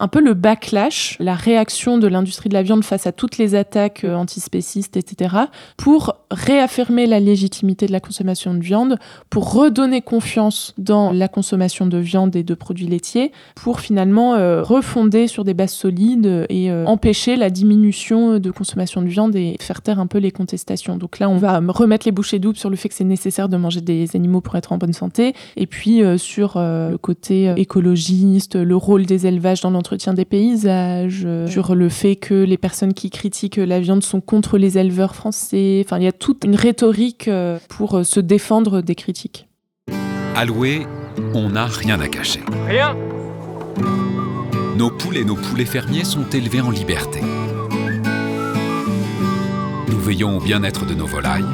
un 0.00 0.08
peu 0.08 0.20
le 0.20 0.34
backlash, 0.34 1.16
la 1.20 1.34
réaction 1.34 1.98
de 1.98 2.08
l'industrie 2.08 2.48
de 2.48 2.54
la 2.54 2.62
viande 2.62 2.84
face 2.84 3.06
à 3.06 3.12
toutes 3.12 3.36
les 3.36 3.54
attaques 3.54 4.04
euh, 4.04 4.14
antispécistes, 4.14 4.96
etc., 4.96 5.36
pour 5.76 6.16
réaffirmer 6.30 7.06
la 7.06 7.20
légitimité 7.20 7.86
de 7.86 7.92
la 7.92 8.00
consommation 8.00 8.54
de 8.54 8.60
viande, 8.60 8.96
pour 9.28 9.52
redonner 9.52 10.00
confiance 10.00 10.74
dans 10.78 11.12
la 11.12 11.28
consommation 11.28 11.86
de 11.86 11.98
viande 11.98 12.34
et 12.36 12.42
de 12.42 12.54
produits 12.54 12.86
laitiers, 12.86 13.32
pour 13.56 13.80
finalement 13.80 14.34
euh, 14.34 14.62
refonder 14.62 15.26
sur 15.26 15.44
des 15.44 15.54
bases 15.54 15.72
solides 15.72 16.46
et 16.48 16.70
euh, 16.70 16.86
empêcher 16.86 17.36
la 17.36 17.50
diminution 17.50 18.38
de 18.38 18.50
consommation 18.50 19.02
de 19.02 19.08
viande 19.08 19.36
et 19.36 19.56
faire 19.60 19.82
taire 19.82 20.00
un 20.00 20.06
peu 20.06 20.18
les 20.18 20.30
contestations. 20.30 20.96
Donc 20.96 21.18
là, 21.18 21.28
on 21.28 21.36
va 21.36 21.60
remettre 21.68 22.06
les 22.06 22.12
bouchées 22.12 22.38
doubles 22.38 22.56
sur 22.56 22.70
le 22.70 22.76
fait 22.76 22.88
que 22.88 22.94
c'est 22.94 23.04
nécessaire 23.04 23.48
de 23.48 23.56
manger 23.58 23.82
des 23.82 24.08
animaux 24.14 24.40
pour 24.40 24.56
être 24.56 24.72
en 24.72 24.78
bonne 24.78 24.94
santé, 24.94 25.34
et 25.56 25.66
puis 25.66 26.02
sur 26.18 26.54
le 26.56 26.96
côté 26.96 27.52
écologiste, 27.56 28.56
le 28.56 28.76
rôle 28.76 29.04
des 29.04 29.26
élevages 29.26 29.60
dans 29.60 29.70
l'entreprise 29.70 29.90
entretien 29.90 30.14
des 30.14 30.24
paysages, 30.24 31.22
euh, 31.24 31.48
sur 31.48 31.74
le 31.74 31.88
fait 31.88 32.14
que 32.14 32.44
les 32.44 32.56
personnes 32.56 32.94
qui 32.94 33.10
critiquent 33.10 33.56
la 33.56 33.80
viande 33.80 34.04
sont 34.04 34.20
contre 34.20 34.56
les 34.56 34.78
éleveurs 34.78 35.16
français. 35.16 35.82
Enfin, 35.84 35.98
il 35.98 36.04
y 36.04 36.06
a 36.06 36.12
toute 36.20 36.44
une 36.44 36.54
rhétorique 36.54 37.26
euh, 37.26 37.58
pour 37.68 37.98
euh, 37.98 38.04
se 38.04 38.20
défendre 38.20 38.82
des 38.82 38.94
critiques. 38.94 39.48
Alloué, 40.36 40.86
on 41.34 41.50
n'a 41.50 41.66
rien 41.66 42.00
à 42.00 42.06
cacher. 42.06 42.40
Rien 42.68 42.96
Nos 44.76 44.90
poules 44.90 45.16
et 45.16 45.24
nos 45.24 45.34
poulets 45.34 45.64
fermiers 45.64 46.04
sont 46.04 46.28
élevés 46.30 46.60
en 46.60 46.70
liberté. 46.70 47.20
Nous 49.88 49.98
veillons 49.98 50.36
au 50.36 50.40
bien-être 50.40 50.86
de 50.86 50.94
nos 50.94 51.06
volailles. 51.06 51.44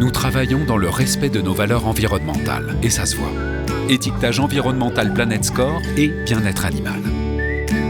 Nous 0.00 0.10
travaillons 0.10 0.64
dans 0.66 0.76
le 0.76 0.88
respect 0.88 1.30
de 1.30 1.40
nos 1.40 1.54
valeurs 1.54 1.86
environnementales, 1.86 2.76
et 2.82 2.90
ça 2.90 3.06
se 3.06 3.16
voit 3.16 3.32
étiquetage 3.90 4.38
environnemental 4.38 5.12
Planet 5.12 5.44
Score 5.44 5.80
et 5.96 6.08
bien-être 6.24 6.64
animal. 6.64 7.00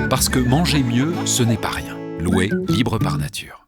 Parce 0.09 0.29
que 0.29 0.39
manger 0.39 0.83
mieux, 0.83 1.13
ce 1.27 1.43
n'est 1.43 1.57
pas 1.57 1.69
rien. 1.69 1.97
Louer 2.19 2.51
libre 2.69 2.99
par 2.99 3.19
nature. 3.19 3.60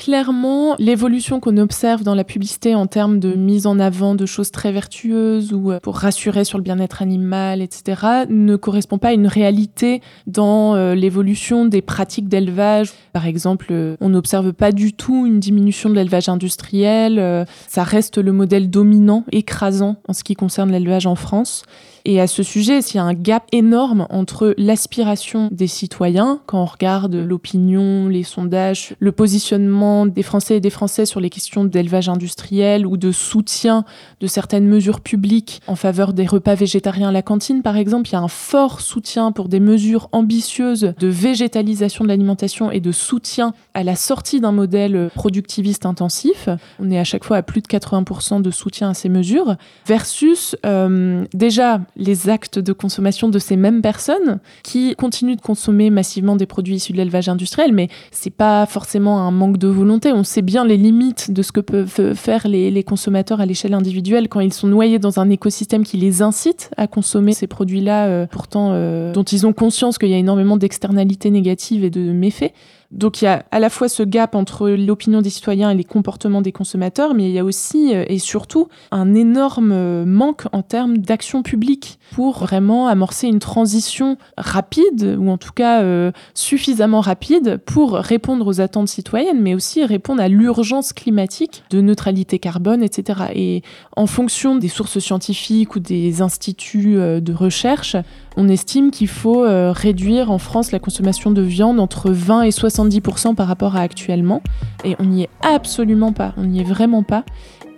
Clairement, 0.00 0.76
l'évolution 0.78 1.40
qu'on 1.40 1.58
observe 1.58 2.04
dans 2.04 2.14
la 2.14 2.24
publicité 2.24 2.74
en 2.74 2.86
termes 2.86 3.20
de 3.20 3.34
mise 3.34 3.66
en 3.66 3.78
avant 3.78 4.14
de 4.14 4.24
choses 4.24 4.50
très 4.50 4.72
vertueuses 4.72 5.52
ou 5.52 5.72
euh, 5.72 5.78
pour 5.78 5.98
rassurer 5.98 6.44
sur 6.44 6.56
le 6.56 6.64
bien-être 6.64 7.02
animal, 7.02 7.60
etc., 7.60 8.24
ne 8.30 8.56
correspond 8.56 8.96
pas 8.96 9.08
à 9.08 9.12
une 9.12 9.26
réalité 9.26 10.00
dans 10.26 10.74
euh, 10.74 10.94
l'évolution 10.94 11.66
des 11.66 11.82
pratiques 11.82 12.30
d'élevage. 12.30 12.92
Par 13.12 13.26
exemple, 13.26 13.66
euh, 13.72 13.98
on 14.00 14.08
n'observe 14.08 14.54
pas 14.54 14.72
du 14.72 14.94
tout 14.94 15.26
une 15.26 15.38
diminution 15.38 15.90
de 15.90 15.96
l'élevage 15.96 16.30
industriel. 16.30 17.46
ça 17.68 17.82
reste 17.82 18.16
le 18.16 18.32
modèle 18.32 18.70
dominant, 18.70 19.26
écrasant 19.32 19.96
en 20.08 20.14
ce 20.14 20.24
qui 20.24 20.34
concerne 20.34 20.72
l'élevage 20.72 21.06
en 21.06 21.14
France. 21.14 21.64
Et 22.04 22.20
à 22.20 22.26
ce 22.26 22.42
sujet, 22.42 22.80
il 22.80 22.96
y 22.96 22.98
a 22.98 23.04
un 23.04 23.14
gap 23.14 23.44
énorme 23.52 24.06
entre 24.10 24.54
l'aspiration 24.56 25.48
des 25.50 25.66
citoyens, 25.66 26.40
quand 26.46 26.62
on 26.62 26.66
regarde 26.66 27.14
l'opinion, 27.14 28.08
les 28.08 28.22
sondages, 28.22 28.94
le 28.98 29.12
positionnement 29.12 30.06
des 30.06 30.22
Français 30.22 30.56
et 30.56 30.60
des 30.60 30.70
Français 30.70 31.04
sur 31.04 31.20
les 31.20 31.30
questions 31.30 31.64
d'élevage 31.64 32.08
industriel 32.08 32.86
ou 32.86 32.96
de 32.96 33.12
soutien 33.12 33.84
de 34.20 34.26
certaines 34.26 34.66
mesures 34.66 35.00
publiques 35.00 35.60
en 35.66 35.76
faveur 35.76 36.12
des 36.12 36.26
repas 36.26 36.54
végétariens 36.54 37.08
à 37.08 37.12
la 37.12 37.22
cantine, 37.22 37.62
par 37.62 37.76
exemple. 37.76 38.08
Il 38.08 38.12
y 38.12 38.16
a 38.16 38.20
un 38.20 38.28
fort 38.28 38.80
soutien 38.80 39.32
pour 39.32 39.48
des 39.48 39.60
mesures 39.60 40.08
ambitieuses 40.12 40.94
de 40.98 41.08
végétalisation 41.08 42.04
de 42.04 42.08
l'alimentation 42.08 42.70
et 42.70 42.80
de 42.80 42.92
soutien 42.92 43.52
à 43.74 43.84
la 43.84 43.96
sortie 43.96 44.40
d'un 44.40 44.52
modèle 44.52 45.10
productiviste 45.14 45.86
intensif. 45.86 46.48
On 46.78 46.90
est 46.90 46.98
à 46.98 47.04
chaque 47.04 47.24
fois 47.24 47.36
à 47.36 47.42
plus 47.42 47.60
de 47.60 47.66
80% 47.66 48.42
de 48.42 48.50
soutien 48.50 48.90
à 48.90 48.94
ces 48.94 49.08
mesures, 49.08 49.56
versus 49.86 50.56
euh, 50.64 51.24
déjà 51.34 51.80
les 51.96 52.28
actes 52.28 52.58
de 52.58 52.72
consommation 52.72 53.28
de 53.28 53.38
ces 53.38 53.56
mêmes 53.56 53.82
personnes 53.82 54.40
qui 54.62 54.94
continuent 54.96 55.36
de 55.36 55.40
consommer 55.40 55.90
massivement 55.90 56.36
des 56.36 56.46
produits 56.46 56.76
issus 56.76 56.92
de 56.92 56.98
l'élevage 56.98 57.28
industriel, 57.28 57.72
mais 57.72 57.88
c'est 58.10 58.30
pas 58.30 58.66
forcément 58.66 59.20
un 59.20 59.30
manque 59.30 59.58
de 59.58 59.68
volonté. 59.68 60.12
On 60.12 60.24
sait 60.24 60.42
bien 60.42 60.64
les 60.64 60.76
limites 60.76 61.30
de 61.30 61.42
ce 61.42 61.52
que 61.52 61.60
peuvent 61.60 62.14
faire 62.14 62.46
les, 62.48 62.84
consommateurs 62.84 63.40
à 63.40 63.46
l'échelle 63.46 63.74
individuelle 63.74 64.28
quand 64.28 64.40
ils 64.40 64.52
sont 64.52 64.66
noyés 64.66 64.98
dans 64.98 65.20
un 65.20 65.28
écosystème 65.28 65.84
qui 65.84 65.96
les 65.96 66.22
incite 66.22 66.70
à 66.76 66.86
consommer 66.86 67.32
ces 67.32 67.46
produits-là, 67.46 68.06
euh, 68.06 68.26
pourtant 68.26 68.70
euh, 68.72 69.12
dont 69.12 69.22
ils 69.22 69.46
ont 69.46 69.52
conscience 69.52 69.98
qu'il 69.98 70.08
y 70.08 70.14
a 70.14 70.18
énormément 70.18 70.56
d'externalités 70.56 71.30
négatives 71.30 71.84
et 71.84 71.90
de 71.90 72.12
méfaits. 72.12 72.52
Donc 72.90 73.22
il 73.22 73.26
y 73.26 73.28
a 73.28 73.44
à 73.52 73.60
la 73.60 73.70
fois 73.70 73.88
ce 73.88 74.02
gap 74.02 74.34
entre 74.34 74.68
l'opinion 74.68 75.22
des 75.22 75.30
citoyens 75.30 75.70
et 75.70 75.76
les 75.76 75.84
comportements 75.84 76.42
des 76.42 76.50
consommateurs, 76.50 77.14
mais 77.14 77.28
il 77.28 77.32
y 77.32 77.38
a 77.38 77.44
aussi 77.44 77.94
euh, 77.94 78.04
et 78.08 78.18
surtout 78.18 78.68
un 78.90 79.14
énorme 79.14 79.70
euh, 79.72 80.04
manque 80.04 80.46
en 80.52 80.62
termes 80.62 80.98
d'action 80.98 81.44
publique 81.44 82.00
pour 82.12 82.38
vraiment 82.38 82.88
amorcer 82.88 83.28
une 83.28 83.38
transition 83.38 84.16
rapide, 84.36 85.16
ou 85.20 85.30
en 85.30 85.38
tout 85.38 85.52
cas 85.52 85.82
euh, 85.82 86.10
suffisamment 86.34 87.00
rapide, 87.00 87.60
pour 87.64 87.92
répondre 87.92 88.46
aux 88.48 88.60
attentes 88.60 88.88
citoyennes, 88.88 89.40
mais 89.40 89.54
aussi 89.54 89.84
répondre 89.84 90.20
à 90.20 90.28
l'urgence 90.28 90.92
climatique 90.92 91.62
de 91.70 91.80
neutralité 91.80 92.40
carbone, 92.40 92.82
etc. 92.82 93.20
Et 93.34 93.62
en 93.96 94.06
fonction 94.06 94.56
des 94.56 94.68
sources 94.68 94.98
scientifiques 94.98 95.76
ou 95.76 95.78
des 95.78 96.22
instituts 96.22 96.96
de 96.96 97.32
recherche, 97.32 97.96
on 98.40 98.48
estime 98.48 98.90
qu'il 98.90 99.08
faut 99.08 99.44
réduire 99.46 100.30
en 100.30 100.38
France 100.38 100.72
la 100.72 100.78
consommation 100.78 101.30
de 101.30 101.42
viande 101.42 101.78
entre 101.78 102.10
20 102.10 102.42
et 102.42 102.50
60 102.50 102.70
70% 102.70 103.34
par 103.34 103.46
rapport 103.46 103.76
à 103.76 103.80
actuellement. 103.80 104.42
Et 104.84 104.96
on 104.98 105.04
n'y 105.04 105.24
est 105.24 105.30
absolument 105.42 106.12
pas, 106.12 106.32
on 106.36 106.44
n'y 106.44 106.60
est 106.60 106.64
vraiment 106.64 107.02
pas. 107.02 107.24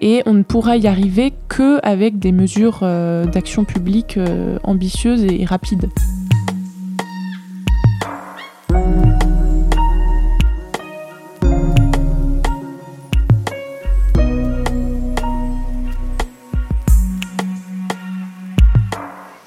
Et 0.00 0.22
on 0.26 0.34
ne 0.34 0.42
pourra 0.42 0.76
y 0.76 0.88
arriver 0.88 1.32
que 1.48 1.78
avec 1.84 2.18
des 2.18 2.32
mesures 2.32 2.80
euh, 2.82 3.24
d'action 3.24 3.64
publique 3.64 4.16
euh, 4.16 4.58
ambitieuses 4.64 5.24
et 5.24 5.44
rapides. 5.44 5.88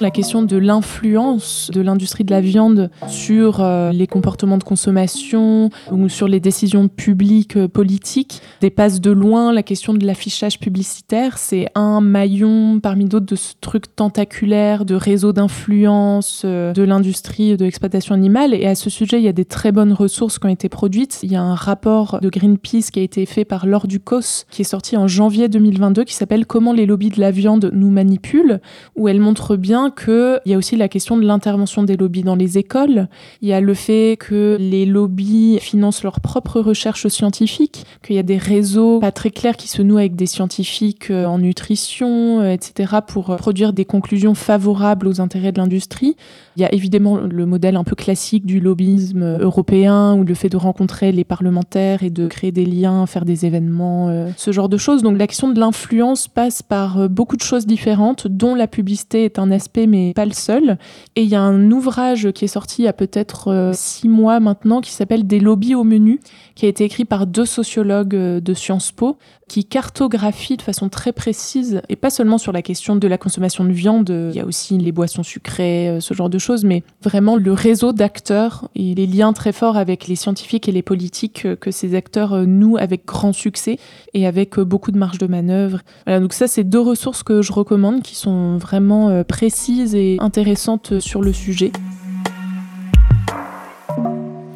La 0.02 0.12
question 0.12 0.44
de 0.44 0.58
l'influence 0.58 1.72
de 1.74 1.80
l'industrie 1.80 2.26
de 2.26 2.32
la 2.32 2.42
viande 2.42 2.90
sur 3.08 3.62
euh, 3.62 3.94
les 3.94 4.08
comportements 4.08 4.58
de 4.58 4.64
consommation 4.64 5.70
ou 5.90 6.10
sur 6.10 6.28
les 6.28 6.42
décisions 6.42 6.90
publiques 6.90 7.56
euh, 7.56 7.70
politiques 7.70 8.42
dépasse 8.60 9.00
de 9.00 9.12
loin 9.12 9.54
la 9.54 9.64
question 9.64 9.94
de 9.94 10.06
l'affichage 10.06 10.60
publicitaire. 10.60 11.38
C'est 11.38 11.68
un 11.76 12.02
maillon 12.02 12.82
parmi 12.82 13.06
d'autres 13.06 13.26
de 13.26 13.38
ce 13.38 13.54
truc 13.62 13.96
tentaculaire 13.96 14.84
de 14.84 14.96
réseau 14.96 15.32
d'influence 15.32 16.42
euh, 16.44 16.74
de 16.74 16.84
l'industrie 16.84 17.56
de 17.56 17.64
l'exploitation 17.64 18.16
animale. 18.16 18.54
Et 18.54 18.66
à 18.66 18.76
ce 18.76 18.90
sujet, 18.90 19.20
il 19.20 19.24
y 19.24 19.30
a 19.30 19.34
des 19.34 19.46
très 19.46 19.72
bonnes 19.72 19.94
ressources 19.94 20.40
qui 20.40 20.46
ont 20.46 20.50
été 20.50 20.68
produites. 20.68 21.20
Il 21.24 21.32
y 21.32 21.38
a 21.38 21.42
un 21.42 21.56
rapport 21.56 22.20
de 22.22 22.28
Greenpeace 22.28 22.92
qui 22.92 23.00
a 23.00 23.04
été 23.04 23.26
fait 23.26 23.46
par 23.46 23.66
Laure 23.66 23.88
Ducos 23.88 24.44
qui 24.52 24.64
est 24.64 24.66
sorti 24.66 24.98
en 24.98 25.08
janvier 25.08 25.48
2022 25.48 26.04
qui 26.04 26.16
s'appelle 26.16 26.46
Comment 26.46 26.74
les 26.74 26.86
lobbies 26.86 27.12
de 27.12 27.22
la 27.22 27.32
viande 27.32 27.72
nous 27.74 27.90
manipulent, 27.90 28.60
où 28.98 29.08
elle 29.08 29.22
montre 29.22 29.56
bien 29.56 29.86
qu'il 29.96 30.42
y 30.46 30.54
a 30.54 30.58
aussi 30.58 30.76
la 30.76 30.88
question 30.88 31.18
de 31.18 31.26
l'intervention 31.26 31.84
des 31.84 31.98
lobbies 31.98 32.24
dans 32.24 32.36
les 32.36 32.58
écoles. 32.58 33.08
Il 33.42 33.48
y 33.48 33.54
a 33.54 33.62
le 33.62 33.74
fait 33.74 34.18
que 34.20 34.58
les 34.60 34.86
lobbies 34.86 35.58
financent 35.60 36.04
leurs 36.04 36.20
propres 36.20 36.60
recherches 36.60 37.08
scientifiques, 37.08 37.86
qu'il 38.04 38.16
y 38.16 38.20
a 38.20 38.24
des 38.24 38.38
réseaux 38.38 39.00
pas 39.00 39.12
très 39.12 39.32
clairs 39.32 39.58
qui 39.58 39.68
se 39.68 39.82
nouent 39.82 39.98
avec 39.98 40.16
des 40.16 40.26
scientifiques 40.26 41.10
euh, 41.12 41.26
en 41.26 41.40
nutrition, 41.40 42.42
euh, 42.42 42.52
etc., 42.52 42.96
pour 43.06 43.36
produire 43.36 43.74
des 43.74 43.86
conclusions 43.86 44.36
favorables 44.36 45.08
aux 45.08 45.22
intérêts 45.22 45.52
de 45.52 45.60
l'industrie. 45.60 46.16
Il 46.58 46.62
y 46.62 46.66
a 46.66 46.74
évidemment 46.74 47.18
le 47.18 47.46
modèle 47.46 47.76
un 47.76 47.84
peu 47.84 47.96
classique 47.96 48.46
du 48.46 48.60
lobbyisme 48.60 49.38
européen, 49.40 50.16
ou 50.16 50.24
le 50.24 50.34
fait 50.34 50.50
de 50.50 50.58
rencontrer 50.58 51.12
les 51.12 51.24
parlementaires 51.24 52.04
et 52.04 52.10
de 52.10 52.28
créer 52.28 52.52
des 52.52 52.66
liens, 52.66 53.06
faire 53.06 53.26
des 53.26 53.46
événements, 53.46 54.10
euh, 54.10 54.30
ce 54.38 54.52
genre 54.52 54.70
de 54.70 54.78
choses. 54.78 55.04
Donc 55.04 55.18
l'action 55.18 55.50
de 55.50 55.60
l'influence 55.60 56.28
passe 56.28 56.62
par 56.62 57.10
beaucoup 57.10 57.38
de 57.38 57.42
choses 57.42 57.66
différentes, 57.66 58.28
dont 58.28 58.56
la 58.56 58.68
publicité 58.68 59.26
est 59.26 59.40
un 59.40 59.52
aspect 59.52 59.75
mais 59.88 60.14
pas 60.14 60.26
le 60.26 60.34
seul. 60.34 60.78
Et 61.16 61.24
il 61.24 61.30
y 61.30 61.36
a 61.36 61.42
un 61.42 61.72
ouvrage 61.72 62.32
qui 62.32 62.46
est 62.46 62.50
sorti 62.50 62.76
il 62.80 62.86
y 62.86 62.88
a 62.88 62.94
peut-être 62.94 63.50
euh, 63.50 63.72
six 63.74 64.10
mois 64.10 64.40
maintenant 64.40 64.82
qui 64.82 64.92
s'appelle 64.92 65.26
Des 65.26 65.40
lobbies 65.40 65.76
au 65.76 65.84
menu, 65.84 66.20
qui 66.56 66.66
a 66.66 66.70
été 66.70 66.84
écrit 66.84 67.06
par 67.06 67.28
deux 67.28 67.46
sociologues 67.46 68.16
euh, 68.16 68.40
de 68.40 68.54
Sciences 68.54 68.92
Po, 68.92 69.18
qui 69.48 69.66
cartographie 69.66 70.58
de 70.58 70.62
façon 70.62 70.90
très 70.90 71.14
précise, 71.14 71.82
et 71.90 71.96
pas 71.96 72.10
seulement 72.10 72.38
sur 72.38 72.52
la 72.52 72.62
question 72.62 72.96
de 72.96 73.08
la 73.08 73.18
consommation 73.18 73.64
de 73.64 73.72
viande, 73.72 74.10
il 74.10 74.36
y 74.36 74.40
a 74.40 74.46
aussi 74.46 74.78
les 74.78 74.92
boissons 74.92 75.24
sucrées, 75.24 75.90
euh, 75.90 76.00
ce 76.00 76.14
genre 76.14 76.30
de 76.30 76.40
choses, 76.40 76.64
mais 76.64 76.84
vraiment 77.02 77.36
le 77.36 77.54
réseau 77.54 77.94
d'acteurs 77.94 78.70
et 78.76 78.96
les 78.96 79.08
liens 79.08 79.34
très 79.34 79.52
forts 79.52 79.78
avec 79.78 80.08
les 80.08 80.16
scientifiques 80.16 80.68
et 80.68 80.72
les 80.72 80.82
politiques 80.82 81.48
que 81.60 81.72
ces 81.72 81.96
acteurs 81.96 82.46
nouent 82.46 82.78
avec 82.78 83.06
grand 83.06 83.34
succès 83.34 83.78
et 84.14 84.26
avec 84.26 84.60
beaucoup 84.60 84.92
de 84.92 84.98
marge 84.98 85.18
de 85.18 85.28
manœuvre. 85.28 85.80
Voilà, 86.06 86.20
donc 86.20 86.34
ça, 86.34 86.48
c'est 86.48 86.64
deux 86.64 86.80
ressources 86.80 87.24
que 87.24 87.42
je 87.42 87.52
recommande 87.52 88.02
qui 88.02 88.16
sont 88.16 88.58
vraiment 88.58 89.24
précises 89.24 89.65
et 89.70 90.18
intéressante 90.20 91.00
sur 91.00 91.22
le 91.22 91.34
sujet. 91.34 91.72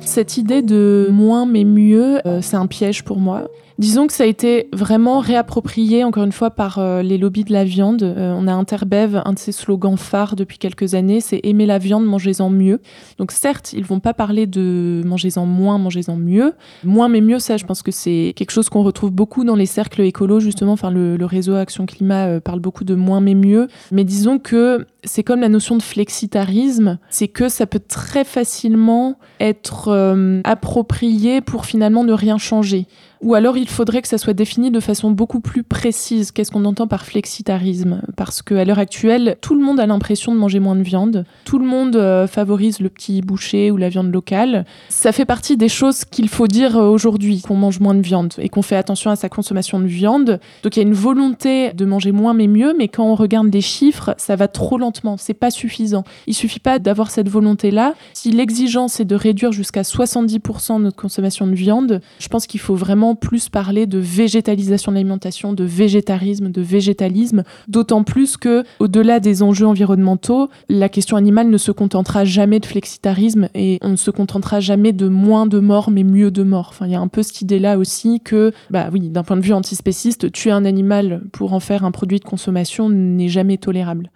Cette 0.02 0.38
idée 0.38 0.62
de 0.62 1.10
moins 1.12 1.46
mais 1.46 1.64
mieux, 1.64 2.26
euh, 2.28 2.42
c'est 2.42 2.56
un 2.58 2.68
piège 2.68 3.04
pour 3.04 3.20
moi. 3.20 3.48
Disons 3.80 4.08
que 4.08 4.14
ça 4.14 4.26
a 4.26 4.28
été 4.28 4.68
vraiment 4.74 5.20
réapproprié, 5.20 6.04
encore 6.04 6.26
une 6.26 6.34
fois, 6.34 6.52
par 6.52 6.80
euh, 6.80 7.02
les 7.02 7.18
lobbies 7.18 7.46
de 7.46 7.54
la 7.54 7.64
viande. 7.64 8.04
Euh, 8.04 8.36
on 8.38 8.46
a 8.46 8.52
Interbev, 8.52 9.22
un 9.24 9.32
de 9.32 9.40
ses 9.40 9.54
slogans 9.54 9.96
phares 9.96 10.36
depuis 10.36 10.58
quelques 10.58 10.96
années, 10.96 11.22
c'est 11.22 11.40
aimer 11.44 11.66
la 11.66 11.78
viande, 11.78 12.06
mangez-en 12.06 12.50
mieux. 12.50 12.82
Donc 13.20 13.32
certes, 13.32 13.72
ils 13.72 13.86
vont 13.86 14.02
pas 14.02 14.14
parler 14.14 14.48
de 14.48 15.02
mangez-en 15.06 15.46
moins, 15.46 15.78
mangez-en 15.78 16.18
mieux. 16.18 16.56
Moins 16.84 17.08
mais 17.08 17.22
mieux, 17.22 17.40
ça, 17.40 17.56
je 17.56 17.64
pense 17.64 17.82
que 17.82 17.92
c'est 17.92 18.34
quelque 18.36 18.52
chose 18.52 18.68
qu'on 18.68 18.84
retrouve 18.84 19.12
beaucoup 19.12 19.46
dans 19.46 19.56
les 19.56 19.66
cercles 19.66 20.02
écolos, 20.02 20.42
justement. 20.42 20.74
Enfin, 20.74 20.92
le, 20.92 21.18
réseau 21.24 21.56
Action 21.56 21.86
Climat 21.86 22.28
euh, 22.28 22.40
parle 22.42 22.60
beaucoup 22.60 22.84
de 22.84 22.96
moins 22.96 23.22
mais 23.22 23.34
mieux. 23.36 23.70
Mais 23.94 24.04
disons 24.04 24.40
que 24.40 24.88
c'est 25.06 25.24
comme 25.24 25.40
la 25.40 25.48
notion 25.48 25.78
de 25.78 25.84
flexitarisme, 25.84 27.00
c'est 27.10 27.30
que 27.30 27.48
ça 27.48 27.66
peut 27.66 27.80
très 27.80 28.26
facilement 28.26 29.18
être 29.40 30.42
approprié 30.44 31.40
pour 31.40 31.66
finalement 31.66 32.04
ne 32.04 32.12
rien 32.12 32.38
changer. 32.38 32.86
Ou 33.22 33.34
alors 33.34 33.58
il 33.58 33.68
faudrait 33.68 34.02
que 34.02 34.08
ça 34.08 34.18
soit 34.18 34.34
défini 34.34 34.72
de 34.72 34.80
façon 34.80 35.12
beaucoup 35.12 35.42
plus 35.42 35.64
précise. 35.64 36.32
Qu'est-ce 36.32 36.52
qu'on 36.52 36.64
entend 36.64 36.88
par 36.88 37.06
flexitarisme? 37.06 38.02
Parce 38.16 38.42
qu'à 38.42 38.64
l'heure 38.64 38.80
actuelle, 38.80 39.36
tout 39.42 39.56
le 39.56 39.62
monde 39.62 39.80
a 39.80 39.86
l'impression 39.86 40.34
de 40.34 40.40
manger 40.40 40.60
moins 40.60 40.78
de 40.78 40.84
viande. 40.84 41.26
Tout 41.44 41.60
le 41.60 41.66
monde 41.66 41.98
euh, 41.98 42.28
favorise 42.28 42.80
le 42.80 42.88
petit 42.88 43.22
boucher 43.22 43.72
ou 43.72 43.78
la 43.78 43.90
viande 43.90 44.14
locale. 44.14 44.66
Ça 44.88 45.12
fait 45.12 45.26
partie 45.26 45.58
des 45.58 45.68
choses 45.68 46.06
qu'il 46.06 46.30
faut 46.30 46.48
dire 46.48 46.78
euh, 46.78 46.88
aujourd'hui, 46.88 47.42
qu'on 47.42 47.56
mange 47.56 47.82
moins 47.82 47.96
de 47.96 48.02
viande 48.02 48.34
et 48.38 48.48
qu'on 48.48 48.62
fait 48.62 48.78
attention 48.78 49.12
à 49.12 49.18
sa 49.18 49.28
consommation 49.28 49.82
de 49.82 49.88
viande. 49.88 50.40
Donc 50.64 50.78
il 50.78 50.80
y 50.80 50.84
a 50.84 50.88
une 50.88 50.94
volonté 50.94 51.74
de 51.74 51.86
manger 51.86 52.14
moins 52.14 52.34
mais 52.34 52.48
mieux, 52.48 52.74
mais 52.78 52.88
quand 52.88 53.04
on 53.04 53.16
regarde 53.16 53.54
les 53.54 53.62
chiffres, 53.62 54.16
ça 54.18 54.38
va 54.38 54.48
trop 54.48 54.78
lentement. 54.78 55.18
C'est 55.18 55.34
pas 55.34 55.52
suffisant. 55.52 56.06
Il 56.26 56.34
suffit 56.34 56.60
pas 56.62 56.80
d'avoir 56.80 57.12
cette 57.12 57.28
volonté-là. 57.28 57.96
Si 58.14 58.32
l'exigence 58.32 59.02
est 59.02 59.06
de 59.06 59.16
réduire 59.16 59.52
jusqu'à 59.52 59.82
70% 59.82 60.82
notre 60.82 60.96
consommation 60.96 61.48
de 61.48 61.56
viande, 61.56 62.02
je 62.20 62.28
pense 62.30 62.48
qu'il 62.48 62.62
faut 62.62 62.76
vraiment 62.76 63.09
plus 63.16 63.50
parler 63.50 63.86
de 63.86 63.98
végétalisation 63.98 64.92
de 64.92 64.98
l'alimentation, 64.98 65.54
de 65.54 65.64
végétarisme, 65.64 66.50
de 66.50 66.62
végétalisme, 66.62 67.44
d'autant 67.68 68.04
plus 68.04 68.38
que, 68.38 68.64
au-delà 68.80 69.20
des 69.20 69.44
enjeux 69.44 69.68
environnementaux, 69.68 70.50
la 70.70 70.90
question 70.90 71.18
animale 71.18 71.50
ne 71.50 71.58
se 71.58 71.72
contentera 71.72 72.26
jamais 72.26 72.60
de 72.60 72.66
flexitarisme 72.66 73.50
et 73.56 73.80
on 73.82 73.90
ne 73.90 73.96
se 73.96 74.12
contentera 74.12 74.60
jamais 74.60 74.94
de 74.94 75.08
moins 75.08 75.46
de 75.46 75.60
morts 75.60 75.92
mais 75.92 76.04
mieux 76.04 76.32
de 76.32 76.44
morts. 76.44 76.70
Enfin, 76.70 76.86
il 76.86 76.92
y 76.92 76.96
a 76.96 77.02
un 77.02 77.08
peu 77.08 77.24
cette 77.24 77.42
idée-là 77.42 77.78
aussi 77.78 78.20
que, 78.20 78.52
bah 78.70 78.90
oui, 78.92 79.10
d'un 79.10 79.24
point 79.24 79.38
de 79.38 79.42
vue 79.42 79.54
antispéciste, 79.54 80.32
tuer 80.32 80.52
un 80.52 80.66
animal 80.66 81.24
pour 81.32 81.54
en 81.54 81.60
faire 81.60 81.86
un 81.86 81.92
produit 81.92 82.20
de 82.20 82.26
consommation 82.26 82.90
n'est 82.90 83.30
jamais 83.30 83.58
tolérable. 83.58 84.12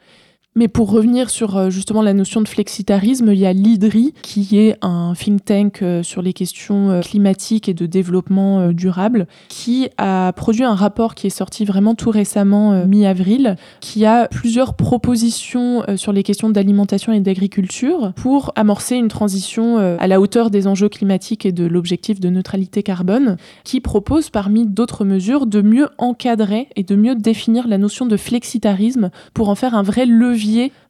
Mais 0.55 0.67
pour 0.67 0.91
revenir 0.91 1.31
sur 1.31 1.57
euh, 1.57 1.69
justement 1.71 2.03
la 2.03 2.13
notion 2.13 2.39
de 2.39 2.47
flexitarisme, 2.47 3.31
il 3.31 3.39
y 3.39 3.45
a 3.47 3.53
l'IDRI, 3.53 4.13
qui 4.21 4.59
est 4.59 4.77
un 4.83 5.13
think 5.17 5.43
tank 5.45 5.81
euh, 5.81 6.03
sur 6.03 6.21
les 6.21 6.33
questions 6.33 6.91
euh, 6.91 7.01
climatiques 7.01 7.69
et 7.69 7.73
de 7.73 7.87
développement 7.87 8.71
durable, 8.71 9.25
qui 9.49 9.89
a 9.97 10.31
produit 10.33 10.63
un 10.63 10.75
rapport 10.75 11.15
qui 11.15 11.25
est 11.25 11.31
sorti 11.31 11.65
vraiment 11.65 11.95
tout 11.95 12.11
récemment, 12.11 12.85
mi-avril, 12.85 13.55
qui 13.79 14.05
a 14.05 14.27
plusieurs 14.27 14.75
propositions 14.75 15.83
sur 15.95 16.11
les 16.11 16.23
questions 16.23 16.49
d'alimentation 16.49 17.13
et 17.13 17.19
d'agriculture 17.19 18.13
pour 18.15 18.51
amorcer 18.55 18.95
une 18.95 19.07
transition 19.07 19.77
à 19.77 20.07
la 20.07 20.21
hauteur 20.21 20.49
des 20.49 20.67
enjeux 20.67 20.89
climatiques 20.89 21.45
et 21.45 21.51
de 21.51 21.65
l'objectif 21.65 22.19
de 22.19 22.29
neutralité 22.29 22.83
carbone, 22.83 23.37
qui 23.63 23.81
propose 23.81 24.29
parmi 24.29 24.65
d'autres 24.65 25.05
mesures 25.05 25.45
de 25.45 25.61
mieux 25.61 25.89
encadrer 25.97 26.67
et 26.75 26.83
de 26.83 26.95
mieux 26.95 27.15
définir 27.15 27.67
la 27.67 27.77
notion 27.77 28.05
de 28.05 28.17
flexitarisme 28.17 29.11
pour 29.33 29.49
en 29.49 29.55
faire 29.55 29.75
un 29.75 29.83
vrai 29.83 30.05
levier 30.05 30.42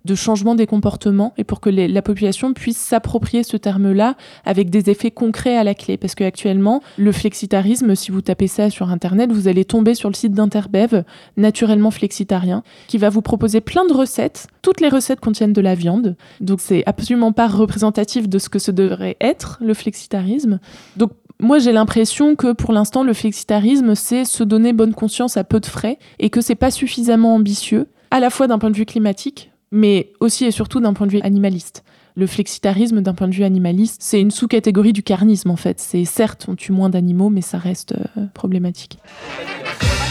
de 0.05 0.15
changement 0.15 0.55
des 0.55 0.67
comportements 0.67 1.33
et 1.37 1.43
pour 1.43 1.61
que 1.61 1.69
la 1.69 2.01
population 2.01 2.53
puisse 2.53 2.77
s'approprier 2.77 3.43
ce 3.43 3.55
terme-là 3.57 4.15
avec 4.45 4.69
des 4.69 4.89
effets 4.89 5.11
concrets 5.11 5.57
à 5.57 5.63
la 5.63 5.73
clé. 5.73 5.97
Parce 5.97 6.15
qu'actuellement, 6.15 6.81
le 6.97 7.11
flexitarisme, 7.11 7.95
si 7.95 8.11
vous 8.11 8.21
tapez 8.21 8.47
ça 8.47 8.69
sur 8.69 8.89
Internet, 8.89 9.31
vous 9.31 9.47
allez 9.47 9.65
tomber 9.65 9.95
sur 9.95 10.09
le 10.09 10.15
site 10.15 10.33
d'Interbev, 10.33 11.03
naturellement 11.37 11.91
flexitarien, 11.91 12.63
qui 12.87 12.97
va 12.97 13.09
vous 13.09 13.21
proposer 13.21 13.61
plein 13.61 13.85
de 13.85 13.93
recettes. 13.93 14.47
Toutes 14.61 14.81
les 14.81 14.89
recettes 14.89 15.19
contiennent 15.19 15.53
de 15.53 15.61
la 15.61 15.75
viande, 15.75 16.15
donc 16.41 16.59
c'est 16.59 16.83
absolument 16.85 17.31
pas 17.31 17.47
représentatif 17.47 18.27
de 18.27 18.39
ce 18.39 18.49
que 18.49 18.59
ce 18.59 18.71
devrait 18.71 19.17
être, 19.21 19.57
le 19.61 19.73
flexitarisme. 19.73 20.59
Donc 20.97 21.11
moi, 21.39 21.59
j'ai 21.59 21.71
l'impression 21.71 22.35
que 22.35 22.53
pour 22.53 22.73
l'instant, 22.73 23.03
le 23.03 23.13
flexitarisme, 23.13 23.95
c'est 23.95 24.23
se 24.23 24.43
donner 24.43 24.71
bonne 24.71 24.93
conscience 24.93 25.35
à 25.35 25.43
peu 25.43 25.59
de 25.59 25.65
frais 25.65 25.97
et 26.19 26.29
que 26.29 26.41
c'est 26.41 26.55
pas 26.55 26.71
suffisamment 26.71 27.35
ambitieux, 27.35 27.87
à 28.13 28.19
la 28.19 28.29
fois 28.29 28.45
d'un 28.45 28.59
point 28.59 28.69
de 28.69 28.75
vue 28.75 28.85
climatique, 28.85 29.51
mais 29.71 30.13
aussi 30.19 30.45
et 30.45 30.51
surtout 30.51 30.79
d'un 30.79 30.93
point 30.93 31.07
de 31.07 31.11
vue 31.11 31.21
animaliste. 31.23 31.83
Le 32.15 32.27
flexitarisme, 32.27 33.01
d'un 33.01 33.15
point 33.15 33.27
de 33.27 33.33
vue 33.33 33.43
animaliste, 33.43 34.03
c'est 34.03 34.21
une 34.21 34.29
sous-catégorie 34.29 34.93
du 34.93 35.01
carnisme 35.01 35.49
en 35.49 35.55
fait. 35.55 35.79
C'est 35.79 36.05
certes, 36.05 36.45
on 36.47 36.53
tue 36.53 36.71
moins 36.73 36.89
d'animaux, 36.89 37.31
mais 37.31 37.41
ça 37.41 37.57
reste 37.57 37.93
euh, 37.93 38.27
problématique. 38.35 38.99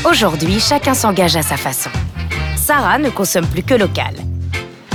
Aujourd'hui, 0.04 0.58
chacun 0.58 0.94
s'engage 0.94 1.36
à 1.36 1.42
sa 1.42 1.56
façon. 1.56 1.90
Sarah 2.56 2.98
ne 2.98 3.08
consomme 3.08 3.46
plus 3.46 3.62
que 3.62 3.74
local, 3.74 4.16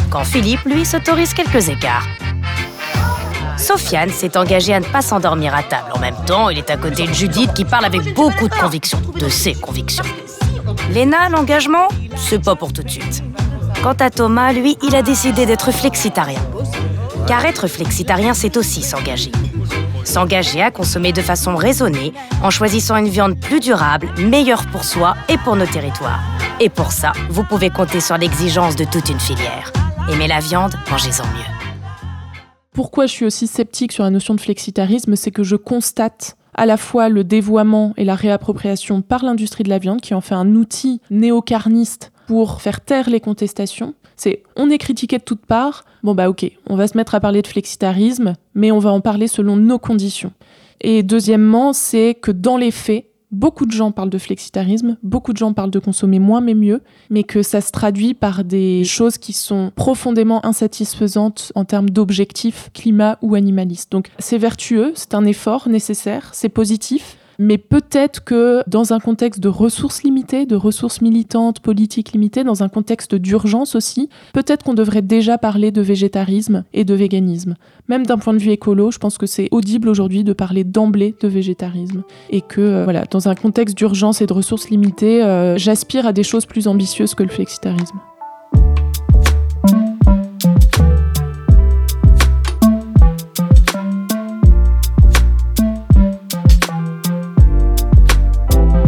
quand 0.10 0.26
Philippe, 0.26 0.66
lui, 0.66 0.84
s'autorise 0.84 1.34
quelques 1.34 1.70
écarts. 1.70 2.05
Sofiane 3.58 4.10
s'est 4.10 4.38
engagée 4.38 4.74
à 4.74 4.82
ne 4.82 4.86
pas 4.86 5.01
s'endormir 5.01 5.55
à 5.55 5.64
table. 5.64 5.91
En 5.95 5.99
même 5.99 6.18
temps, 6.26 6.49
il 6.49 6.58
est 6.58 6.70
à 6.70 6.76
côté 6.76 7.08
de 7.08 7.14
Judith 7.14 7.53
qui 7.53 7.64
parle 7.64 7.86
avec 7.86 8.14
beaucoup 8.14 8.49
de 8.49 8.53
conviction, 8.53 8.99
de 9.18 9.30
ses 9.30 9.53
convictions. 9.53 10.03
Léna, 10.91 11.30
l'engagement, 11.30 11.88
c'est 12.15 12.43
pas 12.43 12.55
pour 12.55 12.74
tout 12.74 12.84
de 12.84 12.89
suite. 12.89 13.24
Quant 13.84 13.95
à 13.99 14.09
Thomas, 14.09 14.53
lui, 14.53 14.78
il 14.84 14.95
a 14.95 15.01
décidé 15.01 15.45
d'être 15.45 15.72
flexitarien. 15.72 16.41
Car 17.28 17.45
être 17.45 17.68
flexitarien, 17.68 18.34
c'est 18.34 18.57
aussi 18.57 18.82
s'engager. 18.82 19.32
S'engager 20.03 20.61
à 20.61 20.72
consommer 20.72 21.11
de 21.11 21.22
façon 21.22 21.55
raisonnée, 21.55 22.13
en 22.41 22.49
choisissant 22.49 22.95
une 22.95 23.09
viande 23.09 23.39
plus 23.39 23.59
durable, 23.59 24.09
meilleure 24.18 24.65
pour 24.68 24.84
soi 24.84 25.15
et 25.28 25.38
pour 25.38 25.55
nos 25.55 25.65
territoires. 25.65 26.22
Et 26.59 26.70
pour 26.70 26.91
ça, 26.91 27.11
vous 27.30 27.43
pouvez 27.43 27.70
compter 27.70 27.99
sur 27.99 28.18
l'exigence 28.18 28.76
de 28.76 28.86
toute 28.86 29.09
une 29.09 29.20
filière. 29.20 29.72
Aimez 30.09 30.28
la 30.28 30.39
viande, 30.39 30.74
mangez-en 30.89 31.26
mieux. 31.26 31.57
Pourquoi 32.72 33.07
je 33.07 33.11
suis 33.11 33.26
aussi 33.26 33.47
sceptique 33.47 33.91
sur 33.91 34.03
la 34.03 34.09
notion 34.09 34.36
de 34.36 34.39
flexitarisme, 34.39 35.15
c'est 35.15 35.32
que 35.32 35.43
je 35.43 35.55
constate 35.55 36.37
à 36.58 36.66
la 36.66 36.78
fois 36.78 37.08
le 37.08 37.24
dévoiement 37.24 37.93
et 37.97 38.03
la 38.03 38.16
réappropriation 38.16 39.01
par 39.01 39.24
l'industrie 39.24 39.64
de 39.64 39.70
la 39.70 39.80
viande, 39.80 40.01
qui 40.01 40.14
en 40.14 40.22
fait 40.22 40.36
un 40.36 40.55
outil 40.55 41.01
néocarniste 41.10 42.12
pour 42.28 42.62
faire 42.62 42.82
taire 42.82 43.10
les 43.10 43.20
contestations. 43.20 43.93
C'est 44.16 44.43
on 44.55 44.70
est 44.70 44.80
critiqué 44.80 45.20
de 45.20 45.24
toutes 45.24 45.45
parts, 45.45 45.86
bon 46.03 46.16
bah 46.16 46.30
ok, 46.30 46.51
on 46.68 46.76
va 46.76 46.88
se 46.88 46.97
mettre 46.97 47.16
à 47.16 47.20
parler 47.20 47.41
de 47.41 47.47
flexitarisme, 47.47 48.34
mais 48.55 48.72
on 48.72 48.80
va 48.80 48.91
en 48.91 48.99
parler 48.99 49.28
selon 49.28 49.55
nos 49.55 49.80
conditions. 49.80 50.34
Et 50.82 51.03
deuxièmement, 51.03 51.74
c'est 51.74 52.16
que 52.16 52.32
dans 52.32 52.58
les 52.58 52.72
faits, 52.72 53.05
Beaucoup 53.32 53.65
de 53.65 53.71
gens 53.71 53.91
parlent 53.91 54.09
de 54.09 54.17
flexitarisme, 54.17 54.97
beaucoup 55.03 55.34
de 55.34 55.38
gens 55.38 55.51
parlent 55.51 55.71
de 55.71 55.80
consommer 55.80 56.17
moins 56.17 56.39
mais 56.39 56.53
mieux, 56.53 56.82
mais 57.09 57.23
que 57.23 57.43
ça 57.43 57.59
se 57.59 57.71
traduit 57.71 58.13
par 58.13 58.45
des 58.45 58.86
choses 58.86 59.17
qui 59.17 59.34
sont 59.34 59.71
profondément 59.75 60.45
insatisfaisantes 60.45 61.51
en 61.53 61.65
termes 61.65 61.89
d'objectifs 61.89 62.69
climat 62.73 63.17
ou 63.21 63.36
animalistes. 63.36 63.91
Donc 63.91 64.11
c'est 64.17 64.38
vertueux, 64.38 64.93
c'est 64.95 65.13
un 65.13 65.25
effort 65.25 65.67
nécessaire, 65.67 66.30
c'est 66.34 66.47
positif, 66.47 67.17
mais 67.40 67.58
peut-être 67.58 68.24
que 68.24 68.64
dans 68.68 68.94
un 68.94 69.00
contexte 69.00 69.40
de 69.40 69.50
ressources 69.50 70.04
limitées, 70.04 70.46
de 70.46 70.56
ressources 70.56 71.02
militantes, 71.02 71.60
politiques 71.60 72.12
limitées, 72.12 72.44
dans 72.44 72.64
un 72.64 72.70
contexte 72.70 73.16
d'urgence 73.16 73.76
aussi, 73.76 74.10
peut-être 74.34 74.64
qu'on 74.64 74.74
devrait 74.74 75.02
déjà 75.02 75.38
parler 75.38 75.72
de 75.72 75.82
végétarisme 75.82 76.64
et 76.74 76.84
de 76.84 76.94
véganisme. 76.94 77.56
Même 77.88 78.06
d'un 78.06 78.18
point 78.18 78.34
de 78.34 78.40
vue 78.40 78.52
écolo, 78.52 78.92
je 78.92 78.98
pense 78.98 79.18
que 79.18 79.26
c'est 79.26 79.48
audible 79.52 79.90
aujourd'hui 79.90 80.24
de 80.24 80.34
parler 80.34 80.64
d'emblée 80.64 81.16
de 81.22 81.28
végétarisme. 81.28 82.04
Et 82.30 82.42
que, 82.42 82.62
euh, 82.62 82.84
voilà, 82.84 83.06
dans 83.10 83.30
un 83.30 83.36
contexte 83.36 83.78
d'urgence 83.78 84.22
et 84.22 84.26
de 84.26 84.34
ressources 84.34 84.70
limitées, 84.70 85.24
euh, 85.24 85.58
j'aspire 85.58 86.06
à 86.06 86.14
des 86.14 86.24
choses 86.24 86.46
plus 86.46 86.68
ambitieuses 86.68 87.16
que 87.16 87.24
le 87.24 87.30
flexitarisme. 87.30 87.98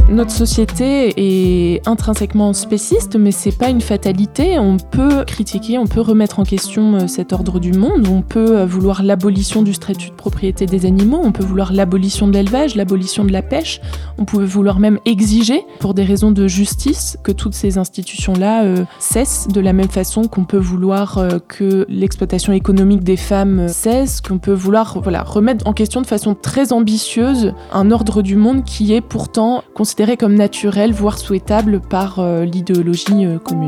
Notre 0.10 0.32
société 0.32 1.14
est 1.18 1.88
intrinsèquement 1.88 2.54
spéciste, 2.54 3.16
mais 3.16 3.32
c'est 3.32 3.56
pas 3.56 3.70
une 3.70 3.82
fatalité. 3.82 4.58
On 4.58 4.78
peut 4.78 5.24
critiquer, 5.26 5.78
on 5.78 5.86
peut 5.86 6.02
remettre 6.02 6.40
en 6.40 6.44
question 6.44 6.96
euh, 6.96 7.08
cet 7.08 7.32
ordre 7.32 7.60
du 7.60 7.74
monde. 7.74 8.08
On 8.08 8.22
peut 8.22 8.58
euh, 8.58 8.66
vouloir 8.66 9.04
l'abolition 9.04 9.62
du 9.62 9.74
statut 9.74 10.10
de 10.10 10.16
propriété 10.16 10.66
des 10.66 10.86
animaux. 10.86 11.22
On 11.24 11.32
peut 11.32 11.44
vouloir 11.44 11.74
l'abolition 11.74 12.28
de 12.28 12.34
l'élevage, 12.34 12.76
l'abolition 12.76 13.24
de 13.24 13.32
la 13.32 13.44
pêche. 13.44 13.82
On 14.18 14.26
pouvait 14.26 14.46
vouloir 14.46 14.80
même 14.80 15.00
exiger, 15.06 15.64
pour 15.80 15.94
des 15.94 16.04
raisons 16.04 16.32
de 16.32 16.48
justice, 16.48 17.18
que 17.24 17.32
toutes 17.32 17.54
ces 17.54 17.78
institutions-là 17.78 18.64
euh, 18.64 18.86
cessent, 18.98 19.48
de 19.48 19.62
la 19.62 19.74
même 19.74 19.90
façon 19.90 20.24
qu'on 20.24 20.44
peut 20.44 20.58
vouloir 20.58 21.24
que 21.48 21.86
l'exploitation 21.88 22.54
économique 22.54 23.04
des 23.04 23.18
femmes 23.18 23.68
cesse, 23.68 24.22
qu'on 24.22 24.40
peut 24.40 24.54
vouloir 24.54 25.00
voilà, 25.02 25.24
remettre 25.24 25.68
en 25.68 25.74
question 25.74 26.02
de 26.02 26.08
façon 26.08 26.36
très 26.36 26.74
ambitieuse 26.74 27.54
un 27.72 27.92
ordre 27.92 28.22
du 28.22 28.36
monde 28.36 28.64
qui 28.64 28.94
est 28.94 29.02
pourtant 29.02 29.64
considéré 29.74 29.99
comme 30.18 30.36
naturel, 30.36 30.94
voire 30.94 31.18
souhaitable 31.18 31.82
par 31.82 32.20
euh, 32.20 32.46
l'idéologie 32.46 33.26
euh, 33.26 33.38
commune. 33.38 33.68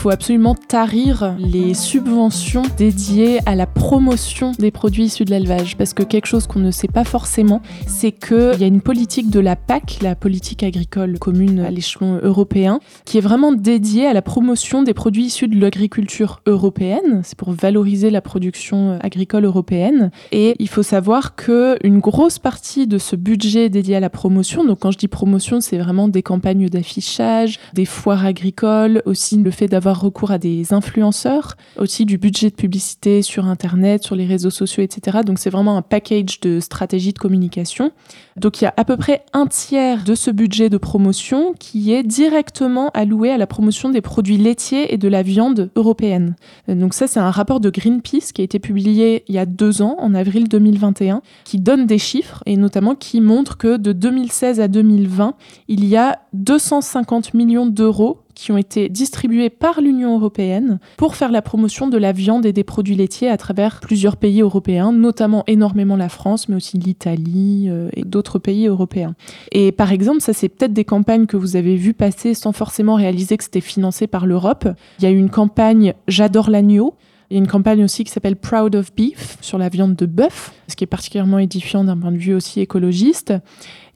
Faut 0.00 0.08
absolument 0.08 0.54
tarir 0.54 1.36
les 1.38 1.74
subventions 1.74 2.62
dédiées 2.78 3.38
à 3.44 3.54
la 3.54 3.66
promotion 3.66 4.52
des 4.58 4.70
produits 4.70 5.04
issus 5.04 5.26
de 5.26 5.30
l'élevage. 5.30 5.76
Parce 5.76 5.92
que 5.92 6.02
quelque 6.02 6.24
chose 6.24 6.46
qu'on 6.46 6.60
ne 6.60 6.70
sait 6.70 6.88
pas 6.88 7.04
forcément, 7.04 7.60
c'est 7.86 8.10
qu'il 8.10 8.58
y 8.58 8.64
a 8.64 8.66
une 8.66 8.80
politique 8.80 9.28
de 9.28 9.40
la 9.40 9.56
PAC, 9.56 9.98
la 10.00 10.14
politique 10.14 10.62
agricole 10.62 11.18
commune 11.18 11.60
à 11.60 11.70
l'échelon 11.70 12.18
européen, 12.22 12.80
qui 13.04 13.18
est 13.18 13.20
vraiment 13.20 13.52
dédiée 13.52 14.06
à 14.06 14.14
la 14.14 14.22
promotion 14.22 14.82
des 14.82 14.94
produits 14.94 15.24
issus 15.24 15.48
de 15.48 15.60
l'agriculture 15.60 16.40
européenne. 16.46 17.20
C'est 17.22 17.36
pour 17.36 17.52
valoriser 17.52 18.08
la 18.08 18.22
production 18.22 18.98
agricole 19.02 19.44
européenne. 19.44 20.12
Et 20.32 20.56
il 20.60 20.68
faut 20.70 20.82
savoir 20.82 21.36
qu'une 21.36 21.98
grosse 21.98 22.38
partie 22.38 22.86
de 22.86 22.96
ce 22.96 23.16
budget 23.16 23.68
dédié 23.68 23.96
à 23.96 24.00
la 24.00 24.08
promotion, 24.08 24.64
donc 24.64 24.78
quand 24.78 24.92
je 24.92 24.98
dis 24.98 25.08
promotion, 25.08 25.60
c'est 25.60 25.76
vraiment 25.76 26.08
des 26.08 26.22
campagnes 26.22 26.70
d'affichage, 26.70 27.58
des 27.74 27.84
foires 27.84 28.24
agricoles, 28.24 29.02
aussi 29.04 29.36
le 29.36 29.50
fait 29.50 29.68
d'avoir 29.68 29.89
recours 29.98 30.30
à 30.30 30.38
des 30.38 30.72
influenceurs, 30.72 31.56
aussi 31.78 32.04
du 32.04 32.18
budget 32.18 32.50
de 32.50 32.54
publicité 32.54 33.22
sur 33.22 33.46
Internet, 33.46 34.02
sur 34.02 34.14
les 34.14 34.26
réseaux 34.26 34.50
sociaux, 34.50 34.82
etc. 34.82 35.18
Donc 35.24 35.38
c'est 35.38 35.50
vraiment 35.50 35.76
un 35.76 35.82
package 35.82 36.40
de 36.40 36.60
stratégies 36.60 37.12
de 37.12 37.18
communication. 37.18 37.92
Donc 38.36 38.60
il 38.60 38.64
y 38.64 38.66
a 38.66 38.74
à 38.76 38.84
peu 38.84 38.96
près 38.96 39.24
un 39.32 39.46
tiers 39.46 40.04
de 40.04 40.14
ce 40.14 40.30
budget 40.30 40.68
de 40.68 40.78
promotion 40.78 41.54
qui 41.58 41.92
est 41.92 42.02
directement 42.02 42.90
alloué 42.90 43.30
à 43.30 43.38
la 43.38 43.46
promotion 43.46 43.90
des 43.90 44.00
produits 44.00 44.38
laitiers 44.38 44.92
et 44.92 44.98
de 44.98 45.08
la 45.08 45.22
viande 45.22 45.70
européenne. 45.76 46.36
Donc 46.68 46.94
ça 46.94 47.06
c'est 47.06 47.20
un 47.20 47.30
rapport 47.30 47.60
de 47.60 47.70
Greenpeace 47.70 48.32
qui 48.32 48.40
a 48.40 48.44
été 48.44 48.58
publié 48.58 49.24
il 49.28 49.34
y 49.34 49.38
a 49.38 49.46
deux 49.46 49.82
ans, 49.82 49.96
en 49.98 50.14
avril 50.14 50.48
2021, 50.48 51.22
qui 51.44 51.58
donne 51.58 51.86
des 51.86 51.98
chiffres 51.98 52.42
et 52.46 52.56
notamment 52.56 52.94
qui 52.94 53.20
montre 53.20 53.56
que 53.56 53.76
de 53.76 53.92
2016 53.92 54.60
à 54.60 54.68
2020, 54.68 55.34
il 55.68 55.84
y 55.84 55.96
a 55.96 56.20
250 56.32 57.34
millions 57.34 57.66
d'euros 57.66 58.20
qui 58.34 58.52
ont 58.52 58.56
été 58.56 58.88
distribués 58.88 59.50
par 59.50 59.80
l'Union 59.80 60.16
européenne 60.16 60.78
pour 60.96 61.16
faire 61.16 61.30
la 61.30 61.42
promotion 61.42 61.88
de 61.88 61.98
la 61.98 62.12
viande 62.12 62.46
et 62.46 62.52
des 62.52 62.64
produits 62.64 62.94
laitiers 62.94 63.28
à 63.28 63.36
travers 63.36 63.80
plusieurs 63.80 64.16
pays 64.16 64.40
européens, 64.40 64.92
notamment 64.92 65.44
énormément 65.46 65.96
la 65.96 66.08
France, 66.08 66.48
mais 66.48 66.56
aussi 66.56 66.78
l'Italie 66.78 67.66
euh, 67.68 67.88
et 67.94 68.02
d'autres 68.02 68.38
pays 68.38 68.66
européens. 68.66 69.14
Et 69.52 69.72
par 69.72 69.92
exemple, 69.92 70.20
ça 70.20 70.32
c'est 70.32 70.48
peut-être 70.48 70.72
des 70.72 70.84
campagnes 70.84 71.26
que 71.26 71.36
vous 71.36 71.56
avez 71.56 71.76
vues 71.76 71.94
passer 71.94 72.34
sans 72.34 72.52
forcément 72.52 72.94
réaliser 72.94 73.36
que 73.36 73.44
c'était 73.44 73.60
financé 73.60 74.06
par 74.06 74.26
l'Europe. 74.26 74.68
Il 74.98 75.04
y 75.04 75.06
a 75.06 75.10
eu 75.10 75.18
une 75.18 75.30
campagne 75.30 75.94
J'adore 76.08 76.50
l'agneau 76.50 76.94
il 77.30 77.34
y 77.34 77.36
a 77.36 77.38
une 77.38 77.46
campagne 77.46 77.84
aussi 77.84 78.02
qui 78.02 78.10
s'appelle 78.10 78.34
Proud 78.34 78.74
of 78.74 78.92
Beef 78.92 79.38
sur 79.40 79.56
la 79.56 79.68
viande 79.68 79.94
de 79.94 80.04
bœuf, 80.04 80.52
ce 80.66 80.74
qui 80.74 80.82
est 80.82 80.88
particulièrement 80.88 81.38
édifiant 81.38 81.84
d'un 81.84 81.96
point 81.96 82.10
de 82.10 82.16
vue 82.16 82.34
aussi 82.34 82.58
écologiste. 82.58 83.32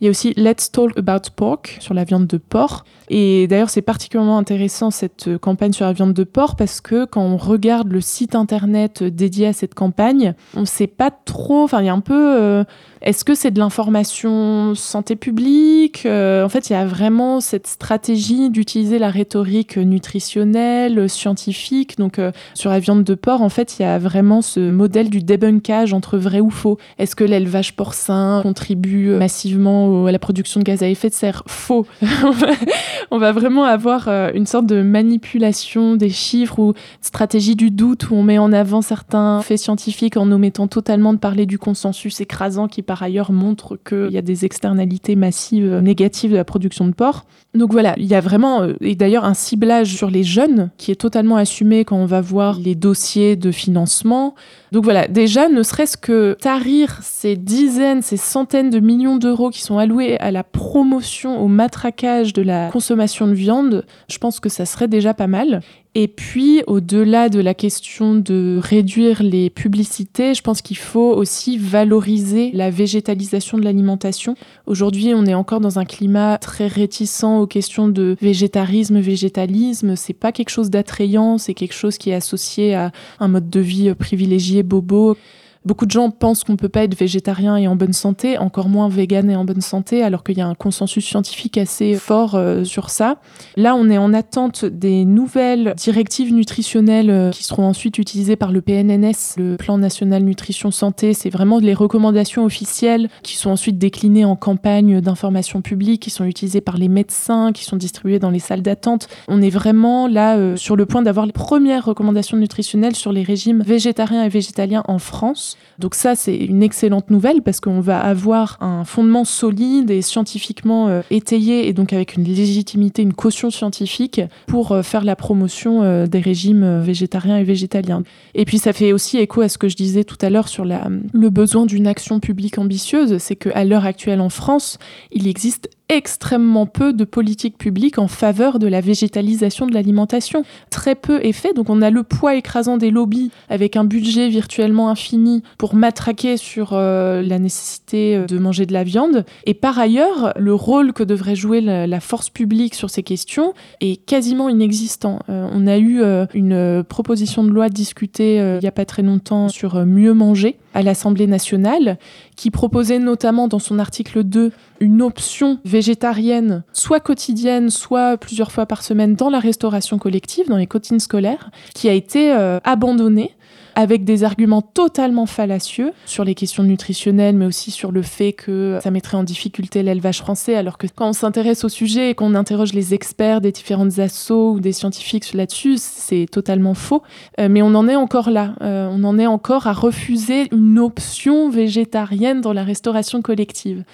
Il 0.00 0.04
y 0.04 0.08
a 0.08 0.10
aussi 0.10 0.34
Let's 0.36 0.70
Talk 0.70 0.98
About 0.98 1.30
Pork 1.34 1.76
sur 1.80 1.94
la 1.94 2.04
viande 2.04 2.26
de 2.26 2.38
porc. 2.38 2.84
Et 3.08 3.46
d'ailleurs, 3.46 3.70
c'est 3.70 3.82
particulièrement 3.82 4.38
intéressant 4.38 4.90
cette 4.90 5.38
campagne 5.38 5.72
sur 5.72 5.84
la 5.84 5.92
viande 5.92 6.14
de 6.14 6.24
porc 6.24 6.56
parce 6.56 6.80
que 6.80 7.04
quand 7.04 7.22
on 7.22 7.36
regarde 7.36 7.92
le 7.92 8.00
site 8.00 8.34
internet 8.34 9.02
dédié 9.02 9.48
à 9.48 9.52
cette 9.52 9.74
campagne, 9.74 10.34
on 10.54 10.60
ne 10.60 10.66
sait 10.66 10.86
pas 10.86 11.10
trop. 11.10 11.62
Enfin, 11.62 11.80
il 11.80 11.86
y 11.86 11.88
a 11.88 11.94
un 11.94 12.00
peu. 12.00 12.36
Euh, 12.40 12.64
est-ce 13.04 13.22
que 13.22 13.34
c'est 13.34 13.50
de 13.50 13.58
l'information 13.58 14.74
santé 14.74 15.14
publique 15.14 16.06
euh, 16.06 16.42
En 16.42 16.48
fait, 16.48 16.70
il 16.70 16.72
y 16.72 16.76
a 16.76 16.86
vraiment 16.86 17.40
cette 17.40 17.66
stratégie 17.66 18.48
d'utiliser 18.48 18.98
la 18.98 19.10
rhétorique 19.10 19.76
nutritionnelle, 19.76 21.10
scientifique. 21.10 21.98
Donc, 21.98 22.18
euh, 22.18 22.32
sur 22.54 22.70
la 22.70 22.78
viande 22.78 23.04
de 23.04 23.14
porc, 23.14 23.42
en 23.42 23.50
fait, 23.50 23.78
il 23.78 23.82
y 23.82 23.84
a 23.84 23.98
vraiment 23.98 24.40
ce 24.40 24.70
modèle 24.70 25.10
du 25.10 25.20
débunkage 25.20 25.92
entre 25.92 26.16
vrai 26.16 26.40
ou 26.40 26.48
faux. 26.48 26.78
Est-ce 26.98 27.14
que 27.14 27.24
l'élevage 27.24 27.76
porcin 27.76 28.40
contribue 28.42 29.10
massivement 29.10 30.06
à 30.06 30.12
la 30.12 30.18
production 30.18 30.60
de 30.60 30.64
gaz 30.64 30.82
à 30.82 30.88
effet 30.88 31.10
de 31.10 31.14
serre? 31.14 31.42
Faux. 31.46 31.86
On 33.10 33.18
va 33.18 33.32
vraiment 33.32 33.64
avoir 33.64 34.08
euh, 34.08 34.30
une 34.34 34.46
sorte 34.46 34.66
de 34.66 34.82
manipulation 34.82 35.94
des 35.94 36.10
chiffres 36.10 36.58
ou 36.58 36.72
stratégie 37.00 37.54
du 37.54 37.70
doute 37.70 38.10
où 38.10 38.14
on 38.14 38.22
met 38.22 38.38
en 38.38 38.52
avant 38.52 38.82
certains 38.82 39.40
faits 39.42 39.58
scientifiques 39.58 40.16
en 40.16 40.30
omettant 40.32 40.68
totalement 40.68 41.12
de 41.12 41.18
parler 41.18 41.46
du 41.46 41.58
consensus 41.58 42.20
écrasant 42.20 42.66
qui 42.66 42.82
par 42.94 43.02
ailleurs 43.02 43.32
montre 43.32 43.76
qu'il 43.76 44.12
y 44.12 44.18
a 44.18 44.22
des 44.22 44.44
externalités 44.44 45.16
massives 45.16 45.64
euh, 45.64 45.80
négatives 45.80 46.30
de 46.30 46.36
la 46.36 46.44
production 46.44 46.86
de 46.86 46.92
porc. 46.92 47.24
Donc 47.52 47.72
voilà, 47.72 47.94
il 47.96 48.06
y 48.06 48.14
a 48.14 48.20
vraiment, 48.20 48.62
euh, 48.62 48.74
et 48.80 48.94
d'ailleurs 48.94 49.24
un 49.24 49.34
ciblage 49.34 49.92
sur 49.92 50.10
les 50.10 50.22
jeunes 50.22 50.70
qui 50.78 50.92
est 50.92 50.94
totalement 50.94 51.34
assumé 51.34 51.84
quand 51.84 51.96
on 51.96 52.06
va 52.06 52.20
voir 52.20 52.60
les 52.60 52.76
dossiers 52.76 53.34
de 53.34 53.50
financement. 53.50 54.36
Donc 54.70 54.84
voilà, 54.84 55.08
déjà, 55.08 55.48
ne 55.48 55.64
serait-ce 55.64 55.96
que 55.96 56.36
tarir 56.40 57.00
ces 57.02 57.34
dizaines, 57.34 58.00
ces 58.00 58.16
centaines 58.16 58.70
de 58.70 58.78
millions 58.78 59.16
d'euros 59.16 59.50
qui 59.50 59.62
sont 59.62 59.78
alloués 59.78 60.16
à 60.20 60.30
la 60.30 60.44
promotion, 60.44 61.42
au 61.42 61.48
matraquage 61.48 62.32
de 62.32 62.42
la 62.42 62.70
consommation 62.70 63.26
de 63.26 63.34
viande, 63.34 63.84
je 64.08 64.18
pense 64.18 64.38
que 64.38 64.48
ça 64.48 64.66
serait 64.66 64.86
déjà 64.86 65.14
pas 65.14 65.26
mal. 65.26 65.62
Et 65.96 66.08
puis, 66.08 66.62
au-delà 66.66 67.28
de 67.28 67.38
la 67.38 67.54
question 67.54 68.16
de 68.16 68.58
réduire 68.60 69.22
les 69.22 69.48
publicités, 69.48 70.34
je 70.34 70.42
pense 70.42 70.60
qu'il 70.60 70.76
faut 70.76 71.12
aussi 71.12 71.56
valoriser 71.56 72.50
la 72.52 72.68
végétalisation 72.68 73.58
de 73.58 73.62
l'alimentation. 73.62 74.34
Aujourd'hui, 74.66 75.12
on 75.14 75.24
est 75.24 75.34
encore 75.34 75.60
dans 75.60 75.78
un 75.78 75.84
climat 75.84 76.36
très 76.38 76.66
réticent 76.66 77.22
aux 77.22 77.46
questions 77.46 77.86
de 77.86 78.16
végétarisme, 78.20 78.98
végétalisme. 78.98 79.94
C'est 79.94 80.14
pas 80.14 80.32
quelque 80.32 80.50
chose 80.50 80.68
d'attrayant, 80.68 81.38
c'est 81.38 81.54
quelque 81.54 81.74
chose 81.74 81.96
qui 81.96 82.10
est 82.10 82.14
associé 82.14 82.74
à 82.74 82.90
un 83.20 83.28
mode 83.28 83.48
de 83.48 83.60
vie 83.60 83.94
privilégié, 83.94 84.64
bobo. 84.64 85.16
Beaucoup 85.64 85.86
de 85.86 85.90
gens 85.90 86.10
pensent 86.10 86.44
qu'on 86.44 86.52
ne 86.52 86.58
peut 86.58 86.68
pas 86.68 86.84
être 86.84 86.98
végétarien 86.98 87.56
et 87.56 87.66
en 87.68 87.74
bonne 87.74 87.94
santé, 87.94 88.36
encore 88.36 88.68
moins 88.68 88.90
vegan 88.90 89.30
et 89.30 89.36
en 89.36 89.46
bonne 89.46 89.62
santé, 89.62 90.02
alors 90.02 90.22
qu'il 90.22 90.36
y 90.36 90.42
a 90.42 90.46
un 90.46 90.54
consensus 90.54 91.06
scientifique 91.06 91.56
assez 91.56 91.94
fort 91.94 92.34
euh, 92.34 92.64
sur 92.64 92.90
ça. 92.90 93.16
Là, 93.56 93.74
on 93.74 93.88
est 93.88 93.96
en 93.96 94.12
attente 94.12 94.66
des 94.66 95.06
nouvelles 95.06 95.74
directives 95.78 96.34
nutritionnelles 96.34 97.08
euh, 97.08 97.30
qui 97.30 97.44
seront 97.44 97.66
ensuite 97.66 97.96
utilisées 97.96 98.36
par 98.36 98.52
le 98.52 98.60
PNNS, 98.60 99.38
le 99.38 99.56
Plan 99.56 99.78
national 99.78 100.22
nutrition 100.22 100.70
santé. 100.70 101.14
C'est 101.14 101.30
vraiment 101.30 101.58
les 101.58 101.72
recommandations 101.72 102.44
officielles 102.44 103.08
qui 103.22 103.36
sont 103.36 103.50
ensuite 103.50 103.78
déclinées 103.78 104.26
en 104.26 104.36
campagne 104.36 105.00
d'information 105.00 105.62
publique, 105.62 106.02
qui 106.02 106.10
sont 106.10 106.24
utilisées 106.24 106.60
par 106.60 106.76
les 106.76 106.88
médecins, 106.88 107.52
qui 107.52 107.64
sont 107.64 107.76
distribuées 107.76 108.18
dans 108.18 108.30
les 108.30 108.38
salles 108.38 108.60
d'attente. 108.60 109.08
On 109.28 109.40
est 109.40 109.48
vraiment 109.48 110.08
là 110.08 110.36
euh, 110.36 110.56
sur 110.56 110.76
le 110.76 110.84
point 110.84 111.00
d'avoir 111.00 111.24
les 111.24 111.32
premières 111.32 111.86
recommandations 111.86 112.36
nutritionnelles 112.36 112.96
sur 112.96 113.12
les 113.12 113.22
régimes 113.22 113.62
végétariens 113.62 114.24
et 114.24 114.28
végétaliens 114.28 114.82
en 114.88 114.98
France. 114.98 115.53
Donc 115.78 115.94
ça, 115.94 116.14
c'est 116.14 116.36
une 116.36 116.62
excellente 116.62 117.10
nouvelle 117.10 117.42
parce 117.42 117.60
qu'on 117.60 117.80
va 117.80 117.98
avoir 117.98 118.58
un 118.60 118.84
fondement 118.84 119.24
solide 119.24 119.90
et 119.90 120.02
scientifiquement 120.02 120.88
euh, 120.88 121.02
étayé 121.10 121.68
et 121.68 121.72
donc 121.72 121.92
avec 121.92 122.16
une 122.16 122.24
légitimité, 122.24 123.02
une 123.02 123.12
caution 123.12 123.50
scientifique 123.50 124.20
pour 124.46 124.72
euh, 124.72 124.82
faire 124.82 125.04
la 125.04 125.16
promotion 125.16 125.82
euh, 125.82 126.06
des 126.06 126.20
régimes 126.20 126.80
végétariens 126.80 127.38
et 127.38 127.44
végétaliens. 127.44 128.02
Et 128.34 128.44
puis 128.44 128.58
ça 128.58 128.72
fait 128.72 128.92
aussi 128.92 129.18
écho 129.18 129.40
à 129.40 129.48
ce 129.48 129.58
que 129.58 129.68
je 129.68 129.76
disais 129.76 130.04
tout 130.04 130.18
à 130.20 130.30
l'heure 130.30 130.48
sur 130.48 130.64
le 130.64 131.30
besoin 131.30 131.66
d'une 131.66 131.86
action 131.86 132.20
publique 132.20 132.58
ambitieuse, 132.58 133.18
c'est 133.18 133.36
qu'à 133.36 133.64
l'heure 133.64 133.84
actuelle 133.84 134.20
en 134.20 134.28
France, 134.28 134.78
il 135.12 135.26
existe 135.26 135.68
extrêmement 135.94 136.66
peu 136.66 136.92
de 136.92 137.04
politiques 137.04 137.56
publiques 137.56 137.98
en 137.98 138.08
faveur 138.08 138.58
de 138.58 138.66
la 138.66 138.80
végétalisation 138.80 139.66
de 139.66 139.72
l'alimentation. 139.72 140.44
Très 140.70 140.94
peu 140.94 141.24
est 141.24 141.32
fait, 141.32 141.54
donc 141.54 141.70
on 141.70 141.82
a 141.82 141.90
le 141.90 142.02
poids 142.02 142.34
écrasant 142.34 142.76
des 142.76 142.90
lobbies 142.90 143.30
avec 143.48 143.76
un 143.76 143.84
budget 143.84 144.28
virtuellement 144.28 144.90
infini 144.90 145.42
pour 145.58 145.74
matraquer 145.74 146.36
sur 146.36 146.70
euh, 146.72 147.22
la 147.22 147.38
nécessité 147.38 148.16
euh, 148.16 148.26
de 148.26 148.38
manger 148.38 148.66
de 148.66 148.72
la 148.72 148.84
viande. 148.84 149.24
Et 149.46 149.54
par 149.54 149.78
ailleurs, 149.78 150.32
le 150.36 150.54
rôle 150.54 150.92
que 150.92 151.02
devrait 151.02 151.36
jouer 151.36 151.60
la, 151.60 152.00
force 152.00 152.28
publique 152.28 152.74
sur 152.74 152.90
ces 152.90 153.02
questions 153.02 153.54
est 153.80 154.04
quasiment 154.04 154.48
inexistant. 154.48 155.20
Euh, 155.28 155.48
on 155.52 155.66
a 155.66 155.78
eu 155.78 156.02
une 156.34 156.84
proposition 156.88 157.44
de 157.44 157.50
loi 157.50 157.68
discutée 157.68 158.36
il 158.36 158.58
n'y 158.58 158.66
a 158.66 158.72
pas 158.72 158.84
très 158.84 159.02
longtemps 159.02 159.48
sur 159.48 159.86
mieux 159.86 160.12
manger 160.12 160.58
à 160.74 160.82
l'Assemblée 160.82 161.26
nationale, 161.26 161.98
qui 162.36 162.50
proposait 162.50 162.98
notamment 162.98 163.48
dans 163.48 163.58
son 163.58 163.78
article 163.78 164.24
2 164.24 164.52
une 164.80 165.00
option 165.00 165.58
végétarienne, 165.64 166.64
soit 166.72 167.00
quotidienne, 167.00 167.70
soit 167.70 168.16
plusieurs 168.16 168.52
fois 168.52 168.66
par 168.66 168.82
semaine 168.82 169.14
dans 169.14 169.30
la 169.30 169.38
restauration 169.38 169.98
collective, 169.98 170.48
dans 170.48 170.56
les 170.56 170.66
cantines 170.66 171.00
scolaires, 171.00 171.50
qui 171.74 171.88
a 171.88 171.92
été 171.92 172.32
euh, 172.32 172.58
abandonnée 172.64 173.34
avec 173.74 174.04
des 174.04 174.24
arguments 174.24 174.62
totalement 174.62 175.26
fallacieux 175.26 175.92
sur 176.06 176.24
les 176.24 176.34
questions 176.34 176.62
nutritionnelles, 176.62 177.36
mais 177.36 177.46
aussi 177.46 177.70
sur 177.70 177.92
le 177.92 178.02
fait 178.02 178.32
que 178.32 178.78
ça 178.82 178.90
mettrait 178.90 179.16
en 179.16 179.24
difficulté 179.24 179.82
l'élevage 179.82 180.18
français, 180.18 180.54
alors 180.54 180.78
que 180.78 180.86
quand 180.86 181.08
on 181.08 181.12
s'intéresse 181.12 181.64
au 181.64 181.68
sujet 181.68 182.10
et 182.10 182.14
qu'on 182.14 182.34
interroge 182.34 182.72
les 182.72 182.94
experts 182.94 183.40
des 183.40 183.52
différentes 183.52 183.98
assos 183.98 184.52
ou 184.52 184.60
des 184.60 184.72
scientifiques 184.72 185.32
là-dessus, 185.34 185.76
c'est 185.78 186.26
totalement 186.30 186.74
faux. 186.74 187.02
Euh, 187.40 187.48
mais 187.50 187.62
on 187.62 187.74
en 187.74 187.88
est 187.88 187.96
encore 187.96 188.30
là. 188.30 188.54
Euh, 188.62 188.88
on 188.90 189.04
en 189.04 189.18
est 189.18 189.26
encore 189.26 189.66
à 189.66 189.72
refuser 189.72 190.48
une 190.52 190.78
option 190.78 191.50
végétarienne 191.50 192.40
dans 192.40 192.52
la 192.52 192.64
restauration 192.64 193.22
collective. 193.22 193.84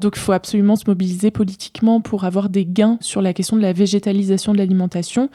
Donc 0.00 0.16
il 0.16 0.20
faut 0.20 0.32
absolument 0.32 0.76
se 0.76 0.84
mobiliser 0.86 1.30
politiquement 1.30 2.00
pour 2.00 2.24
avoir 2.24 2.48
des 2.48 2.66
gains 2.66 2.98
sur 3.00 3.22
la 3.22 3.32
question 3.32 3.56
de 3.56 3.62
la 3.62 3.72
végétalisation 3.72 4.52
de 4.52 4.58
l'alimentation. 4.58 5.30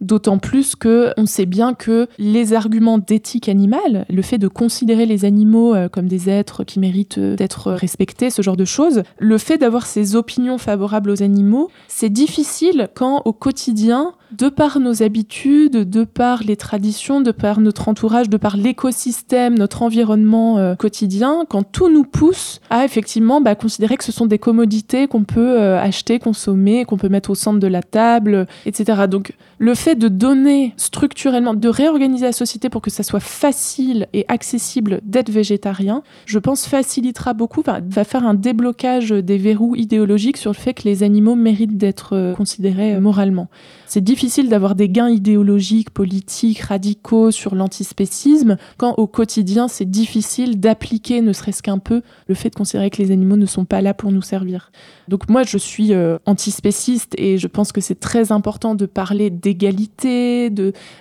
D'autant 0.00 0.38
plus 0.38 0.76
que 0.76 1.12
on 1.18 1.26
sait 1.26 1.44
bien 1.44 1.74
que 1.74 2.08
les 2.18 2.54
arguments 2.54 2.96
d'éthique 2.96 3.50
animale, 3.50 4.06
le 4.08 4.22
fait 4.22 4.38
de 4.38 4.48
considérer 4.48 5.04
les 5.04 5.26
animaux 5.26 5.74
euh, 5.74 5.90
comme 5.90 6.08
des 6.08 6.30
êtres 6.30 6.64
qui 6.64 6.80
méritent 6.80 7.18
euh, 7.18 7.36
d'être 7.36 7.70
respectés, 7.72 8.30
ce 8.30 8.40
genre 8.40 8.56
de 8.56 8.64
choses, 8.64 9.02
le 9.18 9.36
fait 9.36 9.58
d'avoir 9.58 9.84
ces 9.84 10.16
opinions 10.16 10.56
favorables 10.56 11.10
aux 11.10 11.22
animaux, 11.22 11.70
c'est 11.86 12.08
difficile 12.08 12.88
quand 12.94 13.20
au 13.26 13.34
quotidien 13.34 14.14
de 14.32 14.48
par 14.48 14.78
nos 14.78 15.02
habitudes, 15.02 15.90
de 15.90 16.04
par 16.04 16.44
les 16.44 16.56
traditions, 16.56 17.20
de 17.20 17.32
par 17.32 17.60
notre 17.60 17.88
entourage, 17.88 18.30
de 18.30 18.36
par 18.36 18.56
l'écosystème, 18.56 19.58
notre 19.58 19.82
environnement 19.82 20.56
euh, 20.56 20.76
quotidien, 20.76 21.44
quand 21.48 21.64
tout 21.64 21.90
nous 21.90 22.04
pousse 22.04 22.60
à 22.70 22.86
effectivement 22.86 23.42
bah, 23.42 23.54
considérer 23.54 23.98
que 23.98 24.04
ce 24.04 24.12
sont 24.12 24.26
des 24.26 24.38
commodités 24.38 25.08
qu'on 25.08 25.24
peut 25.24 25.60
acheter, 25.60 26.18
consommer, 26.18 26.84
qu'on 26.84 26.96
peut 26.96 27.08
mettre 27.08 27.30
au 27.30 27.34
centre 27.34 27.58
de 27.58 27.66
la 27.66 27.82
table, 27.82 28.46
etc. 28.64 29.02
Donc 29.10 29.34
le 29.58 29.74
fait 29.74 29.89
de 29.94 30.08
donner 30.08 30.74
structurellement, 30.76 31.54
de 31.54 31.68
réorganiser 31.68 32.26
la 32.26 32.32
société 32.32 32.68
pour 32.68 32.82
que 32.82 32.90
ça 32.90 33.02
soit 33.02 33.20
facile 33.20 34.06
et 34.12 34.24
accessible 34.28 35.00
d'être 35.04 35.30
végétarien, 35.30 36.02
je 36.26 36.38
pense 36.38 36.66
facilitera 36.66 37.34
beaucoup, 37.34 37.62
va 37.64 38.04
faire 38.04 38.26
un 38.26 38.34
déblocage 38.34 39.10
des 39.10 39.38
verrous 39.38 39.76
idéologiques 39.76 40.36
sur 40.36 40.50
le 40.50 40.56
fait 40.56 40.74
que 40.74 40.84
les 40.84 41.02
animaux 41.02 41.34
méritent 41.34 41.76
d'être 41.76 42.14
euh, 42.14 42.34
considérés 42.34 42.98
moralement. 43.00 43.48
C'est 43.86 44.04
difficile 44.04 44.48
d'avoir 44.48 44.74
des 44.74 44.88
gains 44.88 45.10
idéologiques, 45.10 45.90
politiques, 45.90 46.60
radicaux 46.60 47.30
sur 47.30 47.54
l'antispécisme, 47.54 48.56
quand 48.76 48.94
au 48.98 49.06
quotidien, 49.06 49.68
c'est 49.68 49.90
difficile 49.90 50.60
d'appliquer, 50.60 51.20
ne 51.22 51.32
serait-ce 51.32 51.62
qu'un 51.62 51.78
peu, 51.78 52.02
le 52.28 52.34
fait 52.34 52.50
de 52.50 52.54
considérer 52.54 52.90
que 52.90 53.02
les 53.02 53.10
animaux 53.10 53.36
ne 53.36 53.46
sont 53.46 53.64
pas 53.64 53.82
là 53.82 53.94
pour 53.94 54.12
nous 54.12 54.22
servir. 54.22 54.70
Donc 55.10 55.28
moi, 55.28 55.42
je 55.42 55.58
suis 55.58 55.92
euh, 55.92 56.18
antispéciste 56.24 57.16
et 57.18 57.36
je 57.36 57.48
pense 57.48 57.72
que 57.72 57.80
c'est 57.80 57.98
très 57.98 58.30
important 58.30 58.76
de 58.76 58.86
parler 58.86 59.28
d'égalité, 59.28 60.50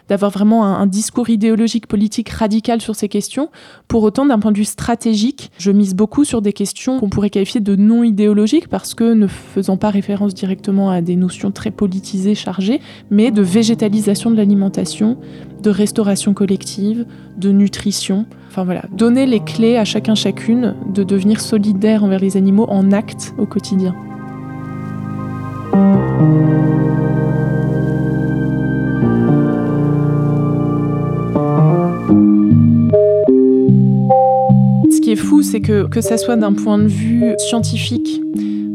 d'avoir 0.10 0.32
vraiment 0.32 0.66
un, 0.66 0.82
un, 0.82 0.88
discours 0.88 1.30
idéologique, 1.30 1.86
politique 1.86 2.30
radical 2.30 2.82
sur 2.82 2.96
ces 2.96 3.08
questions. 3.08 3.52
Pour 3.88 4.02
autant, 4.02 4.26
d'un 4.26 4.40
point 4.40 4.52
de 4.52 4.58
vue 4.58 4.66
stratégique, 4.66 5.52
je 5.60 5.70
mise 5.70 5.94
beaucoup 5.94 6.26
sur 6.26 6.42
des 6.42 6.54
questions 6.54 7.00
qu'on 7.00 7.10
pourrait 7.10 7.30
qualifier 7.30 7.62
de 7.62 7.76
non 7.76 8.04
idéologiques 8.04 8.68
parce 8.68 8.96
que 8.96 9.14
ne 9.14 9.28
faisant 9.28 9.78
pas 9.78 9.92
référence 9.92 10.34
directement 10.34 10.90
à 10.90 11.02
des 11.02 11.16
notions 11.16 11.52
très 11.52 11.70
politisées, 11.70 12.34
chargées, 12.34 12.82
mais 13.12 13.30
de 13.30 13.44
végétalisation 13.44 14.32
de 14.32 14.38
l'alimentation, 14.38 15.20
de 15.62 15.70
restauration 15.70 16.34
collective, 16.34 17.06
de 17.38 17.52
nutrition. 17.52 18.26
Donner 18.92 19.26
les 19.26 19.40
clés 19.40 19.78
à 19.78 19.86
chacun 19.86 20.16
chacune 20.16 20.76
de 20.88 21.04
devenir 21.04 21.40
solidaire 21.40 22.04
envers 22.04 22.20
les 22.20 22.38
animaux 22.38 22.66
en 22.70 22.92
acte 22.92 23.34
au 23.38 23.46
quotidien. 23.46 23.96
Ce 34.92 35.02
qui 35.02 35.12
est 35.12 35.16
fou, 35.16 35.42
c'est 35.42 35.62
que 35.62 35.88
que 35.88 36.02
ça 36.02 36.18
soit 36.18 36.36
d'un 36.36 36.54
point 36.54 36.78
de 36.78 36.88
vue 36.88 37.34
scientifique 37.38 38.22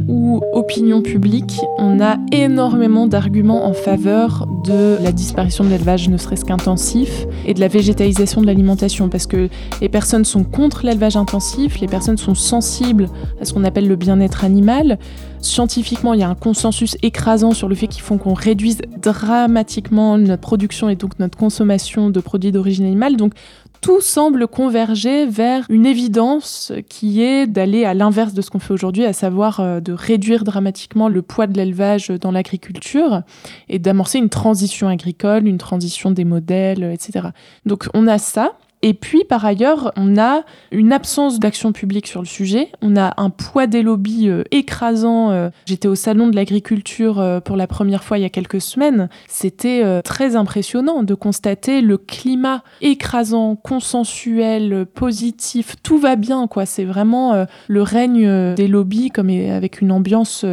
ou 0.08 0.40
opinion 0.52 1.02
publique, 1.02 1.60
on 1.78 2.00
a 2.00 2.16
énormément 2.32 3.06
d'arguments 3.06 3.66
en 3.66 3.72
faveur 3.72 4.46
de 4.64 4.98
la 5.02 5.12
disparition 5.12 5.64
de 5.64 5.70
l'élevage 5.70 6.08
ne 6.08 6.16
serait-ce 6.16 6.44
qu'intensif 6.44 7.26
et 7.46 7.54
de 7.54 7.60
la 7.60 7.68
végétalisation 7.68 8.40
de 8.40 8.46
l'alimentation 8.46 9.08
parce 9.08 9.26
que 9.26 9.48
les 9.80 9.88
personnes 9.88 10.24
sont 10.24 10.44
contre 10.44 10.84
l'élevage 10.84 11.16
intensif, 11.16 11.80
les 11.80 11.86
personnes 11.86 12.18
sont 12.18 12.34
sensibles 12.34 13.08
à 13.40 13.44
ce 13.44 13.52
qu'on 13.52 13.64
appelle 13.64 13.88
le 13.88 13.96
bien-être 13.96 14.44
animal. 14.44 14.98
Scientifiquement, 15.44 16.14
il 16.14 16.20
y 16.20 16.22
a 16.22 16.28
un 16.30 16.34
consensus 16.34 16.96
écrasant 17.02 17.52
sur 17.52 17.68
le 17.68 17.74
fait 17.74 17.86
qu'il 17.86 18.00
faut 18.00 18.16
qu'on 18.16 18.32
réduise 18.32 18.80
dramatiquement 18.96 20.16
notre 20.16 20.40
production 20.40 20.88
et 20.88 20.96
donc 20.96 21.18
notre 21.18 21.36
consommation 21.36 22.08
de 22.08 22.18
produits 22.20 22.50
d'origine 22.50 22.86
animale. 22.86 23.16
Donc 23.16 23.34
tout 23.82 24.00
semble 24.00 24.48
converger 24.48 25.26
vers 25.26 25.66
une 25.68 25.84
évidence 25.84 26.72
qui 26.88 27.20
est 27.20 27.46
d'aller 27.46 27.84
à 27.84 27.92
l'inverse 27.92 28.32
de 28.32 28.40
ce 28.40 28.48
qu'on 28.48 28.58
fait 28.58 28.72
aujourd'hui, 28.72 29.04
à 29.04 29.12
savoir 29.12 29.60
euh, 29.60 29.80
de 29.80 29.92
réduire 29.92 30.44
dramatiquement 30.44 31.10
le 31.10 31.20
poids 31.20 31.46
de 31.46 31.58
l'élevage 31.58 32.08
dans 32.08 32.30
l'agriculture 32.30 33.20
et 33.68 33.78
d'amorcer 33.78 34.16
une 34.16 34.30
transition 34.30 34.88
agricole, 34.88 35.46
une 35.46 35.58
transition 35.58 36.10
des 36.10 36.24
modèles, 36.24 36.84
etc. 36.84 37.28
Donc 37.66 37.86
on 37.92 38.06
a 38.06 38.16
ça. 38.16 38.54
Et 38.86 38.92
puis, 38.92 39.24
par 39.24 39.46
ailleurs, 39.46 39.92
on 39.96 40.18
a 40.18 40.42
une 40.70 40.92
absence 40.92 41.40
d'action 41.40 41.72
publique 41.72 42.06
sur 42.06 42.20
le 42.20 42.26
sujet. 42.26 42.68
On 42.82 42.98
a 42.98 43.14
un 43.16 43.30
poids 43.30 43.66
des 43.66 43.82
lobbies 43.82 44.28
euh, 44.28 44.42
écrasant. 44.50 45.30
Euh. 45.30 45.48
J'étais 45.64 45.88
au 45.88 45.94
salon 45.94 46.28
de 46.28 46.36
l'agriculture 46.36 47.18
euh, 47.18 47.40
pour 47.40 47.56
la 47.56 47.66
première 47.66 48.04
fois 48.04 48.18
il 48.18 48.20
y 48.20 48.26
a 48.26 48.28
quelques 48.28 48.60
semaines. 48.60 49.08
C'était 49.26 50.02
très 50.02 50.36
impressionnant 50.36 51.02
de 51.02 51.14
constater 51.14 51.80
le 51.80 51.96
climat 51.96 52.62
écrasant, 52.82 53.56
consensuel, 53.56 54.84
positif. 54.84 55.76
Tout 55.82 55.96
va 55.96 56.16
bien, 56.16 56.46
quoi. 56.46 56.66
C'est 56.66 56.84
vraiment 56.84 57.46
le 57.68 57.82
règne 57.82 58.54
des 58.54 58.68
lobbies, 58.68 59.08
comme 59.08 59.30
avec 59.30 59.80
une 59.80 59.92
ambiance. 59.92 60.44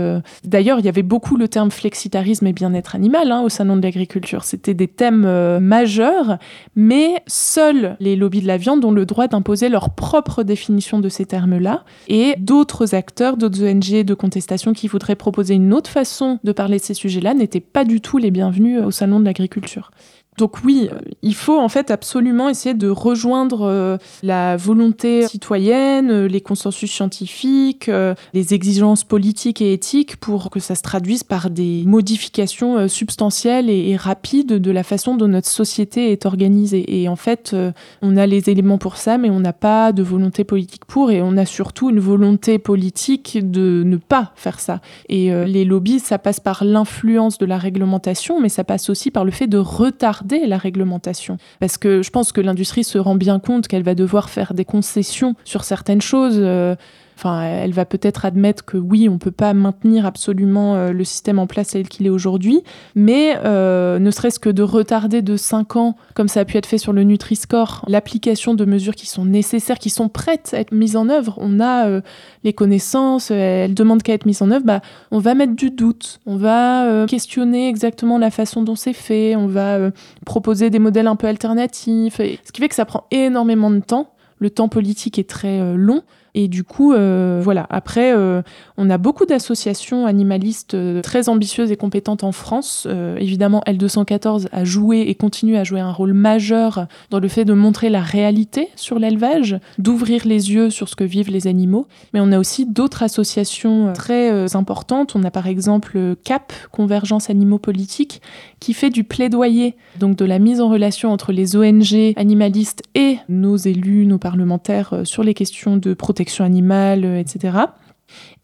D'ailleurs, 0.46 0.80
il 0.80 0.86
y 0.86 0.90
avait 0.90 1.04
beaucoup 1.04 1.36
le 1.36 1.50
terme 1.50 1.70
flexitarisme 1.70 2.48
et 2.48 2.54
bien-être 2.54 2.96
animal 2.96 3.30
hein, 3.32 3.42
au 3.42 3.50
salon 3.50 3.76
de 3.76 3.82
l'agriculture. 3.82 4.46
C'était 4.46 4.74
des 4.74 4.88
thèmes 4.88 5.60
majeurs, 5.60 6.38
mais 6.76 7.22
seuls 7.28 7.98
les 8.00 8.16
lobbies 8.22 8.42
de 8.42 8.48
la 8.48 8.58
viande 8.58 8.86
ont 8.86 8.92
le 8.92 9.06
droit 9.06 9.28
d'imposer 9.28 9.68
leur 9.68 9.90
propre 9.90 10.44
définition 10.44 11.00
de 11.00 11.10
ces 11.10 11.26
termes-là. 11.26 11.84
Et 12.08 12.36
d'autres 12.38 12.96
acteurs, 12.96 13.36
d'autres 13.36 13.64
ONG 13.64 14.04
de 14.04 14.14
contestation 14.14 14.72
qui 14.72 14.88
voudraient 14.88 15.16
proposer 15.16 15.56
une 15.56 15.74
autre 15.74 15.90
façon 15.90 16.40
de 16.44 16.52
parler 16.54 16.78
de 16.78 16.84
ces 16.84 16.94
sujets-là 16.94 17.34
n'étaient 17.34 17.60
pas 17.60 17.84
du 17.84 18.00
tout 18.00 18.18
les 18.18 18.32
bienvenus 18.32 18.82
au 18.82 18.92
Salon 18.92 19.20
de 19.20 19.26
l'agriculture. 19.26 19.92
Donc 20.38 20.64
oui, 20.64 20.90
euh, 20.92 20.98
il 21.22 21.36
faut 21.36 21.60
en 21.60 21.68
fait 21.68 21.92
absolument 21.92 22.48
essayer 22.48 22.74
de 22.74 22.88
rejoindre 22.88 23.64
euh, 23.64 23.98
la 24.24 24.56
volonté 24.56 25.28
citoyenne, 25.28 26.10
euh, 26.10 26.28
les 26.28 26.40
consensus 26.40 26.90
scientifiques, 26.90 27.92
les 28.34 28.54
exigences 28.54 29.04
politiques 29.04 29.62
et 29.62 29.74
éthiques 29.74 30.16
pour 30.16 30.50
que 30.50 30.60
ça 30.60 30.76
se 30.76 30.82
traduise 30.82 31.24
par 31.24 31.50
des 31.50 31.84
modifications 31.86 32.88
substantielles 32.88 33.70
et, 33.70 33.96
rapides 33.96 34.54
de 34.54 34.72
la 34.72 34.84
façon 34.84 35.16
dont 35.16 35.28
notre 35.28 35.50
société 35.50 36.12
est 36.12 36.26
organisée. 36.26 37.02
Et 37.02 37.10
en 37.10 37.16
fait, 37.16 37.56
on 38.02 38.18
a 38.18 38.26
les 38.26 38.50
éléments 38.50 38.78
pour 38.78 38.98
ça, 38.98 39.18
mais 39.18 39.30
on 39.30 39.40
n'a 39.40 39.54
pas 39.54 39.92
de 39.92 40.02
volonté 40.02 40.44
politique 40.44 40.86
pour, 40.86 41.12
et 41.12 41.22
on 41.22 41.38
a 41.38 41.46
surtout 41.46 41.90
une 41.90 42.00
volonté 42.00 42.58
politique 42.58 43.38
de 43.42 43.84
ne 43.86 43.98
pas 43.98 44.32
faire 44.36 44.60
ça. 44.60 44.80
Et 45.10 45.32
les 45.46 45.66
lobbies, 45.66 46.00
ça 46.00 46.18
passe 46.18 46.40
par 46.40 46.64
l'influence 46.64 47.38
de 47.38 47.46
la 47.46 47.58
réglementation, 47.58 48.40
mais 48.40 48.50
ça 48.50 48.64
passe 48.64 48.90
aussi 48.90 49.12
par 49.12 49.26
le 49.26 49.32
fait 49.32 49.48
de 49.48 49.58
retarder 49.58 50.21
la 50.30 50.58
réglementation. 50.58 51.38
Parce 51.60 51.78
que 51.78 52.02
je 52.02 52.10
pense 52.10 52.32
que 52.32 52.42
l'industrie 52.42 52.84
se 52.84 52.98
rend 52.98 53.16
bien 53.16 53.40
compte 53.40 53.68
qu'elle 53.68 53.84
va 53.84 53.96
devoir 53.96 54.30
faire 54.30 54.54
des 54.54 54.66
concessions 54.66 55.36
sur 55.44 55.64
certaines 55.64 56.02
choses. 56.02 56.38
Euh, 56.38 56.76
Enfin, 57.24 57.44
elle 57.44 57.72
va 57.72 57.86
peut-être 57.86 58.26
admettre 58.26 58.66
que 58.66 58.78
oui, 58.78 59.08
on 59.08 59.14
ne 59.14 59.18
peut 59.20 59.30
pas 59.30 59.54
maintenir 59.54 60.08
absolument 60.08 60.74
euh, 60.74 60.92
le 60.92 61.04
système 61.04 61.38
en 61.38 61.46
place 61.46 61.68
tel 61.68 61.88
qu'il 61.88 62.08
est 62.08 62.10
aujourd'hui, 62.10 62.64
mais 62.96 63.38
euh, 63.46 64.00
ne 64.00 64.10
serait-ce 64.10 64.40
que 64.40 64.50
de 64.50 64.64
retarder 64.64 65.22
de 65.22 65.38
5 65.38 65.76
ans, 65.76 65.96
comme 66.16 66.28
ça 66.28 66.40
a 66.40 66.46
pu 66.46 66.58
être 66.58 66.66
fait 66.66 66.80
sur 66.80 66.94
le 66.94 67.04
Nutri-Score, 67.04 67.86
l'application 67.88 68.56
de 68.56 68.66
mesures 68.66 68.96
qui 68.96 69.06
sont 69.06 69.24
nécessaires, 69.24 69.78
qui 69.78 69.92
sont 69.92 70.10
prêtes 70.10 70.56
à 70.56 70.62
être 70.62 70.72
mises 70.72 70.96
en 70.96 71.10
œuvre. 71.10 71.36
On 71.38 71.60
a 71.60 71.86
euh, 71.86 72.02
les 72.44 72.54
connaissances, 72.54 73.30
elles 73.30 73.76
demandent 73.76 74.02
qu'à 74.02 74.14
être 74.14 74.26
mises 74.26 74.42
en 74.42 74.50
œuvre, 74.50 74.66
bah, 74.66 74.82
on 75.12 75.20
va 75.20 75.36
mettre 75.36 75.56
du 75.56 75.70
doute, 75.70 76.22
on 76.26 76.38
va 76.38 77.06
questionner 77.06 77.70
exactement 77.70 78.18
la 78.18 78.32
façon 78.32 78.64
dont 78.64 78.76
c'est 78.76 78.94
fait, 78.94 79.36
on 79.36 79.46
va 79.46 79.92
proposer 80.26 80.72
des 80.72 80.80
modèles 80.80 81.06
un 81.06 81.16
peu 81.16 81.28
alternatifs, 81.28 82.16
ce 82.18 82.52
qui 82.52 82.62
fait 82.62 82.70
que 82.70 82.74
ça 82.74 82.86
prend 82.86 83.06
énormément 83.12 83.70
de 83.70 83.82
temps. 83.82 84.16
Le 84.40 84.50
temps 84.50 84.70
politique 84.70 85.20
est 85.20 85.30
très 85.30 85.76
long. 85.76 86.02
Et 86.34 86.48
du 86.48 86.64
coup, 86.64 86.94
euh, 86.94 87.42
voilà. 87.44 87.68
Après, 87.70 88.14
euh, 88.16 88.42
on 88.78 88.90
a 88.90 88.98
beaucoup 88.98 89.26
d'associations 89.26 90.06
animalistes 90.06 90.76
euh, 90.76 91.02
très 91.02 91.28
ambitieuses 91.28 91.72
et 91.72 91.76
compétentes 91.76 92.24
en 92.24 92.32
France. 92.32 92.88
évidemment, 93.18 93.62
L214 93.68 94.48
a 94.52 94.64
joué 94.64 95.02
et 95.02 95.16
continue 95.16 95.58
à 95.58 95.64
jouer 95.64 95.80
un 95.80 95.92
rôle 95.92 96.14
majeur 96.14 96.88
dans 97.10 97.20
le 97.20 97.28
fait 97.28 97.46
de 97.46 97.54
montrer 97.54 97.90
la 97.90 98.02
réalité 98.02 98.70
sur 98.76 99.00
l'élevage, 99.00 99.58
d'ouvrir 99.78 100.26
les 100.26 100.52
yeux 100.52 100.70
sur 100.70 100.88
ce 100.88 100.96
que 100.96 101.04
vivent 101.04 101.32
les 101.32 101.48
animaux. 101.48 101.88
Mais 102.14 102.20
on 102.22 102.32
a 102.32 102.40
aussi 102.40 102.66
d'autres 102.66 103.04
associations 103.04 103.94
très 103.94 104.56
importantes. 104.56 105.16
On 105.16 105.24
a 105.24 105.32
par 105.32 105.48
exemple 105.48 106.16
CAP, 106.24 106.54
Convergence 106.72 107.30
Animaux 107.30 107.60
Politiques, 107.60 108.22
qui 108.62 108.74
fait 108.74 108.92
du 108.92 109.04
plaidoyer, 109.04 109.76
donc 110.00 110.16
de 110.16 110.24
la 110.24 110.40
mise 110.40 110.62
en 110.62 110.70
relation 110.70 111.12
entre 111.12 111.34
les 111.34 111.58
ONG 111.58 112.14
animalistes 112.16 112.84
et 112.96 113.18
nos 113.28 113.58
élus, 113.58 114.06
nos 114.06 114.20
parlementaires 114.20 115.02
sur 115.04 115.24
les 115.24 115.34
questions 115.34 115.76
de 115.76 115.94
protection 115.94 116.46
animale, 116.46 117.04
euh, 117.04 117.20
etc. 117.20 117.58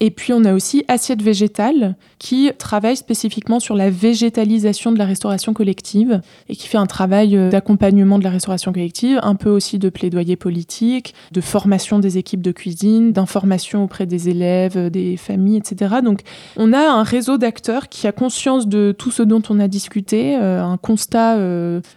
Et 0.00 0.10
puis 0.10 0.32
on 0.32 0.44
a 0.44 0.54
aussi 0.54 0.84
Assiette 0.88 1.22
Végétale 1.22 1.96
qui 2.18 2.50
travaille 2.58 2.96
spécifiquement 2.96 3.60
sur 3.60 3.74
la 3.74 3.90
végétalisation 3.90 4.92
de 4.92 4.98
la 4.98 5.04
restauration 5.04 5.52
collective 5.54 6.20
et 6.48 6.56
qui 6.56 6.68
fait 6.68 6.78
un 6.78 6.86
travail 6.86 7.36
euh, 7.36 7.50
d'accompagnement 7.50 8.18
de 8.18 8.24
la 8.24 8.30
restauration 8.30 8.72
collective, 8.72 9.18
un 9.22 9.34
peu 9.34 9.50
aussi 9.50 9.78
de 9.78 9.88
plaidoyer 9.88 10.36
politique, 10.36 11.14
de 11.32 11.40
formation 11.40 11.98
des 11.98 12.18
équipes 12.18 12.42
de 12.42 12.52
cuisine, 12.52 13.12
d'information 13.12 13.84
auprès 13.84 14.06
des 14.06 14.28
élèves, 14.28 14.76
euh, 14.76 14.90
des 14.90 15.16
familles, 15.16 15.58
etc. 15.58 15.96
Donc 16.04 16.20
on 16.56 16.72
a 16.72 16.90
un 16.90 17.02
réseau 17.02 17.38
d'acteurs 17.38 17.88
qui 17.88 18.06
a 18.06 18.12
conscience 18.12 18.68
de 18.68 18.94
tout 18.96 19.10
ce 19.10 19.22
dont 19.22 19.42
on 19.48 19.58
a 19.58 19.68
discuté, 19.68 20.36
euh, 20.36 20.62
un 20.62 20.76
constat 20.76 21.38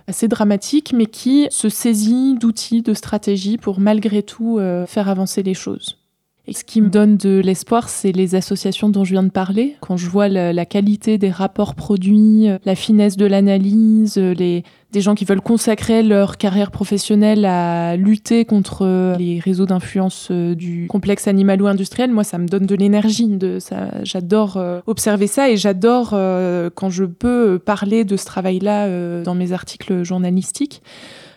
assez 0.07 0.28
dramatique, 0.28 0.93
mais 0.95 1.05
qui 1.05 1.47
se 1.49 1.69
saisit 1.69 2.36
d'outils, 2.36 2.82
de 2.82 2.93
stratégies 2.93 3.57
pour 3.57 3.80
malgré 3.80 4.24
tout 4.24 4.59
faire 4.88 5.09
avancer 5.09 5.43
les 5.43 5.53
choses. 5.53 6.01
Et 6.48 6.54
ce 6.54 6.64
qui 6.64 6.82
me 6.82 6.89
donne 6.89 7.18
de 7.18 7.39
l'espoir, 7.44 7.88
c'est 7.88 8.12
les 8.12 8.36
associations 8.36 8.89
dont 8.89 9.04
je 9.04 9.12
viens 9.12 9.24
de 9.24 9.30
parler. 9.30 9.76
Quand 9.82 9.96
je 9.96 10.10
vois 10.10 10.28
la, 10.28 10.66
qualité 10.66 11.18
des 11.18 11.30
rapports 11.30 11.76
produits, 11.76 12.48
la 12.66 12.76
finesse 12.76 13.16
de 13.16 13.26
l'analyse, 13.26 14.18
les, 14.18 14.64
des 14.92 15.02
gens 15.02 15.16
qui 15.16 15.26
veulent 15.26 15.42
consacrer 15.42 16.04
leur 16.04 16.38
carrière 16.38 16.72
professionnelle 16.72 17.46
à 17.46 17.96
lutter 17.96 18.46
contre 18.46 19.16
les 19.18 19.39
réseaux 19.39 19.66
d'influence 19.66 20.28
euh, 20.32 20.54
du 20.54 20.88
complexe 20.88 21.28
animal 21.28 21.62
ou 21.62 21.68
industriel, 21.68 22.12
moi, 22.12 22.24
ça 22.24 22.38
me 22.38 22.48
donne 22.48 22.66
de 22.66 22.76
l'énergie. 22.76 23.28
De 23.28 23.60
ça, 23.60 23.89
j'adore 24.04 24.58
euh, 24.58 24.82
observer 24.88 25.28
ça 25.28 25.50
et 25.50 25.58
j'adore 25.58 26.12
euh, 26.14 26.70
quand 26.74 26.89
je 26.89 27.06
peux 27.06 27.60
parler 27.60 28.04
de 28.04 28.18
ce 28.18 28.26
travail-là 28.26 29.22
dans 29.24 29.36
mes 29.36 29.54
articles 29.54 30.04
journalistiques 30.04 30.82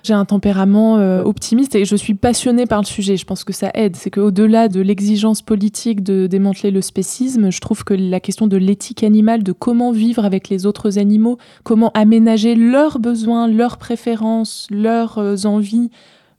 j'ai 0.05 0.13
un 0.13 0.27
tempérament 0.27 0.99
euh, 0.99 1.23
optimiste 1.23 1.75
et 1.75 1.87
je 1.87 1.97
suis 1.97 2.15
passionnée 2.15 2.67
par 2.67 2.81
le 2.81 2.87
sujet. 2.87 3.17
Je 3.17 3.25
pense 3.25 3.43
que 3.43 3.55
ça 3.55 3.71
aide. 3.75 3.97
C'est 3.97 4.11
qu'au-delà 4.11 4.69
de 4.69 4.81
l'exigence 4.81 5.41
politique 5.41 6.03
de 6.03 6.27
démanteler 6.27 6.71
le 6.71 6.83
spécisme, 6.83 7.51
je 7.51 7.61
trouve 7.61 7.85
que 7.85 7.95
la 7.95 8.21
question 8.21 8.47
de 8.47 8.59
l'éthique 8.59 9.03
animale, 9.03 9.43
de 9.43 9.53
comment 9.53 9.93
vivre 9.93 10.25
avec 10.25 10.51
les 10.51 10.67
autres 10.67 10.99
animaux, 10.99 11.39
comment 11.63 11.91
aménager 11.95 12.55
leurs 12.55 12.99
besoins, 12.99 13.49
leurs 13.49 13.79
préférences, 13.79 14.67
leurs 14.71 15.19
euh, 15.19 15.37
envies, 15.45 15.91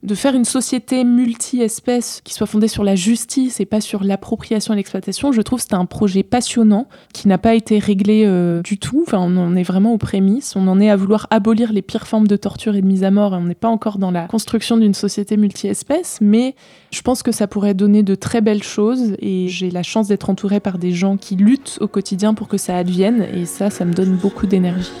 de 0.06 0.14
faire 0.14 0.34
une 0.36 0.44
société 0.44 1.02
multi-espèces 1.02 2.20
qui 2.22 2.32
soit 2.32 2.46
fondée 2.46 2.68
sur 2.68 2.84
la 2.84 2.94
justice 2.94 3.58
et 3.58 3.66
pas 3.66 3.80
sur 3.80 4.04
l'appropriation 4.04 4.72
et 4.72 4.76
l'exploitation, 4.76 5.32
je 5.32 5.42
trouve 5.42 5.60
c'est 5.60 5.74
un 5.74 5.84
projet 5.84 6.22
passionnant 6.22 6.86
qui 7.12 7.26
n'a 7.26 7.38
pas 7.38 7.56
été 7.56 7.80
réglé 7.80 8.22
euh, 8.24 8.62
du 8.62 8.78
tout. 8.78 9.02
Enfin, 9.04 9.18
on 9.18 9.36
en 9.36 9.56
est 9.56 9.64
vraiment 9.64 9.92
aux 9.92 9.98
prémices. 9.98 10.54
On 10.54 10.68
en 10.68 10.80
est 10.80 10.88
à 10.88 10.96
vouloir 10.96 11.26
abolir 11.30 11.72
les 11.72 11.82
pires 11.82 12.06
formes 12.06 12.28
de 12.28 12.36
torture 12.36 12.76
et 12.76 12.82
de 12.82 12.86
mise 12.86 13.02
à 13.02 13.10
mort 13.10 13.34
et 13.34 13.38
on 13.38 13.44
n'est 13.44 13.56
pas 13.56 13.68
encore 13.68 13.98
dans 13.98 14.12
la 14.12 14.28
construction 14.28 14.76
d'une 14.76 14.94
société 14.94 15.36
multi-espèces, 15.36 16.18
mais 16.20 16.54
je 16.92 17.02
pense 17.02 17.24
que 17.24 17.32
ça 17.32 17.48
pourrait 17.48 17.74
donner 17.74 18.04
de 18.04 18.14
très 18.14 18.40
belles 18.40 18.62
choses 18.62 19.16
et 19.18 19.48
j'ai 19.48 19.70
la 19.70 19.82
chance 19.82 20.06
d'être 20.06 20.30
entourée 20.30 20.60
par 20.60 20.78
des 20.78 20.92
gens 20.92 21.16
qui 21.16 21.34
luttent 21.34 21.78
au 21.80 21.88
quotidien 21.88 22.32
pour 22.32 22.46
que 22.46 22.58
ça 22.58 22.76
advienne 22.76 23.26
et 23.34 23.44
ça, 23.44 23.70
ça 23.70 23.84
me 23.84 23.92
donne 23.92 24.14
beaucoup 24.16 24.46
d'énergie. 24.46 24.92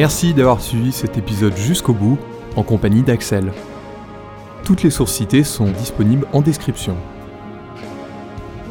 Merci 0.00 0.32
d'avoir 0.32 0.62
suivi 0.62 0.92
cet 0.92 1.18
épisode 1.18 1.54
jusqu'au 1.58 1.92
bout 1.92 2.16
en 2.56 2.62
compagnie 2.62 3.02
d'Axel. 3.02 3.52
Toutes 4.64 4.82
les 4.82 4.88
sources 4.88 5.12
citées 5.12 5.44
sont 5.44 5.66
disponibles 5.66 6.26
en 6.32 6.40
description. 6.40 6.96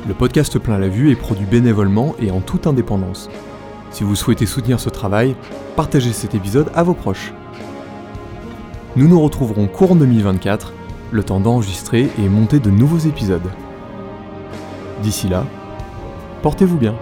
Le 0.08 0.16
podcast 0.16 0.58
Plein 0.58 0.80
la 0.80 0.88
Vue 0.88 1.12
est 1.12 1.16
produit 1.16 1.46
bénévolement 1.46 2.16
et 2.20 2.32
en 2.32 2.40
toute 2.40 2.66
indépendance. 2.66 3.30
Si 3.92 4.04
vous 4.04 4.16
souhaitez 4.16 4.48
soutenir 4.48 4.80
ce 4.80 4.90
travail, 4.90 5.36
partagez 5.76 6.14
cet 6.14 6.34
épisode 6.34 6.72
à 6.74 6.82
vos 6.82 6.96
proches. 6.96 7.32
Nous 8.96 9.08
nous 9.08 9.22
retrouverons 9.22 9.68
courant 9.68 9.94
2024, 9.94 10.74
le 11.12 11.24
temps 11.24 11.40
d'enregistrer 11.40 12.10
et 12.18 12.28
monter 12.28 12.58
de 12.58 12.72
nouveaux 12.72 13.08
épisodes. 13.08 13.52
D'ici 15.04 15.30
là, 15.30 15.46
portez-vous 16.42 16.78
bien. 16.78 16.96